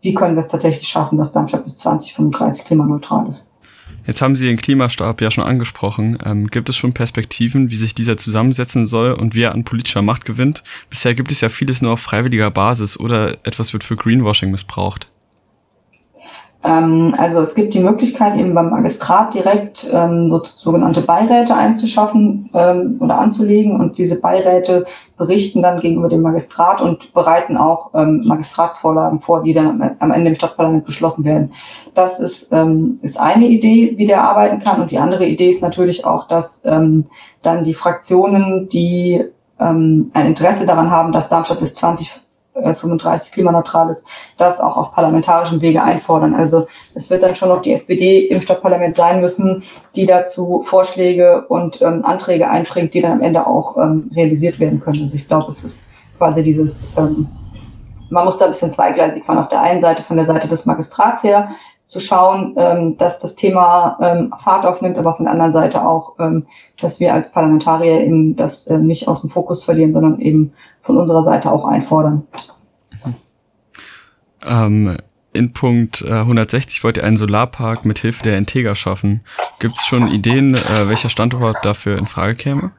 wie 0.00 0.14
können 0.14 0.34
wir 0.34 0.40
es 0.40 0.48
tatsächlich 0.48 0.88
schaffen, 0.88 1.18
dass 1.18 1.32
Darmstadt 1.32 1.64
bis 1.64 1.76
2035 1.76 2.66
klimaneutral 2.66 3.28
ist. 3.28 3.52
Jetzt 4.06 4.22
haben 4.22 4.36
Sie 4.36 4.46
den 4.46 4.56
Klimastab 4.56 5.20
ja 5.20 5.32
schon 5.32 5.42
angesprochen. 5.42 6.18
Ähm, 6.24 6.46
gibt 6.46 6.68
es 6.68 6.76
schon 6.76 6.92
Perspektiven, 6.92 7.70
wie 7.70 7.76
sich 7.76 7.92
dieser 7.94 8.16
zusammensetzen 8.16 8.86
soll 8.86 9.12
und 9.12 9.34
wie 9.34 9.42
er 9.42 9.52
an 9.52 9.64
politischer 9.64 10.02
Macht 10.02 10.24
gewinnt? 10.24 10.62
Bisher 10.90 11.14
gibt 11.14 11.32
es 11.32 11.40
ja 11.40 11.48
vieles 11.48 11.82
nur 11.82 11.92
auf 11.92 12.00
freiwilliger 12.00 12.50
Basis 12.52 12.98
oder 12.98 13.38
etwas 13.44 13.72
wird 13.72 13.82
für 13.82 13.96
Greenwashing 13.96 14.52
missbraucht. 14.52 15.10
Ähm, 16.66 17.14
also 17.16 17.40
es 17.40 17.54
gibt 17.54 17.74
die 17.74 17.80
Möglichkeit, 17.80 18.36
eben 18.36 18.52
beim 18.52 18.70
Magistrat 18.70 19.34
direkt 19.34 19.86
ähm, 19.92 20.30
so, 20.30 20.42
sogenannte 20.56 21.00
Beiräte 21.00 21.54
einzuschaffen 21.54 22.50
ähm, 22.54 22.96
oder 22.98 23.18
anzulegen 23.18 23.78
und 23.78 23.98
diese 23.98 24.20
Beiräte 24.20 24.84
berichten 25.16 25.62
dann 25.62 25.78
gegenüber 25.78 26.08
dem 26.08 26.22
Magistrat 26.22 26.80
und 26.80 27.14
bereiten 27.14 27.56
auch 27.56 27.94
ähm, 27.94 28.22
Magistratsvorlagen 28.26 29.20
vor, 29.20 29.44
die 29.44 29.54
dann 29.54 29.96
am 30.00 30.10
Ende 30.10 30.30
im 30.30 30.34
Stadtparlament 30.34 30.84
beschlossen 30.84 31.24
werden. 31.24 31.52
Das 31.94 32.18
ist, 32.18 32.52
ähm, 32.52 32.98
ist 33.00 33.20
eine 33.20 33.46
Idee, 33.46 33.94
wie 33.96 34.06
der 34.06 34.24
arbeiten 34.24 34.58
kann 34.58 34.80
und 34.80 34.90
die 34.90 34.98
andere 34.98 35.26
Idee 35.26 35.50
ist 35.50 35.62
natürlich 35.62 36.04
auch, 36.04 36.26
dass 36.26 36.62
ähm, 36.64 37.04
dann 37.42 37.62
die 37.62 37.74
Fraktionen, 37.74 38.68
die 38.68 39.24
ähm, 39.60 40.10
ein 40.14 40.26
Interesse 40.26 40.66
daran 40.66 40.90
haben, 40.90 41.12
dass 41.12 41.28
Darmstadt 41.28 41.60
bis 41.60 41.74
20 41.74 42.25
35 42.62 43.32
klimaneutral 43.32 43.90
ist, 43.90 44.08
das 44.36 44.60
auch 44.60 44.76
auf 44.76 44.92
parlamentarischem 44.92 45.60
Wege 45.60 45.82
einfordern. 45.82 46.34
Also 46.34 46.66
es 46.94 47.10
wird 47.10 47.22
dann 47.22 47.36
schon 47.36 47.48
noch 47.48 47.62
die 47.62 47.72
SPD 47.72 48.26
im 48.26 48.40
Stadtparlament 48.40 48.96
sein 48.96 49.20
müssen, 49.20 49.62
die 49.94 50.06
dazu 50.06 50.62
Vorschläge 50.62 51.46
und 51.48 51.82
ähm, 51.82 52.04
Anträge 52.04 52.48
einbringt, 52.48 52.94
die 52.94 53.02
dann 53.02 53.12
am 53.12 53.20
Ende 53.20 53.46
auch 53.46 53.76
ähm, 53.76 54.10
realisiert 54.14 54.58
werden 54.58 54.80
können. 54.80 55.02
Also 55.02 55.16
ich 55.16 55.28
glaube, 55.28 55.48
es 55.48 55.64
ist 55.64 55.88
quasi 56.18 56.42
dieses, 56.42 56.88
ähm, 56.96 57.28
man 58.10 58.24
muss 58.24 58.38
da 58.38 58.46
ein 58.46 58.52
bisschen 58.52 58.70
zweigleisig 58.70 59.24
fahren. 59.24 59.38
Auf 59.38 59.48
der 59.48 59.60
einen 59.60 59.80
Seite 59.80 60.02
von 60.02 60.16
der 60.16 60.26
Seite 60.26 60.48
des 60.48 60.66
Magistrats 60.66 61.22
her 61.22 61.48
zu 61.86 62.00
schauen, 62.00 62.54
ähm, 62.56 62.96
dass 62.96 63.20
das 63.20 63.36
Thema 63.36 63.96
ähm, 64.00 64.34
Fahrt 64.38 64.66
aufnimmt, 64.66 64.98
aber 64.98 65.14
von 65.14 65.24
der 65.24 65.32
anderen 65.32 65.52
Seite 65.52 65.86
auch, 65.86 66.16
ähm, 66.18 66.46
dass 66.80 66.98
wir 66.98 67.14
als 67.14 67.30
Parlamentarier 67.30 68.00
eben 68.00 68.34
das 68.34 68.66
äh, 68.66 68.78
nicht 68.78 69.06
aus 69.06 69.20
dem 69.20 69.30
Fokus 69.30 69.62
verlieren, 69.62 69.92
sondern 69.92 70.20
eben 70.20 70.52
von 70.86 70.96
unserer 70.96 71.24
Seite 71.24 71.50
auch 71.50 71.66
einfordern. 71.66 72.26
Ähm, 74.46 74.96
in 75.32 75.52
Punkt 75.52 76.02
äh, 76.02 76.12
160 76.12 76.82
wollt 76.84 76.96
ihr 76.96 77.04
einen 77.04 77.16
Solarpark 77.16 77.84
mit 77.84 77.98
Hilfe 77.98 78.22
der 78.22 78.38
Integra 78.38 78.74
schaffen. 78.74 79.20
Gibt 79.58 79.76
es 79.76 79.84
schon 79.84 80.08
Ideen, 80.08 80.54
äh, 80.54 80.88
welcher 80.88 81.10
Standort 81.10 81.58
dafür 81.64 81.98
in 81.98 82.06
Frage 82.06 82.36
käme? 82.36 82.70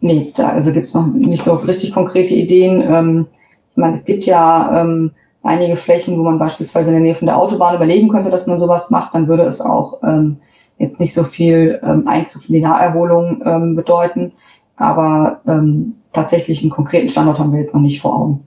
Nee, 0.00 0.32
da 0.36 0.50
also 0.50 0.72
gibt 0.72 0.86
es 0.86 0.94
noch 0.94 1.06
nicht 1.06 1.42
so 1.42 1.54
richtig 1.54 1.92
konkrete 1.92 2.34
Ideen. 2.34 2.82
Ähm, 2.82 3.26
ich 3.70 3.76
meine, 3.78 3.94
es 3.94 4.04
gibt 4.04 4.26
ja 4.26 4.82
ähm, 4.82 5.12
einige 5.42 5.76
Flächen, 5.76 6.18
wo 6.18 6.22
man 6.22 6.38
beispielsweise 6.38 6.90
in 6.90 6.96
der 6.96 7.02
Nähe 7.02 7.14
von 7.14 7.26
der 7.26 7.38
Autobahn 7.38 7.74
überlegen 7.74 8.08
könnte, 8.08 8.30
dass 8.30 8.46
man 8.46 8.60
sowas 8.60 8.90
macht. 8.90 9.14
Dann 9.14 9.26
würde 9.26 9.44
es 9.44 9.60
auch 9.62 10.02
ähm, 10.04 10.36
jetzt 10.78 11.00
nicht 11.00 11.14
so 11.14 11.24
viel 11.24 11.80
ähm, 11.82 12.06
Eingriff 12.06 12.48
in 12.48 12.54
die 12.54 12.60
Naherholung 12.60 13.42
ähm, 13.44 13.74
bedeuten. 13.74 14.32
Aber 14.76 15.40
ähm, 15.46 15.94
tatsächlich 16.16 16.62
einen 16.62 16.70
konkreten 16.70 17.08
Standort 17.08 17.38
haben 17.38 17.52
wir 17.52 17.60
jetzt 17.60 17.74
noch 17.74 17.80
nicht 17.80 18.00
vor 18.00 18.16
Augen. 18.16 18.46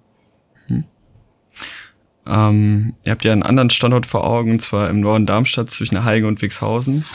Hm. 0.68 0.84
Ähm, 2.28 2.94
ihr 3.04 3.12
habt 3.12 3.24
ja 3.24 3.32
einen 3.32 3.44
anderen 3.44 3.70
Standort 3.70 4.06
vor 4.06 4.26
Augen, 4.26 4.52
und 4.52 4.62
zwar 4.62 4.90
im 4.90 5.00
Norden 5.00 5.26
Darmstadt 5.26 5.70
zwischen 5.70 6.04
Heige 6.04 6.28
und 6.28 6.42
Wixhausen. 6.42 7.06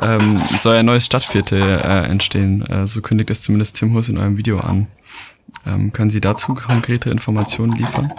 Ähm, 0.00 0.40
soll 0.56 0.76
ein 0.76 0.86
neues 0.86 1.06
Stadtviertel 1.06 1.60
äh, 1.60 2.06
entstehen. 2.06 2.62
Äh, 2.66 2.86
so 2.86 3.02
kündigt 3.02 3.30
es 3.30 3.40
zumindest 3.40 3.76
Tim 3.76 3.94
Huss 3.94 4.08
in 4.08 4.18
eurem 4.18 4.36
Video 4.36 4.60
an. 4.60 4.86
Ähm, 5.66 5.92
können 5.92 6.10
Sie 6.10 6.20
dazu 6.20 6.54
konkrete 6.54 7.10
Informationen 7.10 7.72
liefern? 7.72 8.12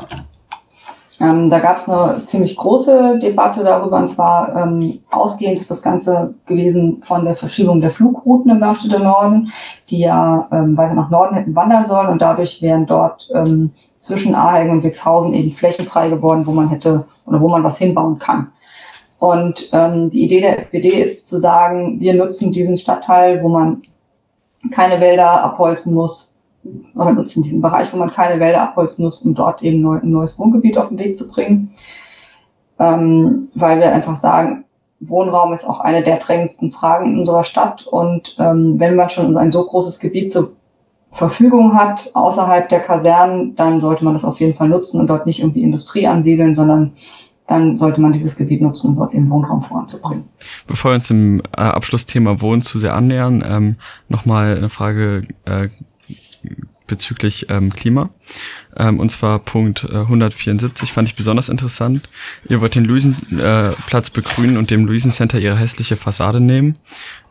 Ähm, 1.22 1.50
da 1.50 1.60
gab 1.60 1.78
es 1.78 1.88
eine 1.88 2.26
ziemlich 2.26 2.58
große 2.58 3.20
Debatte 3.20 3.64
darüber, 3.64 3.98
und 3.98 4.08
zwar 4.08 4.54
ähm, 4.56 5.00
ausgehend 5.12 5.60
ist 5.60 5.72
das 5.72 5.82
Ganze 5.82 6.34
gewesen 6.46 7.02
von 7.04 7.24
der 7.24 7.36
Verschiebung 7.36 7.80
der 7.80 7.90
Flugrouten 7.90 8.52
im 8.52 8.60
Darmstädter 8.60 9.00
Norden, 9.00 9.52
die 9.90 10.00
ja 10.00 10.48
ähm, 10.52 10.76
weiter 10.76 10.94
nach 10.94 11.10
Norden 11.10 11.36
hätten 11.36 11.56
wandern 11.56 11.88
sollen 11.88 12.10
und 12.10 12.22
dadurch 12.22 12.62
wären 12.62 12.86
dort 12.86 13.30
ähm, 13.34 13.72
zwischen 14.02 14.36
Ahegen 14.36 14.72
und 14.72 14.84
Wixhausen 14.84 15.34
eben 15.34 15.52
Flächen 15.52 15.86
frei 15.86 16.10
geworden, 16.10 16.46
wo 16.46 16.52
man 16.52 16.68
hätte 16.68 17.06
oder 17.26 17.40
wo 17.40 17.48
man 17.48 17.64
was 17.64 17.78
hinbauen 17.78 18.20
kann. 18.20 18.52
Und 19.18 19.70
ähm, 19.72 20.10
die 20.10 20.26
Idee 20.26 20.42
der 20.42 20.58
SPD 20.58 21.02
ist 21.02 21.26
zu 21.26 21.40
sagen, 21.40 22.00
wir 22.00 22.14
nutzen 22.14 22.52
diesen 22.52 22.78
Stadtteil, 22.78 23.42
wo 23.42 23.48
man 23.48 23.82
keine 24.72 25.00
Wälder 25.00 25.44
abholzen 25.44 25.94
muss, 25.94 26.35
oder 26.96 27.12
nutzen 27.14 27.44
diesen 27.44 27.62
Bereich, 27.62 27.92
wo 27.94 27.98
man 27.98 28.12
keine 28.12 28.40
Wälder 28.40 28.62
abholzen 28.62 29.06
muss, 29.06 29.22
um 29.22 29.36
dort 29.36 29.62
eben 29.62 29.82
neu, 29.82 29.98
ein 29.98 30.12
neues 30.12 30.40
Wohngebiet 30.40 30.78
auf 30.78 30.90
den 30.90 31.00
Weg 31.00 31.18
zu 31.18 31.28
bringen. 31.28 31.72
Ähm, 32.80 33.48
weil 33.56 33.80
wir 33.80 33.92
einfach 33.92 34.16
sagen, 34.16 34.66
Wohnraum 35.00 35.54
ist 35.54 35.66
auch 35.66 35.80
eine 35.80 36.04
der 36.04 36.18
drängendsten 36.18 36.72
Fragen 36.72 37.06
in 37.06 37.20
unserer 37.20 37.44
Stadt. 37.44 37.86
Und 37.88 38.36
ähm, 38.40 38.80
wenn 38.80 38.96
man 38.96 39.10
schon 39.10 39.38
ein 39.38 39.52
so 39.52 39.66
großes 39.66 40.00
Gebiet 40.00 40.32
zur 40.32 40.54
Verfügung 41.12 41.76
hat, 41.76 42.12
außerhalb 42.14 42.68
der 42.68 42.82
Kasernen, 42.82 43.56
dann 43.56 43.80
sollte 43.80 44.04
man 44.04 44.14
das 44.14 44.26
auf 44.26 44.40
jeden 44.40 44.54
Fall 44.54 44.68
nutzen 44.68 45.00
und 45.00 45.08
dort 45.08 45.26
nicht 45.26 45.40
irgendwie 45.40 45.64
Industrie 45.64 46.08
ansiedeln, 46.08 46.56
sondern 46.56 46.94
dann 47.48 47.76
sollte 47.76 48.02
man 48.02 48.12
dieses 48.12 48.36
Gebiet 48.36 48.62
nutzen, 48.62 48.90
um 48.90 48.96
dort 48.96 49.14
eben 49.14 49.30
Wohnraum 49.30 49.62
voranzubringen. 49.62 50.26
Bevor 50.68 50.92
wir 50.92 50.96
uns 50.96 51.08
dem 51.08 51.42
äh, 51.56 51.62
Abschlussthema 51.62 52.42
Wohnen 52.42 52.64
zu 52.64 52.80
sehr 52.80 52.96
annähern, 52.96 53.44
ähm, 53.48 53.76
nochmal 54.10 54.58
eine 54.58 54.70
Frage 54.70 55.22
äh, 55.46 55.70
bezüglich 56.88 57.48
ähm, 57.50 57.74
Klima. 57.74 58.10
Ähm, 58.78 59.00
und 59.00 59.10
zwar 59.10 59.40
Punkt 59.40 59.86
äh, 59.86 59.98
174 59.98 60.92
fand 60.92 61.08
ich 61.08 61.16
besonders 61.16 61.50
interessant. 61.50 62.10
Ihr 62.48 62.62
wollt 62.62 62.76
den 62.76 62.86
Luisenplatz 62.86 64.10
äh, 64.10 64.12
begrünen 64.14 64.58
und 64.58 64.72
dem 64.72 64.86
Luisen 64.86 65.12
Center 65.12 65.40
ihre 65.40 65.58
hässliche 65.58 65.98
Fassade 65.98 66.40
nehmen. 66.40 66.78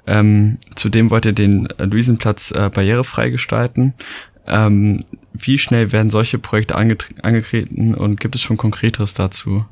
Ähm, 0.07 0.59
zudem 0.75 1.11
wollt 1.11 1.25
ihr 1.25 1.33
den 1.33 1.69
äh, 1.79 1.85
Luisenplatz 1.85 2.51
äh, 2.51 2.69
barrierefrei 2.69 3.31
gestalten. 3.31 3.95
Ähm, 4.47 5.05
wie 5.33 5.57
schnell 5.57 5.93
werden 5.93 6.11
solche 6.11 6.39
Projekte 6.39 6.75
ange 6.75 6.99
angetreten 7.23 7.95
und 7.95 8.21
gibt 8.21 8.35
es 8.35 8.43
schon 8.43 8.57
Konkreteres 8.57 9.15
dazu 9.15 9.65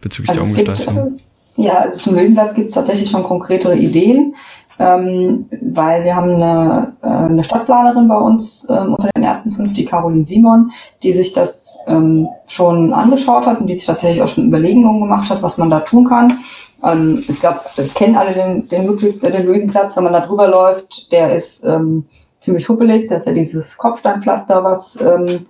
bezüglich 0.00 0.38
also 0.38 0.42
der 0.42 0.50
Umgestaltung? 0.50 1.16
Gibt, 1.16 1.22
ja, 1.56 1.78
also 1.78 1.98
zum 1.98 2.14
Luisenplatz 2.14 2.54
gibt 2.54 2.68
es 2.68 2.74
tatsächlich 2.74 3.10
schon 3.10 3.22
konkretere 3.22 3.76
Ideen 3.76 4.34
ähm, 4.78 5.46
weil 5.60 6.04
wir 6.04 6.14
haben 6.14 6.34
eine, 6.34 6.92
äh, 7.02 7.06
eine 7.08 7.44
Stadtplanerin 7.44 8.08
bei 8.08 8.16
uns 8.16 8.68
ähm, 8.70 8.94
unter 8.94 9.10
den 9.16 9.24
ersten 9.24 9.52
fünf, 9.52 9.74
die 9.74 9.84
Caroline 9.84 10.24
Simon, 10.24 10.70
die 11.02 11.12
sich 11.12 11.32
das 11.32 11.78
ähm, 11.88 12.28
schon 12.46 12.92
angeschaut 12.92 13.46
hat 13.46 13.60
und 13.60 13.66
die 13.66 13.76
sich 13.76 13.86
tatsächlich 13.86 14.22
auch 14.22 14.28
schon 14.28 14.46
Überlegungen 14.46 15.00
gemacht 15.00 15.30
hat, 15.30 15.42
was 15.42 15.58
man 15.58 15.70
da 15.70 15.80
tun 15.80 16.08
kann. 16.08 16.38
Ähm, 16.84 17.22
ich 17.28 17.40
glaube, 17.40 17.60
das 17.76 17.94
kennen 17.94 18.16
alle 18.16 18.34
den, 18.34 18.68
den, 18.68 18.86
Ludwigs, 18.86 19.22
äh, 19.22 19.32
den 19.32 19.46
Luisenplatz, 19.46 19.96
wenn 19.96 20.04
man 20.04 20.12
da 20.12 20.20
drüber 20.20 20.46
läuft, 20.46 21.10
der 21.10 21.34
ist 21.34 21.64
ähm, 21.64 22.06
ziemlich 22.40 22.68
huppelig, 22.68 23.08
das 23.08 23.22
ist 23.22 23.26
ja 23.26 23.32
dieses 23.32 23.76
Kopfsteinpflaster, 23.76 24.62
was 24.62 24.98
ähm, 25.00 25.46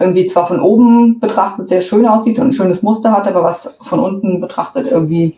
irgendwie 0.00 0.26
zwar 0.26 0.48
von 0.48 0.60
oben 0.60 1.20
betrachtet 1.20 1.68
sehr 1.68 1.82
schön 1.82 2.08
aussieht 2.08 2.38
und 2.38 2.48
ein 2.48 2.52
schönes 2.52 2.82
Muster 2.82 3.12
hat, 3.12 3.28
aber 3.28 3.44
was 3.44 3.78
von 3.82 4.00
unten 4.00 4.40
betrachtet 4.40 4.90
irgendwie 4.90 5.36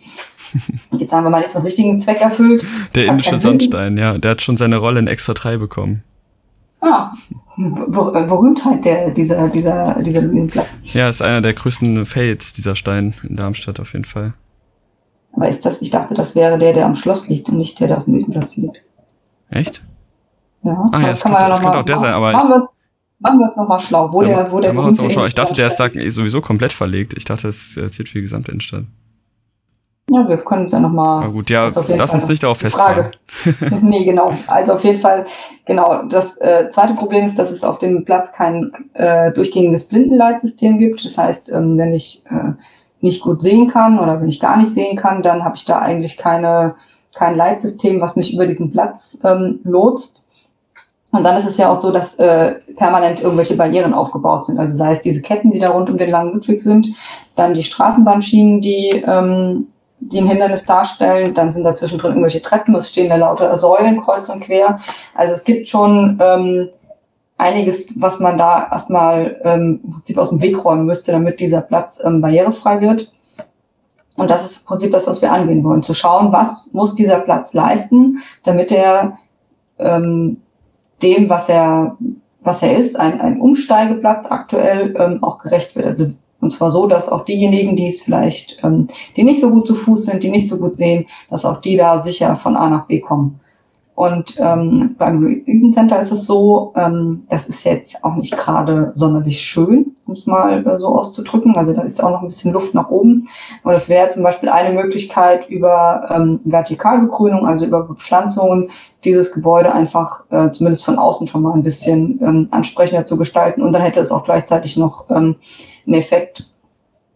jetzt 0.98 1.10
sagen 1.10 1.24
wir 1.24 1.30
mal 1.30 1.40
nicht 1.40 1.52
so 1.52 1.58
einen 1.58 1.66
richtigen 1.66 1.98
Zweck 2.00 2.20
erfüllt. 2.20 2.64
Der 2.94 3.06
indische 3.06 3.38
Sandstein, 3.38 3.96
ja, 3.96 4.18
der 4.18 4.32
hat 4.32 4.42
schon 4.42 4.56
seine 4.56 4.76
Rolle 4.76 5.00
in 5.00 5.06
Extra 5.06 5.34
3 5.34 5.56
bekommen. 5.56 6.02
Ah, 6.80 7.12
Berühmtheit 7.56 8.84
der, 8.84 9.10
dieser, 9.10 9.48
dieser, 9.48 10.02
dieser 10.02 10.22
Luisenplatz. 10.22 10.92
Ja, 10.94 11.08
ist 11.08 11.22
einer 11.22 11.40
der 11.40 11.54
größten 11.54 12.06
Fails, 12.06 12.52
dieser 12.54 12.74
Stein 12.74 13.14
in 13.22 13.36
Darmstadt 13.36 13.78
auf 13.78 13.92
jeden 13.92 14.04
Fall. 14.04 14.34
Aber 15.32 15.48
ist 15.48 15.64
das, 15.64 15.80
ich 15.80 15.90
dachte, 15.90 16.14
das 16.14 16.34
wäre 16.34 16.58
der, 16.58 16.72
der 16.72 16.86
am 16.86 16.94
Schloss 16.94 17.28
liegt 17.28 17.48
und 17.48 17.58
nicht 17.58 17.78
der, 17.78 17.88
der 17.88 17.98
auf 17.98 18.04
dem 18.04 18.14
Luisenplatz 18.14 18.56
liegt. 18.56 18.82
Echt? 19.48 19.82
Ja, 20.64 20.90
ah, 20.92 21.00
ja 21.00 21.06
das, 21.08 21.22
kann, 21.22 21.32
man 21.32 21.42
ja 21.42 21.48
das 21.48 21.60
könnte 21.60 21.78
auch 21.78 21.84
der 21.84 21.98
sein, 21.98 22.12
aber. 22.12 22.32
Machen 22.32 22.48
wir 22.48 22.56
uns, 22.56 22.70
machen 23.18 23.38
wir 23.38 23.46
uns 23.46 23.56
nochmal 23.56 23.80
schlau, 23.80 24.12
wo 24.12 24.22
ja, 24.22 24.28
der, 24.28 24.52
wo 24.52 24.60
der 24.60 24.72
machen 24.72 24.84
wir 24.84 24.88
uns 24.88 24.98
noch 24.98 25.10
schlau. 25.10 25.26
Ich 25.26 25.34
dachte, 25.34 25.54
der 25.54 25.68
ist 25.68 25.76
da 25.76 25.88
sowieso 26.10 26.40
komplett 26.40 26.72
verlegt. 26.72 27.14
Ich 27.16 27.24
dachte, 27.24 27.48
es 27.48 27.74
zählt 27.74 28.08
für 28.08 28.18
die 28.18 28.22
gesamte 28.22 28.50
Innenstadt. 28.50 28.84
Ja, 30.12 30.28
wir 30.28 30.36
können 30.38 30.64
uns 30.64 30.72
ja 30.72 30.80
nochmal. 30.80 31.20
Na 31.24 31.28
gut, 31.28 31.48
ja, 31.48 31.70
lass 31.88 32.14
uns 32.14 32.28
nicht 32.28 32.42
darauf 32.42 32.58
festhalten. 32.58 33.16
nee, 33.80 34.04
genau. 34.04 34.34
Also 34.46 34.74
auf 34.74 34.84
jeden 34.84 35.00
Fall, 35.00 35.24
genau. 35.64 36.02
Das 36.02 36.36
äh, 36.38 36.68
zweite 36.68 36.92
Problem 36.94 37.24
ist, 37.24 37.38
dass 37.38 37.50
es 37.50 37.64
auf 37.64 37.78
dem 37.78 38.04
Platz 38.04 38.32
kein 38.34 38.72
äh, 38.92 39.32
durchgängiges 39.32 39.88
Blindenleitsystem 39.88 40.78
gibt. 40.78 41.02
Das 41.06 41.16
heißt, 41.16 41.50
ähm, 41.50 41.78
wenn 41.78 41.94
ich 41.94 42.24
äh, 42.26 42.52
nicht 43.00 43.22
gut 43.22 43.40
sehen 43.40 43.68
kann 43.68 43.98
oder 43.98 44.20
wenn 44.20 44.28
ich 44.28 44.38
gar 44.38 44.58
nicht 44.58 44.72
sehen 44.72 44.96
kann, 44.96 45.22
dann 45.22 45.44
habe 45.44 45.56
ich 45.56 45.64
da 45.64 45.78
eigentlich 45.78 46.18
keine, 46.18 46.74
kein 47.14 47.34
Leitsystem, 47.34 48.02
was 48.02 48.16
mich 48.16 48.34
über 48.34 48.46
diesen 48.46 48.70
Platz 48.70 49.18
ähm, 49.24 49.60
lotst. 49.64 50.28
Und 51.10 51.24
dann 51.24 51.36
ist 51.38 51.46
es 51.46 51.56
ja 51.56 51.70
auch 51.70 51.80
so, 51.80 51.90
dass 51.90 52.16
äh, 52.16 52.56
permanent 52.76 53.22
irgendwelche 53.22 53.56
Barrieren 53.56 53.94
aufgebaut 53.94 54.44
sind. 54.44 54.58
Also 54.58 54.76
sei 54.76 54.92
es 54.92 55.00
diese 55.00 55.22
Ketten, 55.22 55.52
die 55.52 55.58
da 55.58 55.70
rund 55.70 55.88
um 55.88 55.96
den 55.96 56.10
langen 56.10 56.34
Ludwig 56.34 56.60
sind, 56.60 56.88
dann 57.34 57.54
die 57.54 57.64
Straßenbahnschienen, 57.64 58.60
die 58.60 59.02
ähm, 59.06 59.68
die 60.10 60.20
ein 60.20 60.26
Hindernis 60.26 60.64
darstellen. 60.64 61.34
Dann 61.34 61.52
sind 61.52 61.64
da 61.64 61.74
zwischendrin 61.74 62.12
irgendwelche 62.12 62.42
Treppen, 62.42 62.74
es 62.74 62.90
stehen 62.90 63.08
da 63.08 63.16
lauter 63.16 63.56
Säulen 63.56 64.00
kreuz 64.00 64.28
und 64.28 64.42
quer. 64.42 64.80
Also 65.14 65.34
es 65.34 65.44
gibt 65.44 65.68
schon 65.68 66.18
ähm, 66.20 66.68
einiges, 67.38 67.88
was 68.00 68.20
man 68.20 68.38
da 68.38 68.68
erstmal 68.70 69.40
ähm, 69.44 69.80
im 69.84 69.90
Prinzip 69.92 70.18
aus 70.18 70.30
dem 70.30 70.42
Weg 70.42 70.64
räumen 70.64 70.86
müsste, 70.86 71.12
damit 71.12 71.40
dieser 71.40 71.60
Platz 71.60 72.02
ähm, 72.04 72.20
barrierefrei 72.20 72.80
wird. 72.80 73.12
Und 74.16 74.30
das 74.30 74.44
ist 74.44 74.60
im 74.60 74.66
Prinzip 74.66 74.92
das, 74.92 75.06
was 75.06 75.22
wir 75.22 75.32
angehen 75.32 75.64
wollen. 75.64 75.82
Zu 75.82 75.94
schauen, 75.94 76.32
was 76.32 76.72
muss 76.72 76.94
dieser 76.94 77.20
Platz 77.20 77.54
leisten, 77.54 78.18
damit 78.42 78.70
er 78.70 79.18
ähm, 79.78 80.42
dem, 81.02 81.28
was 81.28 81.48
er, 81.48 81.96
was 82.40 82.62
er 82.62 82.76
ist, 82.76 82.98
ein, 82.98 83.20
ein 83.20 83.40
Umsteigeplatz 83.40 84.30
aktuell 84.30 84.94
ähm, 84.98 85.22
auch 85.22 85.38
gerecht 85.38 85.74
wird. 85.74 85.86
Also 85.86 86.12
und 86.42 86.50
zwar 86.50 86.72
so, 86.72 86.88
dass 86.88 87.08
auch 87.08 87.24
diejenigen, 87.24 87.76
die 87.76 87.86
es 87.86 88.02
vielleicht, 88.02 88.58
ähm, 88.64 88.88
die 89.16 89.22
nicht 89.22 89.40
so 89.40 89.48
gut 89.48 89.66
zu 89.66 89.76
Fuß 89.76 90.06
sind, 90.06 90.24
die 90.24 90.28
nicht 90.28 90.48
so 90.48 90.58
gut 90.58 90.76
sehen, 90.76 91.06
dass 91.30 91.44
auch 91.44 91.60
die 91.60 91.76
da 91.76 92.02
sicher 92.02 92.34
von 92.34 92.56
A 92.56 92.68
nach 92.68 92.86
B 92.86 92.98
kommen. 92.98 93.38
Und 93.94 94.34
ähm, 94.38 94.96
beim 94.98 95.22
Riesencenter 95.22 96.00
ist 96.00 96.10
es 96.10 96.24
so, 96.24 96.72
ähm, 96.74 97.24
das 97.28 97.46
ist 97.46 97.62
jetzt 97.64 98.02
auch 98.02 98.16
nicht 98.16 98.36
gerade 98.36 98.90
sonderlich 98.96 99.40
schön, 99.40 99.94
um 100.06 100.14
es 100.14 100.26
mal 100.26 100.66
äh, 100.66 100.78
so 100.78 100.88
auszudrücken. 100.88 101.54
Also 101.56 101.74
da 101.74 101.82
ist 101.82 102.02
auch 102.02 102.10
noch 102.10 102.22
ein 102.22 102.28
bisschen 102.28 102.52
Luft 102.52 102.74
nach 102.74 102.90
oben. 102.90 103.28
Und 103.62 103.72
es 103.72 103.88
wäre 103.88 104.08
zum 104.08 104.24
Beispiel 104.24 104.48
eine 104.48 104.74
Möglichkeit 104.74 105.48
über 105.48 106.08
ähm, 106.10 106.40
Vertikalbegrünung, 106.44 107.46
also 107.46 107.66
über 107.66 107.84
Bepflanzungen, 107.84 108.70
dieses 109.04 109.30
Gebäude 109.30 109.72
einfach 109.72 110.24
äh, 110.30 110.50
zumindest 110.50 110.84
von 110.84 110.98
außen 110.98 111.28
schon 111.28 111.42
mal 111.42 111.52
ein 111.52 111.62
bisschen 111.62 112.18
ähm, 112.20 112.48
ansprechender 112.50 113.04
zu 113.04 113.16
gestalten. 113.16 113.62
Und 113.62 113.72
dann 113.72 113.82
hätte 113.82 114.00
es 114.00 114.10
auch 114.10 114.24
gleichzeitig 114.24 114.76
noch 114.76 115.04
ähm, 115.10 115.36
einen 115.86 115.94
Effekt, 115.94 116.48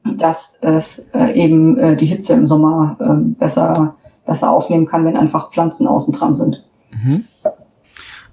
dass 0.05 0.59
es 0.63 1.11
äh, 1.15 1.33
eben 1.33 1.79
äh, 1.79 1.97
die 1.97 2.07
Hitze 2.07 2.33
im 2.35 2.47
Sommer 2.47 2.97
äh, 3.01 3.39
besser, 3.39 3.97
besser 4.25 4.51
aufnehmen 4.51 4.87
kann, 4.87 5.05
wenn 5.05 5.17
einfach 5.17 5.51
Pflanzen 5.51 5.87
außen 5.87 6.15
dran 6.15 6.35
sind. 6.35 6.63
Mhm. 6.91 7.25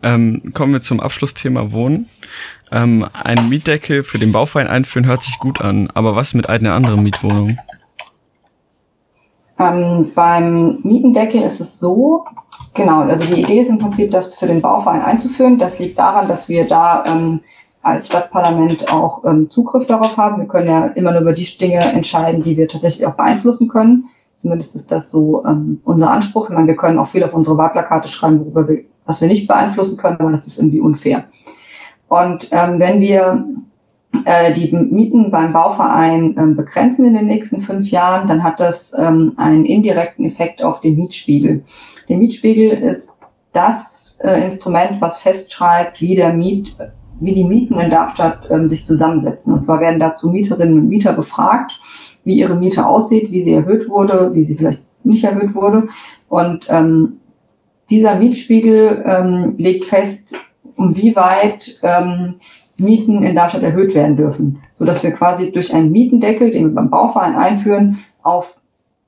Ähm, 0.03 0.41
kommen 0.53 0.73
wir 0.73 0.81
zum 0.81 0.99
Abschlussthema 0.99 1.71
Wohnen. 1.71 2.09
Ähm, 2.71 3.07
ein 3.23 3.49
Mietdeckel 3.49 4.03
für 4.03 4.19
den 4.19 4.31
Bauverein 4.31 4.67
einführen 4.67 5.05
hört 5.05 5.23
sich 5.23 5.39
gut 5.39 5.61
an, 5.61 5.89
aber 5.93 6.15
was 6.15 6.33
mit 6.33 6.49
einer 6.49 6.73
anderen 6.73 7.03
Mietwohnung? 7.03 7.57
Ähm, 9.59 10.11
beim 10.13 10.79
Mietendeckel 10.83 11.41
ist 11.43 11.61
es 11.61 11.79
so, 11.79 12.25
genau, 12.73 13.01
also 13.01 13.25
die 13.25 13.41
Idee 13.41 13.61
ist 13.61 13.69
im 13.69 13.77
Prinzip, 13.77 14.11
das 14.11 14.35
für 14.35 14.47
den 14.47 14.61
Bauverein 14.61 15.01
einzuführen. 15.01 15.57
Das 15.57 15.79
liegt 15.79 15.99
daran, 15.99 16.27
dass 16.27 16.49
wir 16.49 16.65
da 16.65 17.05
ähm, 17.05 17.39
als 17.83 18.07
Stadtparlament 18.07 18.91
auch 18.91 19.25
ähm, 19.25 19.49
Zugriff 19.49 19.85
darauf 19.85 20.17
haben. 20.17 20.39
Wir 20.39 20.47
können 20.47 20.67
ja 20.67 20.85
immer 20.87 21.11
nur 21.11 21.21
über 21.21 21.33
die 21.33 21.45
Dinge 21.45 21.79
entscheiden, 21.79 22.41
die 22.41 22.57
wir 22.57 22.67
tatsächlich 22.67 23.05
auch 23.05 23.15
beeinflussen 23.15 23.67
können. 23.67 24.05
Zumindest 24.37 24.75
ist 24.75 24.91
das 24.91 25.11
so 25.11 25.45
ähm, 25.45 25.81
unser 25.83 26.09
Anspruch. 26.09 26.49
Ich 26.49 26.55
meine, 26.55 26.67
wir 26.67 26.75
können 26.75 26.97
auch 26.97 27.07
viel 27.07 27.23
auf 27.23 27.33
unsere 27.33 27.57
Wahlplakate 27.57 28.07
schreiben, 28.07 28.39
worüber 28.39 28.67
wir, 28.67 28.85
was 29.05 29.21
wir 29.21 29.27
nicht 29.27 29.47
beeinflussen 29.47 29.97
können, 29.97 30.17
aber 30.19 30.31
das 30.31 30.47
ist 30.47 30.57
irgendwie 30.57 30.79
unfair. 30.79 31.25
Und 32.07 32.49
ähm, 32.51 32.79
wenn 32.79 33.01
wir 33.01 33.45
äh, 34.25 34.53
die 34.53 34.73
Mieten 34.73 35.31
beim 35.31 35.51
Bauverein 35.51 36.35
ähm, 36.37 36.55
begrenzen 36.55 37.05
in 37.05 37.15
den 37.15 37.27
nächsten 37.27 37.61
fünf 37.61 37.89
Jahren, 37.91 38.27
dann 38.27 38.43
hat 38.43 38.59
das 38.59 38.97
ähm, 38.97 39.33
einen 39.37 39.65
indirekten 39.65 40.25
Effekt 40.25 40.63
auf 40.63 40.79
den 40.79 40.95
Mietspiegel. 40.95 41.63
Der 42.07 42.17
Mietspiegel 42.17 42.71
ist 42.71 43.21
das 43.51 44.19
äh, 44.23 44.43
Instrument, 44.43 45.01
was 45.01 45.19
festschreibt, 45.19 46.01
wie 46.01 46.15
der 46.15 46.33
Miet 46.33 46.75
wie 47.19 47.33
die 47.33 47.43
Mieten 47.43 47.79
in 47.79 47.89
Darmstadt 47.89 48.49
ähm, 48.49 48.67
sich 48.69 48.85
zusammensetzen. 48.85 49.53
Und 49.53 49.61
zwar 49.61 49.79
werden 49.79 49.99
dazu 49.99 50.29
Mieterinnen 50.29 50.79
und 50.79 50.89
Mieter 50.89 51.13
befragt, 51.13 51.79
wie 52.23 52.35
ihre 52.35 52.55
Miete 52.55 52.85
aussieht, 52.85 53.31
wie 53.31 53.41
sie 53.41 53.53
erhöht 53.53 53.89
wurde, 53.89 54.31
wie 54.33 54.43
sie 54.43 54.55
vielleicht 54.55 54.87
nicht 55.03 55.23
erhöht 55.23 55.53
wurde. 55.55 55.87
Und 56.29 56.67
ähm, 56.69 57.17
dieser 57.89 58.15
Mietspiegel 58.15 59.03
ähm, 59.05 59.55
legt 59.57 59.85
fest, 59.85 60.33
um 60.75 60.95
wie 60.95 61.15
weit 61.15 61.79
ähm, 61.83 62.35
Mieten 62.77 63.23
in 63.23 63.35
Darmstadt 63.35 63.63
erhöht 63.63 63.93
werden 63.93 64.15
dürfen, 64.15 64.59
so 64.73 64.85
dass 64.85 65.03
wir 65.03 65.11
quasi 65.11 65.51
durch 65.51 65.73
einen 65.73 65.91
Mietendeckel, 65.91 66.51
den 66.51 66.65
wir 66.65 66.75
beim 66.75 66.89
Bauverein 66.89 67.35
einführen, 67.35 67.99
auf 68.23 68.59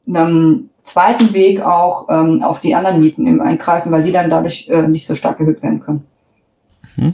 einem 0.08 0.70
zweiten 0.84 1.34
Weg 1.34 1.62
auch 1.62 2.08
ähm, 2.10 2.44
auf 2.44 2.60
die 2.60 2.76
anderen 2.76 3.00
Mieten 3.02 3.42
eingreifen, 3.42 3.92
weil 3.92 4.04
die 4.04 4.12
dann 4.12 4.30
dadurch 4.30 4.70
äh, 4.70 4.88
nicht 4.88 5.08
so 5.08 5.16
stark 5.16 5.40
erhöht 5.40 5.64
werden 5.64 5.80
können. 5.80 6.06
Hm. 6.96 7.14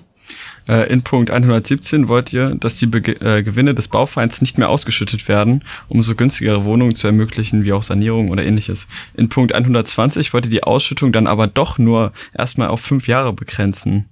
Äh, 0.68 0.92
in 0.92 1.02
Punkt 1.02 1.32
117 1.32 2.08
wollt 2.08 2.34
ihr, 2.34 2.56
dass 2.56 2.78
die 2.78 2.86
Be 2.86 3.00
äh, 3.00 3.44
Gewinne 3.44 3.74
des 3.74 3.88
Bauvereins 3.88 4.42
nicht 4.42 4.58
mehr 4.58 4.70
ausgeschüttet 4.70 5.28
werden, 5.28 5.64
um 5.90 6.02
so 6.02 6.16
günstigere 6.16 6.64
Wohnungen 6.64 6.96
zu 6.96 7.08
ermöglichen, 7.08 7.64
wie 7.64 7.74
auch 7.74 7.84
Sanierung 7.84 8.30
oder 8.30 8.44
ähnliches. 8.44 8.88
In 9.16 9.30
Punkt 9.30 9.54
120 9.54 10.34
wollt 10.34 10.46
ihr 10.46 10.52
die 10.52 10.64
Ausschüttung 10.64 11.12
dann 11.12 11.28
aber 11.28 11.48
doch 11.48 11.78
nur 11.78 12.12
erstmal 12.38 12.70
auf 12.70 12.82
fünf 12.82 13.08
Jahre 13.08 13.34
begrenzen. 13.34 14.08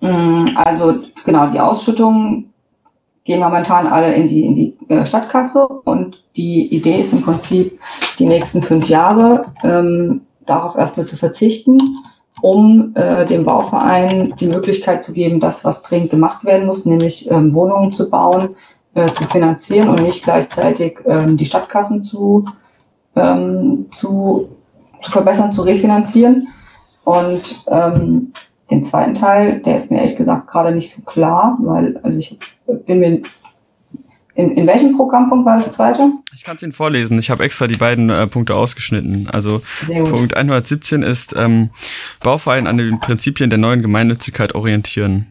Mm, 0.00 0.48
also 0.54 1.04
genau, 1.24 1.48
die 1.48 1.60
Ausschüttungen 1.60 2.52
gehen 3.24 3.40
momentan 3.40 3.86
alle 3.86 4.14
in 4.14 4.26
die, 4.26 4.44
in 4.44 4.54
die 4.54 4.76
äh, 4.88 5.04
Stadtkasse 5.04 5.66
und 5.66 6.22
die 6.36 6.74
Idee 6.74 7.00
ist 7.00 7.12
im 7.12 7.22
Prinzip, 7.22 7.78
die 8.18 8.26
nächsten 8.26 8.62
fünf 8.62 8.88
Jahre 8.88 9.52
ähm, 9.62 10.22
darauf 10.46 10.76
erstmal 10.76 11.06
zu 11.06 11.16
verzichten 11.16 11.78
um 12.42 12.92
äh, 12.94 13.26
dem 13.26 13.44
Bauverein 13.44 14.34
die 14.38 14.48
Möglichkeit 14.48 15.02
zu 15.02 15.12
geben, 15.12 15.40
das, 15.40 15.64
was 15.64 15.82
dringend 15.82 16.10
gemacht 16.10 16.44
werden 16.44 16.66
muss, 16.66 16.86
nämlich 16.86 17.30
ähm, 17.30 17.54
Wohnungen 17.54 17.92
zu 17.92 18.10
bauen, 18.10 18.56
äh, 18.94 19.12
zu 19.12 19.24
finanzieren 19.24 19.88
und 19.88 20.02
nicht 20.02 20.24
gleichzeitig 20.24 20.98
ähm, 21.06 21.36
die 21.36 21.44
Stadtkassen 21.44 22.02
zu, 22.02 22.44
ähm, 23.16 23.86
zu, 23.90 24.48
zu 25.02 25.10
verbessern, 25.10 25.52
zu 25.52 25.62
refinanzieren. 25.62 26.48
Und 27.04 27.64
ähm, 27.68 28.32
den 28.70 28.82
zweiten 28.82 29.14
Teil, 29.14 29.60
der 29.60 29.76
ist 29.76 29.90
mir 29.90 29.98
ehrlich 29.98 30.16
gesagt 30.16 30.46
gerade 30.48 30.72
nicht 30.72 30.94
so 30.94 31.02
klar, 31.02 31.56
weil 31.60 31.98
also 32.02 32.18
ich 32.18 32.38
bin 32.86 33.00
mir 33.00 33.22
in, 34.40 34.52
in 34.52 34.66
welchem 34.66 34.96
Programmpunkt 34.96 35.44
war 35.44 35.56
das 35.56 35.72
zweite? 35.72 36.12
Ich 36.34 36.44
kann 36.44 36.56
es 36.56 36.62
Ihnen 36.62 36.72
vorlesen. 36.72 37.18
Ich 37.18 37.30
habe 37.30 37.44
extra 37.44 37.66
die 37.66 37.76
beiden 37.76 38.10
äh, 38.10 38.26
Punkte 38.26 38.54
ausgeschnitten. 38.54 39.28
Also 39.30 39.62
Punkt 39.86 40.36
117 40.36 41.02
ist 41.02 41.34
ähm, 41.36 41.70
Bauverein 42.20 42.66
an 42.66 42.78
den 42.78 42.98
Prinzipien 43.00 43.50
der 43.50 43.58
neuen 43.58 43.82
Gemeinnützigkeit 43.82 44.54
orientieren. 44.54 45.26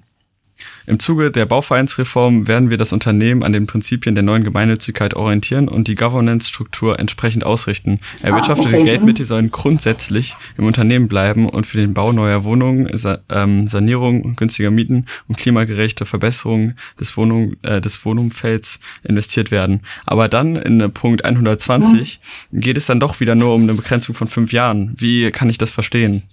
Im 0.89 0.97
Zuge 0.97 1.29
der 1.29 1.45
Bauvereinsreform 1.45 2.47
werden 2.47 2.71
wir 2.71 2.77
das 2.77 2.93
Unternehmen 2.93 3.43
an 3.43 3.53
den 3.53 3.67
Prinzipien 3.67 4.15
der 4.15 4.23
neuen 4.23 4.43
Gemeinnützigkeit 4.43 5.13
orientieren 5.13 5.67
und 5.67 5.87
die 5.87 5.93
Governance-Struktur 5.93 6.97
entsprechend 6.97 7.43
ausrichten. 7.43 7.99
Erwirtschaftete 8.23 8.75
ah, 8.75 8.79
okay. 8.79 8.85
Geldmittel 8.85 9.23
sollen 9.23 9.51
grundsätzlich 9.51 10.35
im 10.57 10.65
Unternehmen 10.65 11.07
bleiben 11.07 11.47
und 11.47 11.67
für 11.67 11.77
den 11.77 11.93
Bau 11.93 12.11
neuer 12.11 12.43
Wohnungen, 12.43 12.89
Sa 12.97 13.19
ähm, 13.29 13.67
Sanierung 13.67 14.35
günstiger 14.35 14.71
Mieten 14.71 15.05
und 15.27 15.37
klimagerechte 15.37 16.07
Verbesserung 16.07 16.73
des, 16.99 17.15
Wohnung, 17.15 17.53
äh, 17.61 17.81
des 17.81 18.03
Wohnumfelds 18.03 18.79
investiert 19.03 19.51
werden. 19.51 19.81
Aber 20.07 20.27
dann 20.27 20.55
in 20.55 20.91
Punkt 20.91 21.23
120 21.23 22.19
mhm. 22.49 22.61
geht 22.61 22.77
es 22.77 22.87
dann 22.87 22.99
doch 22.99 23.19
wieder 23.19 23.35
nur 23.35 23.53
um 23.53 23.61
eine 23.61 23.75
Begrenzung 23.75 24.15
von 24.15 24.27
fünf 24.27 24.53
Jahren. 24.53 24.95
Wie 24.97 25.29
kann 25.29 25.51
ich 25.51 25.59
das 25.59 25.69
verstehen? 25.69 26.23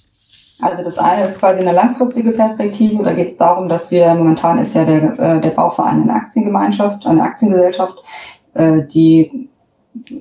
Also 0.60 0.82
das 0.82 0.98
eine 0.98 1.24
ist 1.24 1.38
quasi 1.38 1.60
eine 1.60 1.72
langfristige 1.72 2.30
Perspektive. 2.30 3.02
Da 3.02 3.12
geht 3.12 3.28
es 3.28 3.36
darum, 3.36 3.68
dass 3.68 3.90
wir 3.90 4.14
momentan 4.14 4.58
ist 4.58 4.74
ja 4.74 4.84
der, 4.84 5.18
äh, 5.18 5.40
der 5.40 5.50
Bauverein 5.50 6.02
eine 6.02 6.14
Aktiengemeinschaft, 6.14 7.06
eine 7.06 7.22
Aktiengesellschaft, 7.22 7.96
äh, 8.54 8.82
die 8.82 9.48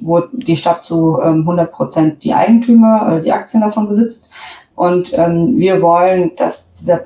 wo 0.02 0.22
die 0.32 0.56
Stadt 0.56 0.84
zu 0.84 1.20
ähm, 1.22 1.42
100 1.42 1.72
Prozent 1.72 2.24
die 2.24 2.34
Eigentümer, 2.34 3.18
äh, 3.18 3.22
die 3.22 3.32
Aktien 3.32 3.62
davon 3.62 3.88
besitzt. 3.88 4.32
Und 4.76 5.18
ähm, 5.18 5.58
wir 5.58 5.82
wollen, 5.82 6.32
dass 6.36 6.74
dieser 6.74 7.02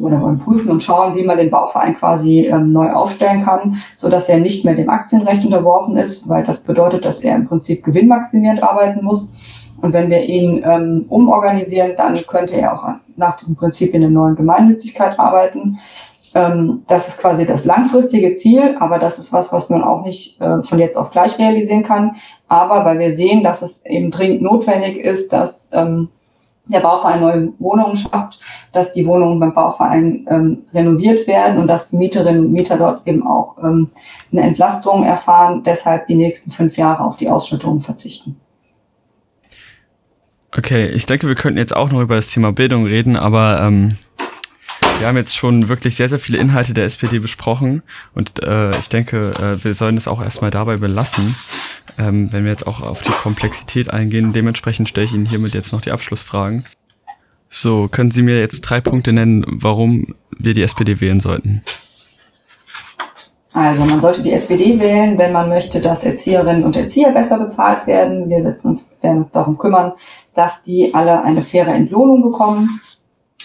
oder 0.00 0.20
wollen 0.20 0.38
prüfen 0.38 0.70
und 0.70 0.82
schauen, 0.82 1.16
wie 1.16 1.22
man 1.22 1.38
den 1.38 1.50
Bauverein 1.50 1.96
quasi 1.96 2.46
ähm, 2.46 2.70
neu 2.70 2.90
aufstellen 2.92 3.42
kann, 3.42 3.76
so 3.94 4.10
dass 4.10 4.28
er 4.28 4.38
nicht 4.38 4.64
mehr 4.64 4.74
dem 4.74 4.90
Aktienrecht 4.90 5.44
unterworfen 5.44 5.96
ist, 5.96 6.28
weil 6.28 6.44
das 6.44 6.64
bedeutet, 6.64 7.04
dass 7.04 7.22
er 7.22 7.34
im 7.34 7.46
Prinzip 7.46 7.82
gewinnmaximierend 7.82 8.62
arbeiten 8.62 9.04
muss 9.04 9.32
und 9.82 9.92
wenn 9.92 10.10
wir 10.10 10.22
ihn 10.22 10.62
ähm, 10.64 11.06
umorganisieren, 11.08 11.92
dann 11.96 12.26
könnte 12.26 12.54
er 12.54 12.74
auch 12.74 12.94
nach 13.16 13.36
diesen 13.36 13.56
Prinzipien 13.56 14.02
der 14.02 14.10
neuen 14.10 14.36
Gemeinnützigkeit 14.36 15.18
arbeiten. 15.18 15.78
Ähm, 16.34 16.82
das 16.86 17.08
ist 17.08 17.18
quasi 17.18 17.46
das 17.46 17.64
langfristige 17.64 18.34
Ziel, 18.34 18.76
aber 18.78 18.98
das 18.98 19.18
ist 19.18 19.32
was, 19.32 19.52
was 19.52 19.70
man 19.70 19.82
auch 19.82 20.04
nicht 20.04 20.40
äh, 20.40 20.62
von 20.62 20.78
jetzt 20.78 20.96
auf 20.96 21.10
gleich 21.10 21.38
realisieren 21.38 21.82
kann. 21.82 22.16
Aber 22.48 22.84
weil 22.84 22.98
wir 22.98 23.10
sehen, 23.10 23.42
dass 23.42 23.62
es 23.62 23.84
eben 23.86 24.10
dringend 24.10 24.42
notwendig 24.42 24.98
ist, 24.98 25.32
dass 25.32 25.70
ähm, 25.72 26.08
der 26.66 26.80
Bauverein 26.80 27.20
neue 27.20 27.52
Wohnungen 27.58 27.96
schafft, 27.96 28.38
dass 28.72 28.92
die 28.92 29.06
Wohnungen 29.06 29.38
beim 29.38 29.54
Bauverein 29.54 30.26
ähm, 30.28 30.64
renoviert 30.74 31.26
werden 31.26 31.58
und 31.58 31.68
dass 31.68 31.90
die 31.90 31.96
Mieterinnen 31.96 32.46
und 32.46 32.52
Mieter 32.52 32.76
dort 32.76 33.06
eben 33.06 33.26
auch 33.26 33.56
ähm, 33.62 33.90
eine 34.32 34.42
Entlastung 34.42 35.04
erfahren, 35.04 35.62
deshalb 35.64 36.06
die 36.06 36.16
nächsten 36.16 36.50
fünf 36.50 36.76
Jahre 36.76 37.04
auf 37.04 37.16
die 37.16 37.30
Ausschüttungen 37.30 37.80
verzichten. 37.80 38.40
Okay, 40.56 40.86
ich 40.86 41.04
denke, 41.04 41.28
wir 41.28 41.34
könnten 41.34 41.58
jetzt 41.58 41.76
auch 41.76 41.90
noch 41.90 42.00
über 42.00 42.16
das 42.16 42.30
Thema 42.30 42.50
Bildung 42.50 42.86
reden, 42.86 43.16
aber 43.16 43.60
ähm, 43.60 43.98
wir 44.98 45.06
haben 45.06 45.18
jetzt 45.18 45.36
schon 45.36 45.68
wirklich 45.68 45.96
sehr, 45.96 46.08
sehr 46.08 46.18
viele 46.18 46.38
Inhalte 46.38 46.72
der 46.72 46.86
SPD 46.86 47.18
besprochen 47.18 47.82
und 48.14 48.42
äh, 48.42 48.76
ich 48.78 48.88
denke, 48.88 49.32
äh, 49.32 49.62
wir 49.62 49.74
sollen 49.74 49.98
es 49.98 50.08
auch 50.08 50.22
erstmal 50.22 50.50
dabei 50.50 50.78
belassen, 50.78 51.36
ähm, 51.98 52.32
wenn 52.32 52.44
wir 52.44 52.50
jetzt 52.50 52.66
auch 52.66 52.80
auf 52.80 53.02
die 53.02 53.12
Komplexität 53.12 53.90
eingehen. 53.90 54.32
Dementsprechend 54.32 54.88
stelle 54.88 55.04
ich 55.04 55.12
Ihnen 55.12 55.26
hiermit 55.26 55.52
jetzt 55.52 55.72
noch 55.72 55.82
die 55.82 55.92
Abschlussfragen. 55.92 56.64
So, 57.50 57.88
können 57.88 58.10
Sie 58.10 58.22
mir 58.22 58.40
jetzt 58.40 58.62
drei 58.62 58.80
Punkte 58.80 59.12
nennen, 59.12 59.44
warum 59.46 60.14
wir 60.38 60.54
die 60.54 60.62
SPD 60.62 61.02
wählen 61.02 61.20
sollten? 61.20 61.62
Also 63.56 63.86
man 63.86 64.02
sollte 64.02 64.22
die 64.22 64.32
SPD 64.32 64.78
wählen, 64.78 65.16
wenn 65.16 65.32
man 65.32 65.48
möchte, 65.48 65.80
dass 65.80 66.04
Erzieherinnen 66.04 66.62
und 66.62 66.76
Erzieher 66.76 67.12
besser 67.12 67.38
bezahlt 67.38 67.86
werden. 67.86 68.28
Wir 68.28 68.42
setzen 68.42 68.68
uns, 68.68 68.94
werden 69.00 69.18
uns 69.18 69.30
darum 69.30 69.56
kümmern, 69.56 69.92
dass 70.36 70.62
die 70.62 70.94
alle 70.94 71.22
eine 71.22 71.42
faire 71.42 71.72
Entlohnung 71.74 72.22
bekommen. 72.22 72.80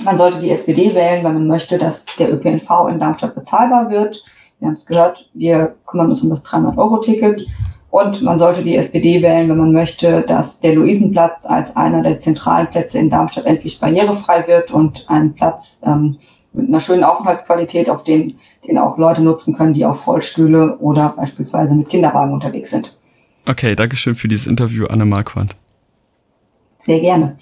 Man 0.04 0.18
sollte 0.18 0.39
die 0.39 0.52
SPD 0.52 0.94
wählen, 0.94 1.24
wenn 1.24 1.34
man 1.34 1.48
möchte, 1.48 1.78
dass 1.78 2.06
der 2.20 2.34
ÖPNV 2.34 2.88
in 2.89 3.00
Darmstadt 3.00 3.36
bezahlbar 3.36 3.89
wird. 3.89 4.24
Wir 4.60 4.68
haben 4.68 4.74
es 4.74 4.86
gehört, 4.86 5.30
wir 5.34 5.76
kümmern 5.88 6.10
uns 6.10 6.22
um 6.22 6.30
das 6.30 6.46
300-Euro-Ticket. 6.46 7.48
Und 7.89 8.22
man 8.22 8.38
sollte 8.38 8.64
die 8.64 8.78
SPD 8.78 9.22
wählen, 9.22 9.50
wenn 9.50 9.58
man 9.58 9.74
möchte, 9.74 10.22
dass 10.22 10.62
der 10.62 10.76
Luisenplatz 10.76 11.46
als 11.46 11.76
einer 11.76 12.02
der 12.02 12.20
zentralen 12.20 12.70
Plätze 12.70 13.00
in 13.00 13.10
Darmstadt 13.10 13.46
endlich 13.46 13.80
barrierefrei 13.80 14.48
wird 14.48 14.72
und 14.72 15.06
ein 15.10 15.34
Platz 15.34 15.82
ähm, 15.86 16.18
mit 16.54 16.70
einer 16.70 16.80
schönen 16.80 17.04
Aufenthaltsqualität, 17.04 17.89
auf 17.89 18.04
den, 18.04 18.38
den 18.68 18.78
auch 18.78 18.98
Leute 18.98 19.22
nutzen 19.22 19.56
können, 19.56 19.74
die 19.74 19.86
auf 19.86 20.08
Rollstühle 20.08 20.78
oder 20.78 21.14
beispielsweise 21.18 21.76
mit 21.76 21.89
Kinderwagen 21.89 22.34
unterwegs 22.34 22.70
sind. 22.70 22.96
Okay, 23.46 23.76
Dankeschön 23.76 24.16
für 24.16 24.28
dieses 24.28 24.48
Interview, 24.48 24.86
Anne 24.86 25.06
Marquardt. 25.06 25.56
Sehr 26.84 27.00
gerne. 27.00 27.38